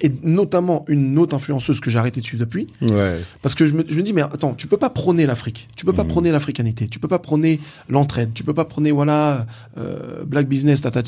[0.03, 3.23] et notamment une autre influenceuse que j'ai arrêté de suivre depuis Ouais.
[3.43, 5.85] parce que je me, je me dis mais attends tu peux pas prôner l'Afrique, tu
[5.85, 6.11] peux pas Mhm.
[6.11, 7.59] prôner l'africanité, tu peux pas prôner
[7.89, 9.47] l'entraide, tu peux pas prôner voilà
[9.79, 11.03] euh, black business tata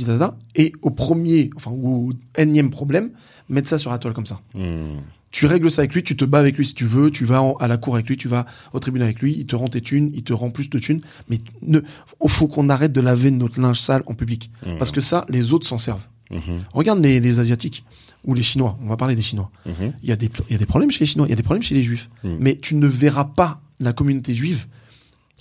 [0.57, 3.11] et au premier enfin ou au énième problème
[3.49, 4.41] mettre ça sur la toile comme ça.
[4.55, 4.97] Mm.
[5.37, 7.43] Tu règles ça avec lui, tu te bats avec lui si tu veux, tu vas
[7.43, 9.69] en- à la cour avec lui, tu vas au tribunal avec lui, il te rend
[9.69, 11.81] tes thunes, il te rend plus de thunes, mais ne,
[12.27, 14.51] faut qu'on arrête de laver notre linge sale en public.
[14.65, 14.79] Mhm.
[14.79, 16.07] Parce que ça, les autres s'en servent.
[16.31, 16.65] Mhm.
[16.73, 17.85] Regarde les, les Asiatiques
[18.25, 19.51] ou les Chinois, on va parler des Chinois.
[19.67, 19.93] Mhm.
[20.03, 21.37] Il y, a des, il y a des problèmes chez les Chinois, il y a
[21.37, 22.09] des problèmes chez les Juifs.
[22.25, 24.65] Mais tu ne verras pas la communauté juive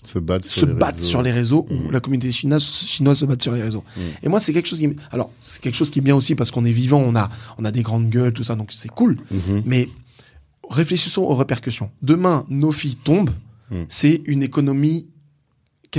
[0.07, 1.07] Se battre sur se les battre réseaux.
[1.09, 3.83] sur les réseaux ou la communauté chinoise, chinoise se battre sur les réseaux.
[3.97, 4.03] Mhm.
[4.23, 6.51] Et moi, c'est quelque chose qui, alors, c'est quelque chose qui est bien aussi parce
[6.51, 9.17] qu'on est vivant, on a, on a des grandes gueules, tout ça, donc c'est cool.
[9.31, 9.63] Mhm.
[9.65, 9.89] Mais
[10.69, 11.89] réfléchissons aux répercussions.
[12.01, 13.31] Demain, nos filles tombent,
[13.71, 13.75] Mm.
[13.89, 15.07] c'est une économie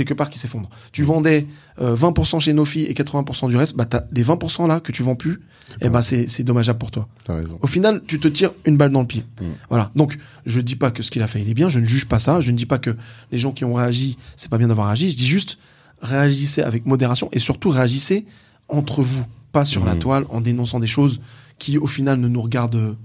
[0.05, 0.69] quelque part qui s'effondre.
[0.91, 1.47] Tu vendais
[1.81, 4.91] euh, 20% chez nos filles et 80% du reste, bah t'as les 20% là que
[4.91, 5.41] tu vends plus,
[5.81, 7.07] et bah c'est c'est dommageable pour toi.
[7.25, 7.57] T'as raison.
[7.61, 9.23] Au final, tu te tires une balle dans le pied.
[9.41, 9.45] Mm.
[9.69, 9.91] Voilà.
[9.95, 12.05] Donc, je dis pas que ce qu'il a fait il est bien, je ne juge
[12.05, 12.95] pas ça, je ne dis pas que
[13.31, 15.57] les gens qui ont réagi, c'est pas bien d'avoir réagi, je dis juste
[16.01, 18.25] réagissez avec modération et surtout réagissez
[18.69, 19.99] entre vous, pas sur la Mm.
[19.99, 21.19] toile en dénonçant des choses
[21.59, 22.95] qui au final ne nous regardent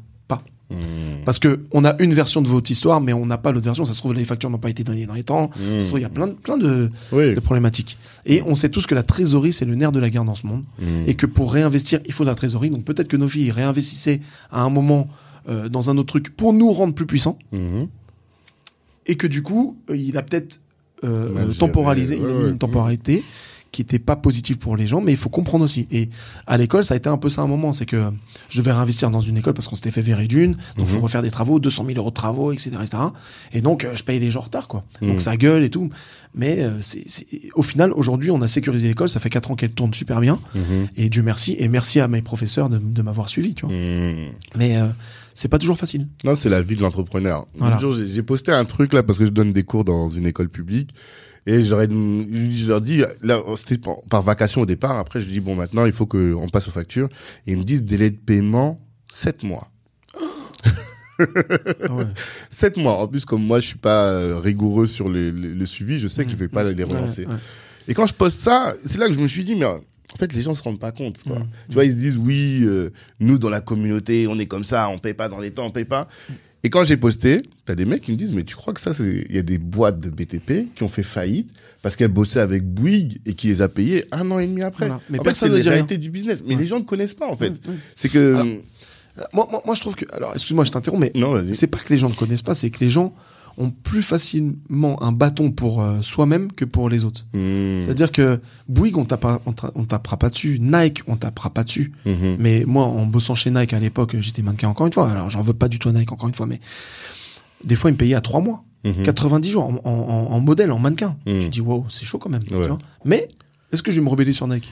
[0.73, 0.87] pas.
[0.87, 1.25] Mm.
[1.25, 3.85] Parce que on a une version de votre histoire, mais on n'a pas l'autre version.
[3.85, 5.51] Ça se trouve, les factures n'ont pas été données dans les temps.
[5.55, 7.35] Ça se trouve, il y a plein de, plein de, Oui.
[7.35, 7.97] de problématiques.
[8.27, 10.47] Et on sait tous que la trésorerie, c'est le nerf de la guerre dans ce
[10.47, 10.65] monde.
[10.81, 11.05] Mm.
[11.07, 12.71] Et que pour réinvestir, il faut de la trésorerie.
[12.71, 14.21] Donc peut-être que nos filles réinvestissaient
[14.51, 15.09] à un moment
[15.49, 17.39] euh, dans un autre truc pour nous rendre plus puissants.
[19.07, 20.61] Et que du coup, euh, il a peut-être
[21.05, 22.51] euh, temporalisé, il a mis ouais.
[22.51, 23.25] une temporalité
[23.73, 25.89] qui était pas positive pour les gens, mais il faut comprendre aussi.
[25.91, 26.11] Et
[26.47, 28.05] à l'école, ça a été un peu ça un moment, c'est que
[28.51, 30.97] je devais réinvestir dans une école parce qu'on s'était fait virer d'une, donc il faut
[30.99, 31.03] Mhm.
[31.03, 33.03] refaire des travaux, 200 000 euros de travaux, etc., etc.
[33.53, 34.85] Et donc euh, je payais les gens en retard, quoi.
[35.01, 35.09] Mhm.
[35.09, 35.89] Donc ça gueule et tout.
[36.35, 37.05] Mais euh, c'est,
[37.55, 40.39] au final, aujourd'hui, on a sécurisé l'école, ça fait quatre ans qu'elle tourne super bien,
[40.55, 40.89] Mhm.
[40.97, 43.75] et Dieu merci, et merci à mes professeurs de, de m'avoir suivi, tu vois.
[43.75, 44.29] Mhm.
[44.57, 44.87] Mais euh,
[45.33, 46.09] c'est pas toujours facile.
[46.25, 47.47] Non, c'est la vie de l'entrepreneur.
[47.57, 47.79] Voilà.
[48.11, 50.91] J'ai posté un truc là parce que je donne des cours dans une école publique.
[51.47, 53.79] Et je leur, ai- je leur dis, là, c'était
[54.09, 54.97] par, vacation au départ.
[54.99, 57.09] Après, je dis, bon, maintenant, il faut qu'on passe aux factures.
[57.47, 58.81] Et ils me disent, délai de paiement,
[59.13, 59.69] 7 mois.
[61.19, 61.25] Ah
[61.95, 62.05] ouais.
[62.51, 62.99] 7 mois.
[62.99, 66.09] En plus, comme moi, je suis pas euh, rigoureux sur le, le- le suivi, je
[66.09, 67.27] sais que je vais pas les relancer.
[67.27, 67.39] Ouais, ouais.
[67.89, 69.81] Et quand je poste ça, c'est là que je me suis dit, mais en
[70.19, 71.41] fait, les gens se rendent pas compte, quoi.
[71.41, 71.49] Mm.
[71.69, 74.89] Tu vois, ils se disent, oui, euh, nous, dans la communauté, on est comme ça,
[74.89, 76.09] on paye pas dans les temps, on paye pas.
[76.65, 78.95] Et quand j'ai posté, t'as des mecs qui me disent, mais tu crois que ça,
[78.95, 81.51] c'est, il y a des boîtes de BTP qui ont fait faillite
[81.83, 84.87] parce qu'elles bossaient avec Bouygues et qui les a payés un an et demi après?
[84.87, 85.03] Voilà.
[85.11, 85.71] Mais en fait, personne c'est rien.
[85.73, 86.43] réalités du business.
[86.47, 86.61] Mais Ouais.
[86.61, 87.53] les gens ne connaissent pas, en fait.
[87.97, 88.47] C'est que, Alors,
[89.19, 90.07] Euh, Moi, moi, moi, je trouve que.
[90.11, 91.55] Alors, excuse-moi, je t'interromps, mais non, vas-y.
[91.55, 93.13] c'est pas que les gens ne connaissent pas, c'est que les gens
[93.59, 97.27] ont plus facilement un bâton pour euh, soi-même que pour les autres.
[97.35, 97.81] Mmh.
[97.81, 100.59] C'est-à-dire que Bouygues, on tapera, on, on tapera pas dessus.
[100.61, 101.93] Nike, on tapera pas dessus.
[102.07, 102.37] Mhm.
[102.39, 105.11] Mais moi, en bossant chez Nike à l'époque, j'étais mannequin encore une fois.
[105.11, 106.61] Alors, j'en veux pas du tout à Nike encore une fois, mais
[107.65, 109.03] des fois, ils me payaient à trois mois, Mhm.
[109.05, 111.17] 90 jours en, en- en- modèle, en mannequin.
[111.27, 111.41] Mhm.
[111.43, 112.43] Tu dis, wow, c'est chaud quand même.
[112.43, 112.79] tu vois.
[113.05, 113.29] mais
[113.73, 114.69] est-ce que je vais me rebeller sur Nike?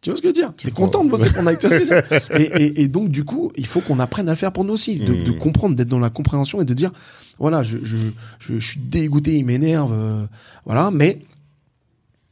[0.00, 0.52] Tu vois ce que je veux dire?
[0.56, 2.20] Tu T'es content de bosser pour Nike, tu vois ce que je veux dire?
[2.38, 4.74] Et, et- et donc, du coup, il faut qu'on apprenne à le faire pour nous
[4.74, 6.92] aussi, de, de comprendre, d'être dans la compréhension et de dire,
[7.38, 7.96] voilà, je, je,
[8.38, 10.26] je, je suis dégoûté, il m'énerve, euh,
[10.64, 11.24] voilà, mais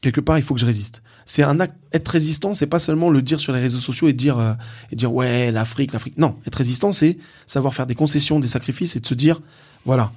[0.00, 1.02] quelque part, il faut que je résiste.
[1.24, 4.12] C'est un acte, être résistant, c'est pas seulement le dire sur les réseaux sociaux et
[4.12, 4.54] dire, euh,
[4.90, 6.18] et dire, ouais, l'Afrique, l'Afrique.
[6.18, 9.40] Non, être résistant, c'est savoir faire des concessions, des sacrifices et de se dire,
[9.84, 10.12] voilà,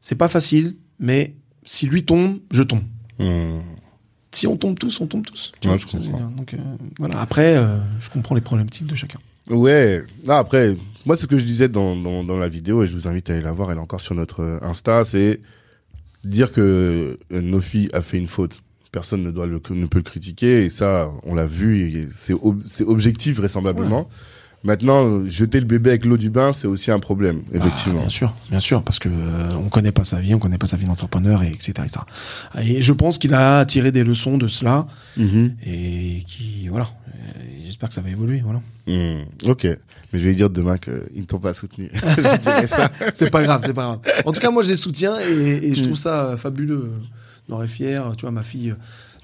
[0.00, 1.34] c'est pas facile, mais
[1.64, 2.82] si lui tombe, je tombe.
[3.18, 3.60] Mmh.
[4.32, 5.52] Si on tombe tous, on tombe tous.
[5.64, 5.86] Ouais, je
[6.36, 6.58] Donc, euh,
[6.98, 7.20] voilà.
[7.20, 7.56] Après,
[7.98, 9.18] je comprends les problématiques de chacun.
[9.48, 10.02] Ouais.
[10.28, 10.76] Après,
[11.06, 13.34] moi, c'est ce que je disais dans, dans, la vidéo et je vous invite à
[13.34, 13.70] aller la voir.
[13.70, 15.04] Elle est encore sur notre euh, Insta.
[15.04, 15.40] C'est
[16.24, 18.60] dire que euh, Nofi a fait une faute.
[18.92, 21.96] Personne ne doit le, ne peut le critiquer et ça, on l'a vu.
[21.96, 24.08] et C'est ob- c'est objectif vraisemblablement.
[24.62, 28.00] Maintenant, jeter le bébé avec l'eau du bain, c'est aussi un problème, effectivement.
[28.00, 30.58] Ah, bien sûr, bien sûr, parce que euh, on connaît pas sa vie, on connaît
[30.58, 32.00] pas sa vie d'entrepreneur, et etc., etc.
[32.62, 35.54] Et je pense qu'il a tiré des leçons de cela Mhm.
[35.64, 36.88] et qui, voilà.
[37.64, 38.60] J'espère que ça va évoluer, voilà.
[38.86, 39.24] Mhm.
[39.46, 39.64] Ok.
[40.12, 41.90] Mais je vais dire demain qu'ils ne t'ont pas soutenu.
[43.14, 44.00] C'est pas grave, c'est pas grave.
[44.26, 45.84] En tout cas, moi, je les soutiens et, et je Mm.
[45.84, 46.90] trouve ça fabuleux.
[47.48, 48.74] On aurait fier, tu vois, ma fille.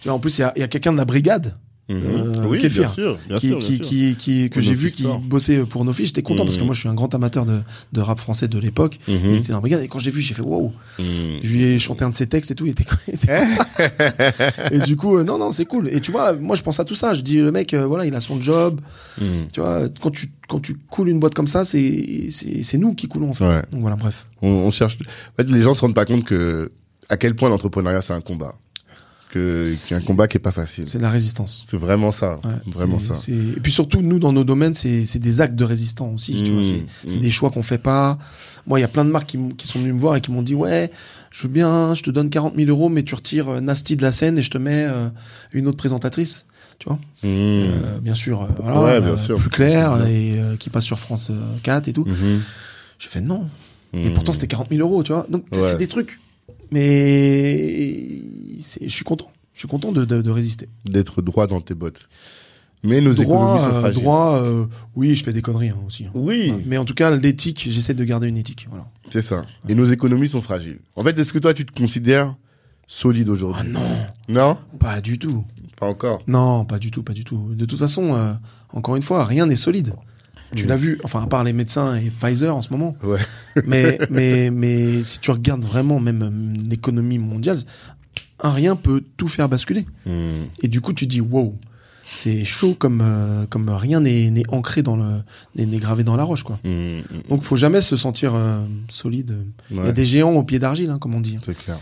[0.01, 1.55] Tu vois, en plus, il y a, quelqu'un de la brigade.
[1.89, 3.19] Euh, oui, Kéfir, bien sûr.
[3.29, 3.87] Bien qui, sûr, bien qui, sûr.
[3.87, 6.07] qui, qui- que j'ai vu qui bossait pour nos filles.
[6.07, 6.67] J'étais content parce que Mhm.
[6.67, 7.61] moi, je suis un grand amateur de,
[7.93, 8.99] de rap français de l'époque.
[9.07, 9.15] Mhm.
[9.25, 10.73] Il était dans la brigade et quand j'ai vu, j'ai fait wow.
[10.99, 11.05] Mhm.
[11.45, 12.67] Je lui ai chanté un de ses textes et tout.
[12.67, 13.45] Il était, était
[14.73, 15.89] et du coup, euh, non, non, c'est cool.
[15.89, 17.15] Et tu vois, moi, je pense à tout ça.
[17.15, 18.81] Je dis, le mec, euh, voilà, il a son job.
[19.21, 19.47] Mhm.
[19.53, 22.95] Tu vois, quand tu, quand tu coules une boîte comme ça, c'est, c'est, c'est nous
[22.95, 23.45] qui coulons, en fait.
[23.47, 23.63] Ouais.
[23.71, 24.27] Donc voilà, bref.
[24.43, 24.99] On, on cherche.
[25.33, 26.73] En fait, les gens se rendent pas compte que
[27.09, 28.55] à quel point l'entrepreneuriat c'est un combat,
[29.29, 30.87] que c'est un combat qui est pas facile.
[30.87, 31.65] C'est la résistance.
[31.69, 33.15] C'est vraiment ça, Ouais, vraiment ça.
[33.31, 36.43] Et puis surtout, nous, dans nos domaines, c'est c'est des actes de résistance aussi.
[36.43, 36.63] Mmh, vois,
[37.07, 37.21] c'est mmh.
[37.21, 38.19] des choix qu'on fait pas.
[38.67, 40.31] Moi, il y a plein de marques qui, qui sont venues me voir et qui
[40.31, 40.91] m'ont dit Ouais,
[41.31, 44.03] je veux bien, je te donne 40 000 euros, mais tu retires euh, Nasty de
[44.03, 45.09] la scène et je te mets euh,
[45.53, 46.47] une autre présentatrice.
[46.79, 47.27] Tu vois Mmh.
[47.29, 49.39] Euh, Bien sûr, voilà, Ouais, bien sûr.
[49.39, 52.05] plus clair et qui passe sur France euh, 4 et tout.
[52.99, 53.47] J'ai fait non.
[53.95, 55.27] Et pourtant, c'était 40 000 euros, tu vois.
[55.31, 55.59] Donc, Ouais.
[55.59, 56.19] c'est des trucs.
[56.71, 58.23] Mais
[58.83, 59.31] je suis content.
[59.55, 60.69] Je suis content de, de, de résister.
[60.85, 62.09] d'être droit dans tes bottes.
[62.83, 64.03] Mais nos droit, économies sont euh, fragiles.
[64.03, 66.05] droit euh, oui, je fais des conneries hein, aussi.
[66.05, 66.11] hein.
[66.15, 68.67] Oui, Mais en tout cas, l'éthique, j'essaie de garder une éthique.
[68.69, 68.87] Voilà.
[69.11, 69.45] c'est ça.
[69.69, 70.79] Et nos économies sont fragiles.
[70.95, 72.37] En fait, est-ce que toi tu te considères
[72.87, 73.81] solide Ah aujourd'hui non,
[74.29, 75.43] Non, pas du tout.
[75.79, 76.23] pas encore.
[76.27, 77.55] Non, pas du tout, pas du tout.
[77.55, 78.35] De toute façon, euh,
[78.73, 79.95] encore une fois, rien n'est solide.
[80.55, 80.69] Tu Mm.
[80.69, 82.97] l'as vu, enfin, à part les médecins et Pfizer en ce moment.
[83.03, 83.19] Ouais.
[83.67, 87.59] Mais, mais, mais si tu regardes vraiment même euh, l'économie mondiale,
[88.41, 89.87] un rien peut tout faire basculer.
[90.05, 90.47] Mhm.
[90.63, 91.57] Et du coup, tu dis, wow,
[92.13, 95.23] c'est chaud comme, euh, comme rien n'est n'est ancré dans le,
[95.57, 96.61] n'est gravé dans la roche, quoi.
[96.65, 97.03] Mhm.
[97.31, 99.39] Donc, faut jamais se sentir euh, solide.
[99.71, 101.39] Il y a des géants au pied d'argile, hein, comme on dit.
[101.45, 101.79] c'est clair.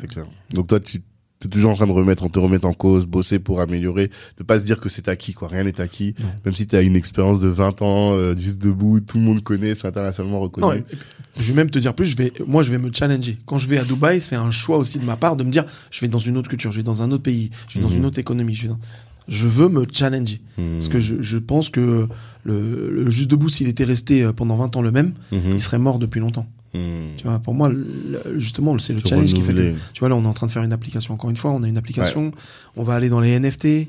[0.00, 0.26] C'est clair.
[0.52, 1.02] Donc toi, tu
[1.44, 4.42] es toujours en train de remettre, on te remettre en cause, bosser pour améliorer, de
[4.42, 5.48] pas se dire que c'est acquis, quoi.
[5.48, 6.14] Rien n'est acquis.
[6.18, 6.26] Non.
[6.46, 9.42] Même si tu as une expérience de 20 ans, euh, juste debout, tout le monde
[9.42, 10.66] connaît, c'est internationalement reconnu.
[10.66, 10.96] Non, et- et-
[11.38, 13.36] je vais même te dire plus, je vais, moi, je vais me challenger.
[13.44, 15.64] Quand je vais à Dubaï, c'est un choix aussi de ma part de me dire,
[15.90, 17.90] je vais dans une autre culture, je vais dans un autre pays, je vais dans
[17.90, 17.96] Mhm.
[17.98, 18.54] une autre économie.
[18.54, 18.80] Je, vais dans-
[19.28, 20.40] je veux me challenger.
[20.56, 20.74] Mhm.
[20.76, 22.08] Parce que je, je pense que
[22.44, 25.40] le, le juste debout, s'il était resté euh, pendant 20 ans le même, Mhm.
[25.54, 26.46] il serait mort depuis longtemps.
[26.76, 27.16] Hmm.
[27.16, 30.14] Tu vois, pour moi, le- justement, c'est le challenge qui fait que, tu vois, là,
[30.16, 31.14] on est en train de faire une application.
[31.14, 32.32] Encore une fois, on a une application.
[32.76, 33.88] On va aller dans les NFT.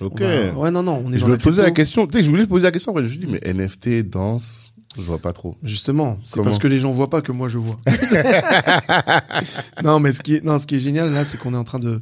[0.00, 0.20] Ok.
[0.20, 2.06] Va- Ouais, non, non, on est je dans me posais la question.
[2.06, 3.02] Tu sais, je voulais poser la question après.
[3.02, 5.56] Je me suis dit, mais NFT, danse, je vois pas trop.
[5.64, 7.76] Justement, c'est parce que les gens voient pas que moi je vois.
[9.82, 11.64] non, mais ce qui est, non, ce qui est génial là, c'est qu'on est en
[11.64, 12.00] train de,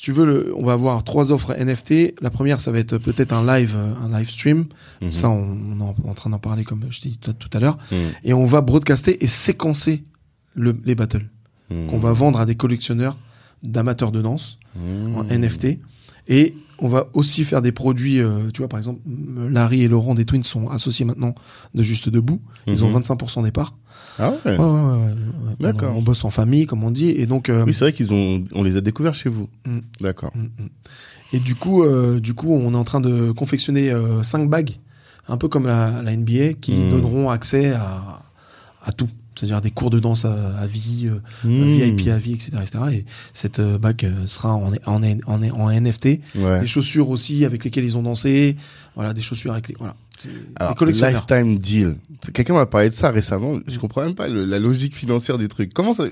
[0.00, 2.14] si tu veux, le, on va avoir trois offres NFT.
[2.22, 4.64] La première, ça va être peut-être un live, euh, un live stream.
[5.02, 5.12] Mhm.
[5.12, 7.76] Ça, on, on est en train d'en parler comme je t'ai dit tout, à l'heure.
[7.92, 7.96] Hmm.
[8.24, 10.04] Et on va broadcaster et séquencer
[10.54, 11.26] le, les battles
[11.68, 11.86] Hmm.
[11.88, 13.18] qu'on va vendre à des collectionneurs
[13.62, 15.78] d'amateurs de danse en NFT.
[16.28, 19.00] Et on va aussi faire des produits, euh, tu vois, par exemple,
[19.50, 21.34] Larry et Laurent des Twins sont associés maintenant
[21.74, 22.40] de Juste Debout.
[22.66, 22.94] Ils ont Mhm.
[23.02, 23.76] 25% des parts.
[24.20, 24.56] Ah ouais.
[25.60, 25.92] D'accord.
[25.94, 27.48] On, on bosse en famille, comme on dit, et donc.
[27.48, 29.48] euh, Oui, c'est vrai qu'ils ont, on les a découverts chez vous.
[29.66, 29.78] Mm.
[30.00, 30.32] D'accord.
[30.34, 30.68] mm, mm.
[31.32, 34.72] Et du coup, euh, du coup, on est en train de confectionner euh, cinq bagues,
[35.28, 38.22] un peu comme la, la NBA, qui donneront accès à,
[38.82, 39.08] à tout.
[39.36, 41.20] C'est-à-dire des cours de danse à, à vie, euh.
[41.44, 42.78] VIP à vie, etc., etc.
[42.92, 46.06] Et cette euh, bague euh, sera en, en, en, en NFT.
[46.36, 46.60] Ouais.
[46.60, 48.56] Des chaussures aussi avec lesquelles ils ont dansé.
[48.96, 49.76] Voilà, des chaussures avec les.
[49.78, 49.94] Voilà.
[50.56, 51.96] Alors, lifetime deal.
[52.32, 53.58] Quelqu'un m'a parlé de ça récemment.
[53.66, 55.72] Je comprends même pas le- la logique financière du truc.
[55.74, 56.04] Comment ça,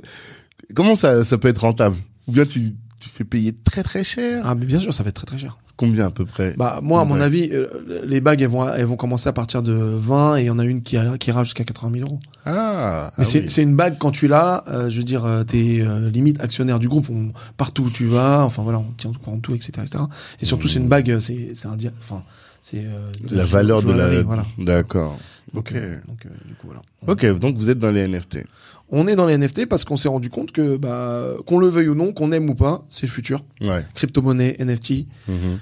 [0.75, 1.97] comment ça, ça peut être rentable?
[2.27, 4.43] Ou bien tu, tu fais payer très très cher?
[4.47, 5.59] Ah, mais bien sûr, ça va être très très cher.
[5.77, 6.55] Combien à peu près?
[6.57, 7.23] Bah, moi, à mon Ouais.
[7.23, 7.69] avis, euh,
[8.05, 10.59] les bagues, elles vont, elles vont commencer à partir de 20 et il y en
[10.59, 12.19] a une qui, qui ira jusqu'à 80 000 euros.
[12.45, 13.49] Ah, Mais ah c'est oui.
[13.49, 16.89] c'est une bague, quand tu l'as, euh, je veux dire, euh, t'es limite actionnaire du
[16.89, 19.71] groupe, on, partout où tu vas, enfin voilà, on tient au courant de tout, etc.
[19.85, 20.03] etc.
[20.41, 22.25] Et surtout, c'est une bague, c'est c'est un enfin,
[22.61, 24.23] c'est euh, la valeur de la.
[24.23, 24.47] Voilà.
[24.59, 25.19] D'accord.
[25.55, 26.83] Donc, euh, donc euh, du coup, voilà.
[27.07, 28.39] Ok, donc vous êtes dans les NFT.
[28.91, 31.89] On est dans les NFT parce qu'on s'est rendu compte que, bah, qu'on le veuille
[31.89, 33.41] ou non, qu'on aime ou pas, c'est le futur.
[33.63, 33.85] Ouais.
[33.95, 35.07] Crypto-monnaie, NFT.
[35.29, 35.59] Mhm.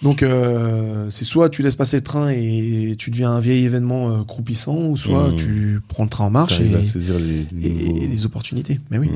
[0.00, 4.10] Donc, euh, c'est soit tu laisses passer le train et tu deviens un vieil événement
[4.10, 5.36] euh, croupissant, ou soit Mhm.
[5.36, 8.78] tu prends le train en marche et, les, et- et les opportunités.
[8.90, 9.10] Mais oui.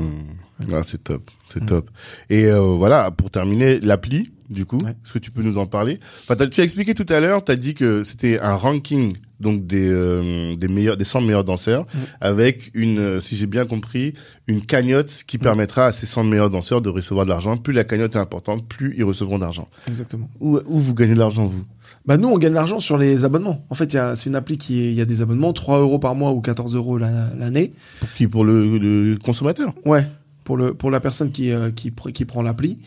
[0.73, 1.67] Ah, c'est top, c'est Mm.
[1.67, 1.89] top.
[2.29, 4.91] Et euh, voilà, pour terminer, l'appli, du coup, Ouais.
[4.91, 5.99] est-ce que tu peux nous en parler?
[6.27, 9.67] Enfin, Tu as expliqué tout à l'heure, tu as dit que c'était un ranking donc
[9.67, 11.85] des, euh, des, meilleurs, des 100 meilleurs danseurs,
[12.21, 14.13] avec une, euh, si j'ai bien compris,
[14.47, 17.57] une cagnotte qui permettra à ces 100 meilleurs danseurs de recevoir de l'argent.
[17.57, 19.67] Plus la cagnotte est importante, plus ils recevront d'argent.
[19.87, 20.29] Exactement.
[20.39, 21.65] Où, où vous gagnez de l'argent, vous?
[22.05, 23.65] Bah nous, on gagne de l'argent sur les abonnements.
[23.69, 26.31] En fait, c'est une appli qui il y a des abonnements, 3 euros par mois
[26.31, 27.73] ou 14 euros la- l'année.
[27.99, 28.27] Pour qui?
[28.27, 29.73] Pour le, le consommateur?
[29.85, 30.05] Ouais.
[30.43, 32.79] Pour le pour la personne qui euh, qui, pr- qui prend l'appli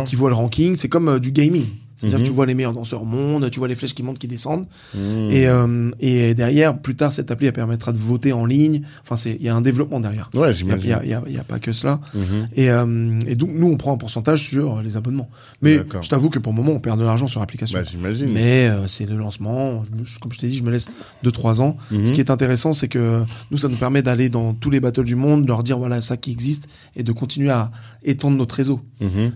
[0.00, 1.66] et qui voit le ranking, c'est comme euh, du gaming.
[2.04, 2.24] C'est-à-dire Mhm.
[2.24, 4.28] que tu vois les meilleurs danseurs au monde, tu vois les flèches qui montent, qui
[4.28, 4.66] descendent.
[4.94, 5.28] Hmm.
[5.30, 8.82] Et, euh, et derrière, plus tard, cette appli elle permettra de voter en ligne.
[9.02, 10.30] Enfin, c'est il y a un développement derrière.
[10.34, 10.98] Ouais, Il y a, j'imagine.
[11.04, 12.00] il y a- pas que cela.
[12.14, 12.48] Mhm.
[12.56, 15.28] Et, euh, et donc, nous, on prend un pourcentage sur les abonnements.
[15.62, 17.78] Mais je t'avoue que pour le moment, on perd de l'argent sur l'application.
[17.78, 18.30] Bah, j'imagine.
[18.32, 19.84] Mais euh, c'est le lancement.
[19.84, 20.88] Je me- je- comme je t'ai dit, je me laisse
[21.22, 21.76] 2-3 ans.
[21.90, 22.06] Mhm.
[22.06, 25.04] Ce qui est intéressant, c'est que nous, ça nous permet d'aller dans tous les battles
[25.04, 26.66] du monde, de leur dire voilà ça qui existe
[26.96, 27.70] et de continuer à
[28.04, 28.80] étendre notre réseau.
[29.00, 29.32] Mhm.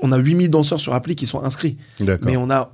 [0.00, 1.76] On a 8000 danseurs sur appli qui sont inscrits,
[2.22, 2.72] mais on a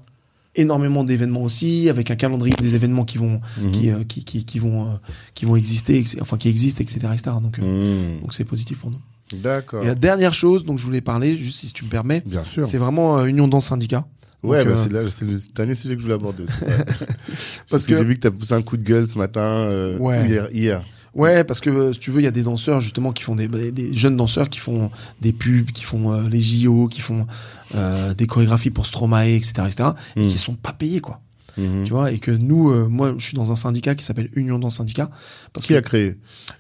[0.57, 3.71] énormément d'événements aussi, avec un calendrier des événements qui vont, Mhm.
[3.73, 4.95] qui, euh, qui, qui, qui vont, euh,
[5.35, 6.99] qui vont exister, enfin qui existent, etc.
[7.13, 7.23] etc.
[7.43, 8.21] Donc, euh, Hmm.
[8.21, 9.01] donc c'est positif pour nous.
[9.43, 9.83] D'accord.
[9.83, 12.65] Et la dernière chose dont je voulais parler, juste si tu me permets, Bien sûr.
[12.67, 14.07] c'est vraiment Union Danse Syndicat.
[14.45, 16.45] Ouais, bah, c'est là, c'est le dernier sujet que je voulais aborder.
[17.71, 20.29] Parce que, que- j'ai vu que t'as poussé un coup de gueule ce matin, Ouais.
[20.29, 20.85] hier, hier.
[21.15, 23.37] Ouais, parce que euh, si tu veux, il y a des danseurs justement qui font
[23.37, 27.01] des, des, des jeunes danseurs qui font des pubs, qui font euh, les JO, qui
[27.01, 27.27] font
[27.75, 30.29] euh, des chorégraphies pour Stromae, etc., etc., et Mm.
[30.29, 31.21] qui sont pas payés quoi.
[31.57, 31.85] Mhm.
[31.85, 34.59] Tu vois, et que nous, euh, moi, je suis dans un syndicat qui s'appelle Union
[34.59, 35.09] dans syndicat.
[35.53, 36.17] Parce Qui que, a créé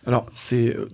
[0.06, 0.88] alors, c'est euh,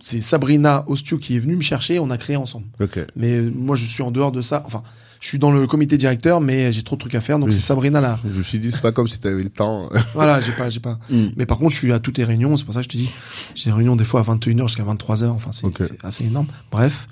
[0.00, 2.64] c'est Sabrina Ostiou qui est venue me chercher, on a créé ensemble.
[2.80, 2.98] Ok.
[3.16, 4.62] Mais moi, je suis en dehors de ça.
[4.64, 4.82] Enfin,
[5.24, 7.38] je suis dans le comité directeur, mais j'ai trop de trucs à faire.
[7.38, 7.54] Donc Oui.
[7.54, 8.20] c'est Sabrina là.
[8.30, 9.88] Je me suis dit, c'est pas comme si t'avais le temps.
[10.14, 10.98] voilà, j'ai pas, j'ai pas.
[11.08, 11.28] Mm.
[11.36, 12.54] Mais par contre, je suis à toutes les réunions.
[12.56, 13.08] C'est pour ça que je te dis,
[13.54, 15.28] j'ai des réunions des fois à 21h jusqu'à 23h.
[15.28, 16.48] Enfin, c'est assez énorme.
[16.70, 17.08] Bref.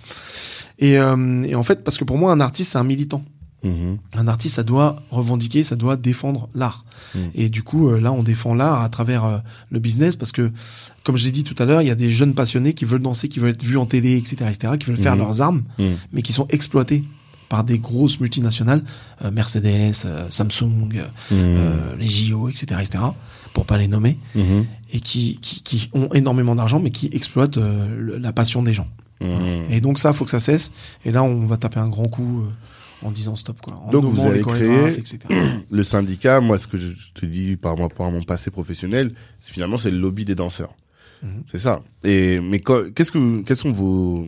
[0.79, 3.25] Et, euh, et en fait, parce que pour moi, un artiste, c'est un militant.
[3.65, 3.97] Mhm.
[4.15, 6.85] Un artiste, ça doit revendiquer, ça doit défendre l'art.
[7.15, 7.19] Mm.
[7.35, 9.39] Et du coup, euh, là, on défend l'art à travers euh,
[9.71, 10.53] le business parce que,
[11.03, 13.01] comme je l'ai dit tout à l'heure, il y a des jeunes passionnés qui veulent
[13.01, 15.21] danser, qui veulent être vus en télé, etc., etc., qui veulent faire Mhm.
[15.23, 15.85] leurs armes, Mm.
[16.13, 17.05] mais qui sont exploités
[17.53, 18.83] par des grosses multinationales,
[19.23, 23.05] euh, Mercedes, euh, Samsung, euh, euh, les JO, etc., etc.,
[23.53, 24.65] pour pas les nommer, Mhm.
[24.95, 28.89] et qui, qui, qui ont énormément d'argent, mais qui exploitent le- la passion des gens.
[29.21, 29.67] Mhm.
[29.71, 30.73] Et donc ça, faut que ça cesse.
[31.05, 32.45] Et là, on va taper un grand coup
[33.03, 33.75] en disant stop, quoi.
[33.87, 35.19] En Donc, vous avez créé- etc.
[35.71, 39.53] Le syndicat, moi, ce que je te dis par rapport à mon passé professionnel, c'est
[39.53, 40.75] finalement, c'est le lobby des danseurs.
[41.51, 41.83] C'est ça.
[42.03, 44.27] Et, mais qu'est-ce que, quels sont vos,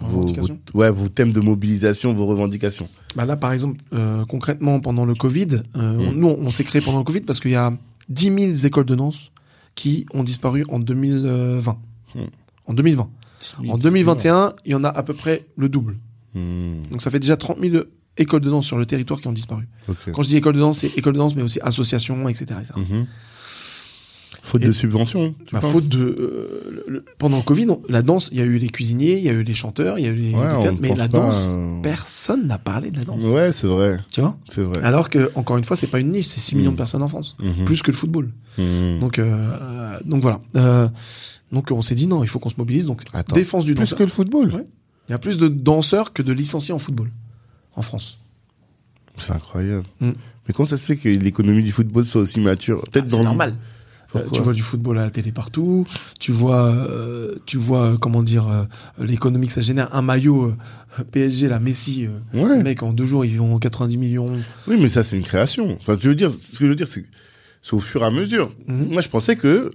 [0.00, 0.58] vos, Revendications?
[0.72, 2.88] vos- ouais, vos thèmes de mobilisation, vos revendications?
[3.14, 6.16] Bah là, par exemple, euh, concrètement, pendant le Covid, euh, on- Mm.
[6.16, 7.72] nous, on s'est créé pendant le Covid parce qu'il y a
[8.08, 9.30] 10 000 écoles de danse
[9.74, 11.78] qui ont disparu en 2020.
[12.14, 12.20] Hmm.
[12.66, 13.08] En 2020.
[13.68, 15.96] En 2021, il y en a à peu près le double.
[16.34, 16.82] Hmm.
[16.90, 17.84] Donc ça fait déjà 30 000
[18.16, 19.68] écoles de danse sur le territoire qui ont disparu.
[20.12, 22.46] Quand je dis école de danse, c'est école de danse, mais aussi association, etc.
[22.60, 22.72] etc.
[24.46, 25.34] Faute Et- de subvention.
[25.44, 28.44] tu Bah, faute de euh, le- pendant le Covid, on- la danse, il y a
[28.44, 30.54] eu les cuisiniers, il y a eu les chanteurs, il y a eu les, Ouais,
[30.56, 33.24] les théâtres, mais la danse, euh, personne n'a parlé de la danse.
[33.24, 34.36] Ouais, c'est vrai, Tu vois?
[34.48, 34.80] C'est vrai.
[34.84, 36.74] Alors que encore une fois, c'est pas une niche, c'est 6 millions Mm.
[36.74, 37.64] de personnes en France, Mhm.
[37.64, 38.30] plus que le football.
[38.56, 39.00] Mhm.
[39.00, 40.40] Donc euh, donc voilà.
[40.54, 40.88] Euh,
[41.50, 42.86] donc on s'est dit non, il faut qu'on se mobilise.
[42.86, 43.98] Donc Attends, défense du plus danseur.
[43.98, 44.54] que le football?
[44.54, 44.66] Ouais.
[45.08, 47.10] Il y a plus de danseurs que de licenciés en football
[47.74, 48.18] en France.
[49.18, 49.84] C'est incroyable.
[50.00, 50.14] Mais
[50.54, 52.80] comment ça se fait que l'économie du football soit aussi mature?
[52.86, 53.54] Ah, Peut-être dans le- normal.
[54.32, 55.86] Tu vois du football à la télé partout.
[56.20, 58.64] Tu vois, euh, tu vois euh, comment dire euh,
[59.04, 59.94] l'économie que ça génère.
[59.94, 60.54] Un maillot
[60.98, 62.62] euh, PSG, la Messi, euh, Ouais.
[62.62, 64.30] mec en deux jours ils vont 90 millions.
[64.66, 65.76] Oui, mais ça c'est une création.
[65.80, 67.04] Enfin, je veux dire, ce que je veux dire, c'est
[67.72, 68.50] au fur et à mesure.
[68.68, 68.88] Mhm.
[68.92, 69.72] Moi, je pensais que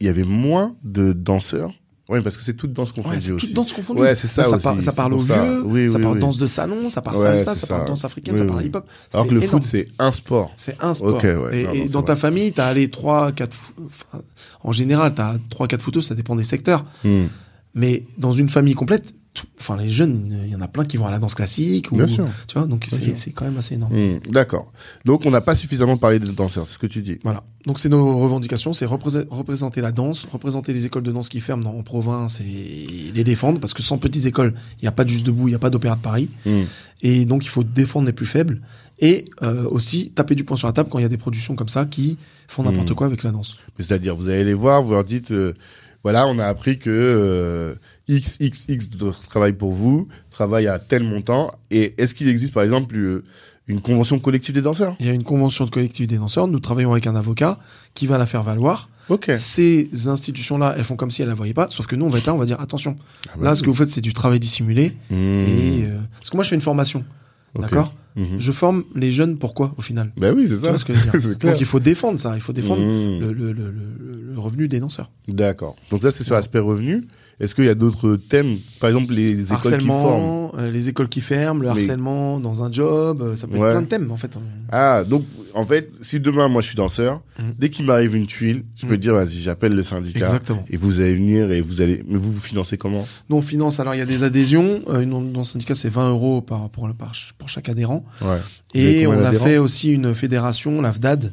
[0.00, 1.72] il y avait moins de danseurs.
[2.08, 3.46] Oui, parce que c'est toute danse confondue Ouais, c'est aussi.
[3.48, 4.00] toute danse confondue.
[4.00, 5.42] Ouais, c'est ça ça, aussi, par- ça parle aux ça.
[5.44, 6.20] vieux, Oui, ça oui, parle oui.
[6.20, 7.66] danse de salon, ça parle Ouais, salsa, ça, ça.
[7.66, 8.86] parle danse africaine, ça parle hip-hop.
[9.12, 9.60] Alors que le énorme.
[9.60, 10.52] foot, c'est un sport.
[10.56, 11.14] C'est un sport.
[11.16, 11.30] Ok, ouais.
[11.30, 12.20] Et, Non, et non, c'est dans ta vrai.
[12.20, 13.54] famille, t'as allé 3, 4,
[13.86, 14.22] enfin,
[14.64, 16.84] en général, t'as 3, 4 photos, ça dépend des secteurs.
[17.04, 17.26] Hmm.
[17.74, 19.14] Mais dans une famille complète,
[19.60, 21.90] enfin, les jeunes, il y en a plein qui vont à la danse classique.
[21.92, 22.26] Ou, Bien sûr.
[22.46, 23.92] Tu vois, donc c'est quand même assez énorme.
[23.94, 24.72] Hmm, D'accord.
[25.04, 27.18] Donc, on n'a pas suffisamment parlé des danseurs, c'est ce que tu dis.
[27.22, 27.42] Voilà.
[27.66, 31.40] Donc c'est nos revendications, c'est représenter, représenter la danse, représenter les écoles de danse qui
[31.40, 35.04] ferment en province et les défendre, parce que sans petites écoles, il n'y a pas
[35.04, 36.30] de Juste Debout, il n'y a pas d'Opéra de Paris.
[36.46, 36.62] Hmm.
[37.02, 38.62] Et donc il faut défendre les plus faibles
[39.00, 41.54] et euh, aussi taper du poing sur la table quand il y a des productions
[41.56, 42.16] comme ça qui
[42.48, 42.94] font n'importe Mm.
[42.94, 43.58] quoi avec la danse.
[43.78, 45.54] C'est-à-dire, vous allez les voir, vous leur dites, euh,
[46.02, 47.74] voilà, on a appris que euh,
[48.08, 48.88] XXX
[49.28, 51.52] travaille pour vous, travaille à tel montant.
[51.70, 53.24] Et est-ce qu'il existe, par exemple, euh,
[53.66, 54.96] une convention collective des danseurs?
[55.00, 57.58] Il y a une convention de collectif des danseurs, nous travaillons avec un avocat
[57.94, 58.88] qui va la faire valoir.
[59.08, 59.30] Ok.
[59.36, 62.18] Ces institutions-là, elles font comme si elles la voyaient pas, sauf que nous on va
[62.18, 62.96] être là, on va dire attention.
[63.28, 63.56] Ah bah Là, oui.
[63.56, 64.94] ce que vous faites, c'est du travail dissimulé.
[65.10, 65.14] Hmm.
[65.14, 67.04] Et euh, parce que moi, je fais une formation,
[67.54, 67.62] Ok.
[67.62, 67.94] d'accord?
[68.16, 68.40] Mhm.
[68.40, 69.38] Je forme les jeunes.
[69.38, 70.12] Pourquoi au final?
[70.16, 70.76] Ben oui, c'est ça.
[70.76, 71.38] ce que je veux dire.
[71.52, 74.80] Donc il faut défendre ça, il faut défendre le, le, le, le- le revenu des
[74.80, 75.10] danseurs.
[75.28, 75.76] D'accord.
[75.90, 77.06] Donc ça, c'est sur l'aspect revenu.
[77.40, 80.50] Est-ce qu'il y a d'autres thèmes Par exemple, les écoles qui forment.
[80.58, 83.66] euh, les écoles qui ferment, le Mais- harcèlement dans un job, euh, ça peut Ouais.
[83.68, 84.36] être plein de thèmes en fait.
[84.72, 85.24] Ah, donc,
[85.54, 87.54] en fait, si demain, moi, je suis danseur, Mhm.
[87.58, 88.98] dès qu'il m'arrive une tuile, je peux Mhm.
[88.98, 90.24] dire, vas-y, j'appelle le syndicat.
[90.26, 90.64] Exactement.
[90.68, 93.06] Et vous allez venir et vous allez, mais vous vous financez comment?
[93.30, 95.88] Nous on finance, alors il y a des adhésions, euh, une- dans le syndicat c'est
[95.90, 98.04] 20 euros par, pour, le- par, pour chaque adhérent.
[98.20, 98.38] Ouais.
[98.74, 101.32] Et on a fait aussi une fédération, la FDAD,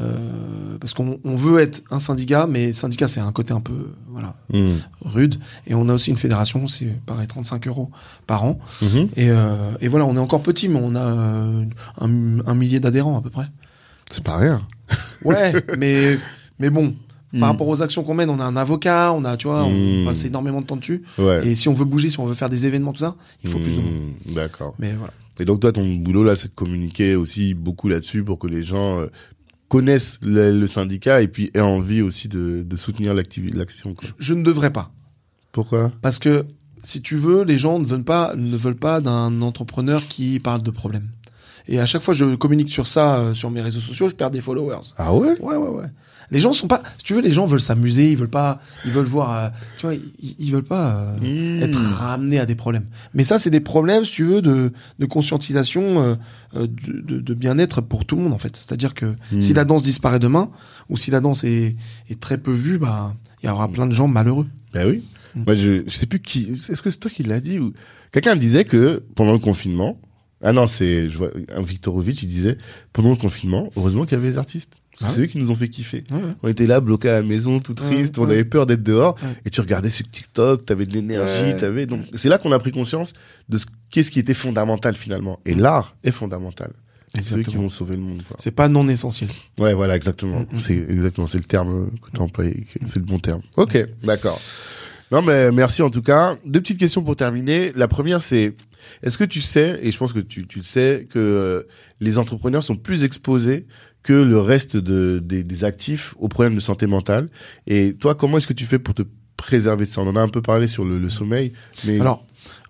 [0.00, 3.92] euh, parce qu'on on veut être un syndicat, mais syndicat c'est un côté un peu
[4.08, 4.78] voilà Mhm.
[5.04, 5.36] rude.
[5.66, 7.90] Et on a aussi une fédération, c'est pareil 35 euros
[8.26, 8.58] par an.
[9.16, 11.64] Et, euh, et voilà, on est encore petit, mais on a euh,
[12.00, 13.46] un, un millier d'adhérents à peu près.
[14.10, 14.60] C'est pas rien.
[15.24, 16.18] Ouais, mais
[16.58, 16.94] mais bon.
[17.38, 20.04] Par rapport aux actions qu'on mène, on a un avocat, on a, tu vois, on
[20.06, 21.02] passe énormément de temps dessus.
[21.18, 21.46] Ouais.
[21.46, 23.14] Et si on veut bouger, si on veut faire des événements, tout ça,
[23.44, 24.12] il faut plus de monde.
[24.34, 24.74] D'accord.
[24.78, 25.12] Mais voilà.
[25.38, 28.62] Et donc, toi, ton boulot, là, c'est de communiquer aussi beaucoup là-dessus pour que les
[28.62, 29.06] gens euh,
[29.68, 34.08] connaissent le, le syndicat et puis aient envie aussi de, de soutenir l'action, quoi.
[34.18, 34.92] Je ne devrais pas.
[35.52, 35.90] Pourquoi?
[36.02, 36.44] Parce que,
[36.82, 40.62] si tu veux, les gens ne veulent pas, ne veulent pas d'un entrepreneur qui parle
[40.62, 41.08] de problèmes.
[41.68, 44.30] Et à chaque fois, je communique sur ça, euh, sur mes réseaux sociaux, je perds
[44.30, 44.92] des followers.
[44.96, 45.36] Ah ouais?
[45.40, 45.90] Ouais, ouais, ouais.
[46.30, 48.90] Les gens sont pas, si tu veux, les gens veulent s'amuser, ils veulent pas, ils
[48.90, 49.48] veulent voir, euh,
[49.78, 51.62] tu vois, ils, ils veulent pas euh, Mmh.
[51.62, 52.86] être ramenés à des problèmes.
[53.14, 56.14] Mais ça, c'est des problèmes, si tu veux, de, de conscientisation, euh,
[56.56, 58.56] euh, de, de- de bien-être pour tout le monde, en fait.
[58.56, 59.40] C'est-à-dire que Mmh.
[59.40, 60.50] si la danse disparaît demain,
[60.88, 61.76] ou si la danse est,
[62.10, 64.46] est très peu vue, bah, il y aura plein de gens malheureux.
[64.72, 65.04] Ben oui.
[65.34, 66.52] Moi, je, je sais plus qui.
[66.70, 67.72] Est-ce que c'est toi qui l'as dit ou
[68.10, 70.00] quelqu'un me disait que pendant le confinement.
[70.42, 72.22] Ah non, c'est je vois un Viktorovitch.
[72.22, 72.56] Il disait
[72.92, 74.80] pendant le confinement, heureusement qu'il y avait les artistes.
[75.02, 76.04] Ah c'est eux qui nous ont fait kiffer.
[76.10, 76.22] Ouais, ouais.
[76.42, 78.18] On était là bloqués à la maison, tout Ouais, triste.
[78.18, 79.16] on avait peur d'être dehors.
[79.44, 82.72] Et tu regardais sur TikTok, t'avais de l'énergie, t'avais donc c'est là qu'on a pris
[82.72, 83.12] conscience
[83.48, 85.38] de ce qu'est-ce qui était fondamental finalement.
[85.44, 86.72] Et l'art est fondamental.
[87.22, 88.22] C'est eux qui vont sauver le monde.
[88.38, 89.30] C'est pas non essentiel.
[89.58, 90.40] Ouais, voilà, exactement.
[90.40, 90.58] Mm, mm.
[90.58, 93.40] C'est exactement, c'est le terme euh, que tu as employé, c'est le bon terme.
[93.56, 94.40] Ok, d'accord.
[95.12, 96.36] Non, mais merci en tout cas.
[96.44, 97.72] Deux petites questions pour terminer.
[97.76, 98.54] La première, c'est
[99.02, 101.62] est-ce que tu sais, et je pense que tu, tu le sais, que euh,
[102.00, 103.66] les entrepreneurs sont plus exposés
[104.06, 107.28] que le reste de, des, des actifs aux problèmes de santé mentale.
[107.66, 109.02] Et toi, comment est-ce que tu fais pour te
[109.36, 110.00] préserver de ça?
[110.00, 111.52] On en a un peu parlé sur le, le sommeil,
[111.84, 112.24] mais Alors,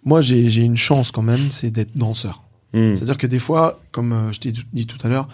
[0.05, 2.43] moi, j'ai une chance quand même, c'est d'être danseur.
[2.73, 2.95] Hmm.
[2.95, 5.29] C'est-à-dire que des fois, comme euh, je t'ai dit tout à l'heure,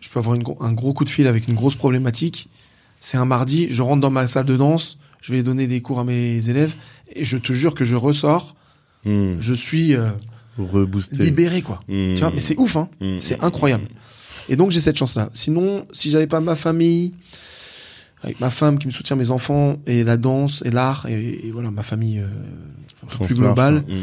[0.00, 2.48] je peux avoir une un gros coup de fil avec une grosse problématique.
[3.00, 6.00] C'est un mardi, je rentre dans ma salle de danse, je vais donner des cours
[6.00, 6.74] à mes élèves,
[7.14, 8.56] et je te jure que je ressors,
[9.06, 9.36] Hmm.
[9.38, 10.08] je suis euh,
[11.12, 11.82] libéré, quoi.
[11.88, 12.14] Hmm.
[12.14, 12.88] Tu vois, mais c'est ouf, hein.
[13.20, 13.84] C'est incroyable.
[14.48, 15.30] Et donc j'ai cette chance-là.
[15.32, 17.12] Sinon, si j'avais pas ma famille,
[18.22, 21.50] avec ma femme qui me soutient, mes enfants et la danse et l'art et, et
[21.50, 23.84] voilà ma famille euh, plus globale.
[23.86, 24.02] Mm.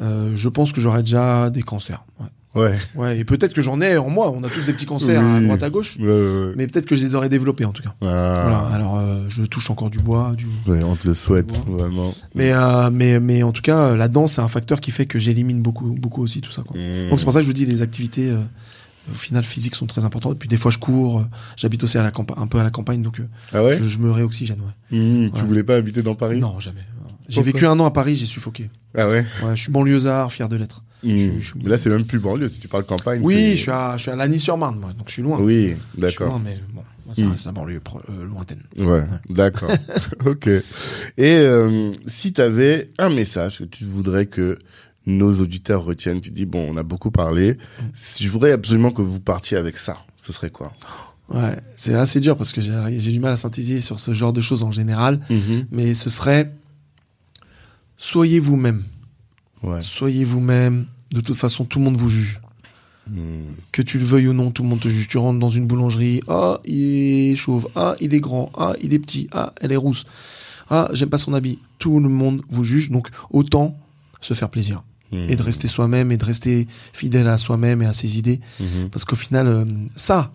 [0.00, 2.04] euh, je pense que j'aurais déjà des cancers.
[2.20, 2.26] Ouais.
[2.56, 2.78] Ouais.
[2.94, 4.32] Ouais, et peut-être que j'en ai en moi.
[4.34, 6.96] On a tous des petits cancers à droite à gauche, Ouais, ouais, mais peut-être que
[6.96, 7.94] je les aurais développés en tout cas.
[8.00, 8.42] Ah.
[8.44, 8.58] Voilà.
[8.72, 10.46] Alors euh, je touche encore du bois, du.
[10.66, 12.14] Ouais, on te le souhaite, vraiment.
[12.34, 15.18] Mais euh, mais mais en tout cas, la danse c'est un facteur qui fait que
[15.18, 16.62] j'élimine beaucoup beaucoup aussi tout ça.
[16.62, 16.80] Quoi.
[16.80, 17.10] Mm.
[17.10, 18.38] Donc c'est pour ça que je vous dis les activités euh,
[19.10, 20.34] au final physiques sont très importantes.
[20.34, 21.24] Et puis des fois je cours, euh,
[21.56, 23.78] j'habite aussi à la campa- un peu à la campagne donc euh, Ah ouais?
[23.78, 24.58] je, je me réoxygène.
[24.90, 24.98] Ouais.
[24.98, 26.38] Mm, Tu voulais pas habiter dans Paris?
[26.38, 26.80] Non jamais.
[27.28, 28.70] J'ai vécu un an à Paris, j'ai suffoqué.
[28.96, 29.26] Ah ouais?
[29.42, 30.82] Ouais, je suis banlieusard, fier de l'être.
[31.02, 31.10] Je-
[31.40, 33.20] je- Mais là, c'est même plus banlieue, si tu parles campagne.
[33.22, 35.38] Oui, c'est- je suis à je suis à Lagny-sur-Marne moi, donc je suis loin.
[35.40, 36.38] Oui, d'accord.
[36.40, 37.30] mais bon, moi, ça Mm.
[37.32, 37.80] reste la banlieue
[38.10, 38.62] euh, lointaine.
[38.78, 39.70] Ouais, d'accord.
[40.24, 40.46] ok.
[40.46, 40.62] Et
[41.18, 44.56] euh, si tu avais un message que tu voudrais que
[45.06, 47.58] nos auditeurs retiennent, tu dis, bon, on a beaucoup parlé,
[47.94, 50.72] si je voudrais absolument que vous partiez avec ça, ce serait quoi?
[51.28, 54.40] Ouais, c'est assez dur parce que j'ai du mal à synthétiser sur ce genre de
[54.40, 55.20] choses en général,
[55.70, 56.52] mais ce serait
[57.96, 58.84] soyez vous-même.
[59.62, 59.82] Ouais.
[59.82, 60.86] Soyez vous-même.
[61.10, 62.40] De toute façon, tout le monde vous juge.
[63.08, 63.52] Mm.
[63.72, 65.08] Que tu le veuilles ou non, tout le monde te juge.
[65.08, 66.20] Tu rentres dans une boulangerie.
[66.28, 67.68] Ah, il est chauve.
[67.74, 68.50] Ah, il est grand.
[68.56, 69.28] Ah, il est petit.
[69.32, 70.04] Ah, elle est rousse.
[70.68, 71.58] Ah, j'aime pas son habit.
[71.78, 72.90] Tout le monde vous juge.
[72.90, 73.76] Donc, autant
[74.20, 74.82] se faire plaisir.
[75.12, 75.16] Mm.
[75.30, 78.40] Et de rester soi-même et de rester fidèle à soi-même et à ses idées.
[78.60, 78.88] Mhm.
[78.90, 79.64] Parce qu'au final, euh,
[79.94, 80.32] ça,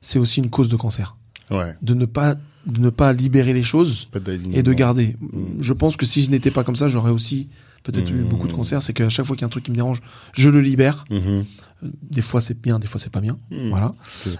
[0.00, 1.16] c'est aussi une cause de cancer.
[1.50, 1.74] Ouais.
[1.82, 2.34] De ne pas,
[2.66, 4.08] de ne pas libérer les choses
[4.54, 5.16] et de garder.
[5.20, 5.60] Mm.
[5.60, 7.48] Je pense que si je n'étais pas comme ça, j'aurais aussi
[7.82, 8.82] peut-être eu beaucoup de cancers.
[8.82, 10.00] C'est qu'à chaque fois qu'il y a un truc qui me dérange,
[10.32, 11.04] je le libère.
[11.10, 11.44] Mhm.
[11.82, 13.36] Des fois c'est bien, des fois c'est pas bien.
[13.68, 13.94] Voilà.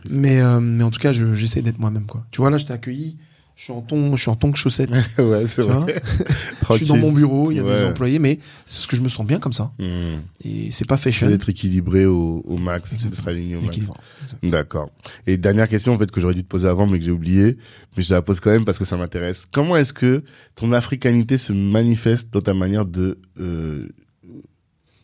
[0.08, 2.24] Mais euh, mais en tout cas, je- j'essaie d'être moi-même quoi.
[2.30, 3.18] Tu vois là, je t'ai accueilli.
[3.56, 4.90] Je suis en ton, je suis en tongs chaussettes.
[5.18, 6.02] ouais, c'est vrai.
[6.70, 9.00] je suis dans mon bureau, il y a des employés, mais c'est ce que je
[9.00, 9.70] me sens bien comme ça.
[9.78, 10.16] Mm.
[10.44, 11.28] Et c'est pas C'est fashion.
[11.28, 13.78] d'être équilibré au, au max, d'être aligné au max.
[14.42, 14.90] D'accord.
[15.28, 17.56] Et dernière question, en fait, que j'aurais dû te poser avant, mais que j'ai oublié,
[17.96, 19.46] mais je la pose quand même parce que ça m'intéresse.
[19.50, 20.24] Comment est-ce que
[20.56, 23.82] ton africanité se manifeste dans ta manière de euh,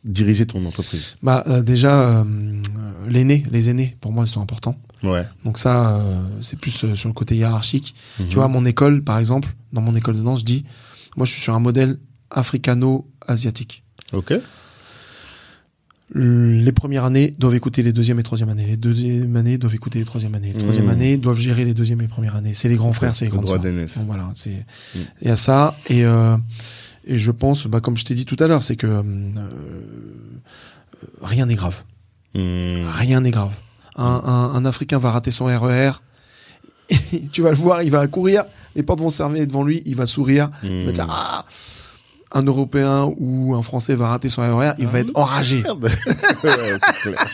[0.02, 1.16] diriger ton entreprise?
[1.22, 2.60] Bah euh, déjà, euh,
[3.08, 4.76] l'aîné, les aînés, pour moi, ils sont importants.
[5.02, 5.26] Ouais.
[5.44, 7.94] Donc ça, euh, c'est plus euh, sur le côté hiérarchique.
[8.18, 8.28] Mhm.
[8.28, 10.64] Tu vois, à mon école, par exemple, dans mon école de danse, je dis,
[11.16, 11.98] moi, je suis sur un modèle
[12.30, 13.82] africano-asiatique.
[14.12, 14.34] Ok.
[16.12, 18.66] Les premières années doivent écouter les deuxièmes et troisième années.
[18.66, 20.52] Les deuxièmes années doivent écouter les troisième années.
[20.52, 20.90] Les troisième Mhm.
[20.90, 22.52] années doivent gérer les deuxièmes et premières années.
[22.54, 23.96] C'est les grands frères, c'est les d'aînesse.
[23.96, 24.50] Donc voilà, c'est
[24.94, 24.98] Mm.
[25.22, 26.36] il y a ça et euh,
[27.06, 29.02] et je pense, bah comme je t'ai dit tout à l'heure, c'est que euh,
[31.22, 31.82] rien n'est grave.
[32.34, 32.82] Hmm.
[32.94, 33.52] Rien n'est grave.
[33.96, 35.90] Un, un, un Africain va rater son RER.
[37.32, 38.44] tu vas le voir, il va courir,
[38.74, 40.92] les portes vont fermer devant lui, il va sourire, il va Hmm.
[40.92, 41.44] dire ah.
[42.32, 45.62] Un Européen ou un Français va rater son RER, il va être enragé.
[45.62, 45.84] Merde.
[46.44, 46.50] ouais,
[47.02, 47.26] clair.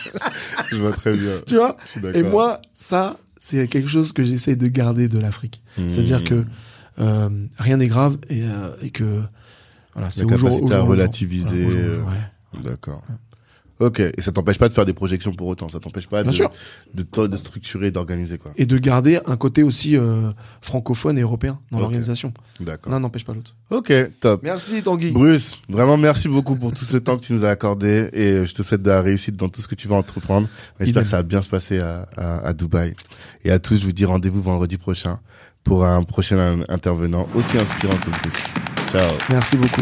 [0.71, 1.33] je vois très bien.
[1.45, 1.77] Tu vois?
[1.97, 2.15] D'accord.
[2.15, 5.61] Et moi, ça, c'est quelque chose que j'essaie de garder de l'Afrique.
[5.77, 5.87] Hmm.
[5.87, 6.43] C'est-à-dire que
[6.99, 7.29] euh,
[7.59, 9.21] rien n'est grave et, euh, et que
[9.93, 12.61] voilà, c'est La au jour- capacité au jour à relativiser, Voilà, euh, ouais.
[13.79, 13.99] Ok.
[13.99, 15.69] Et ça t'empêche pas de faire des projections pour autant.
[15.69, 16.51] Ça t'empêche pas Bien de, sûr.
[16.93, 18.51] de, de, de structurer, d'organiser quoi.
[18.57, 20.31] Et de garder un côté aussi euh,
[20.61, 22.33] francophone et européen dans l'organisation.
[22.59, 22.91] D'accord.
[22.91, 23.55] L'un n'empêche pas l'autre.
[23.69, 23.91] Ok.
[24.19, 24.41] Top.
[24.43, 25.11] Merci Tanguy.
[25.11, 28.53] Bruce, vraiment merci beaucoup pour tout ce temps que tu nous as accordé et je
[28.53, 30.47] te souhaite de la réussite dans tout ce que tu vas entreprendre.
[30.79, 32.95] J'espère que ça va bien se passer à, à, à Dubaï.
[33.43, 35.19] Et à tous, je vous dis rendez-vous vendredi prochain
[35.63, 38.43] pour un prochain in- intervenant aussi inspirant que Bruce.
[38.91, 39.11] Ciao.
[39.29, 39.81] Merci beaucoup.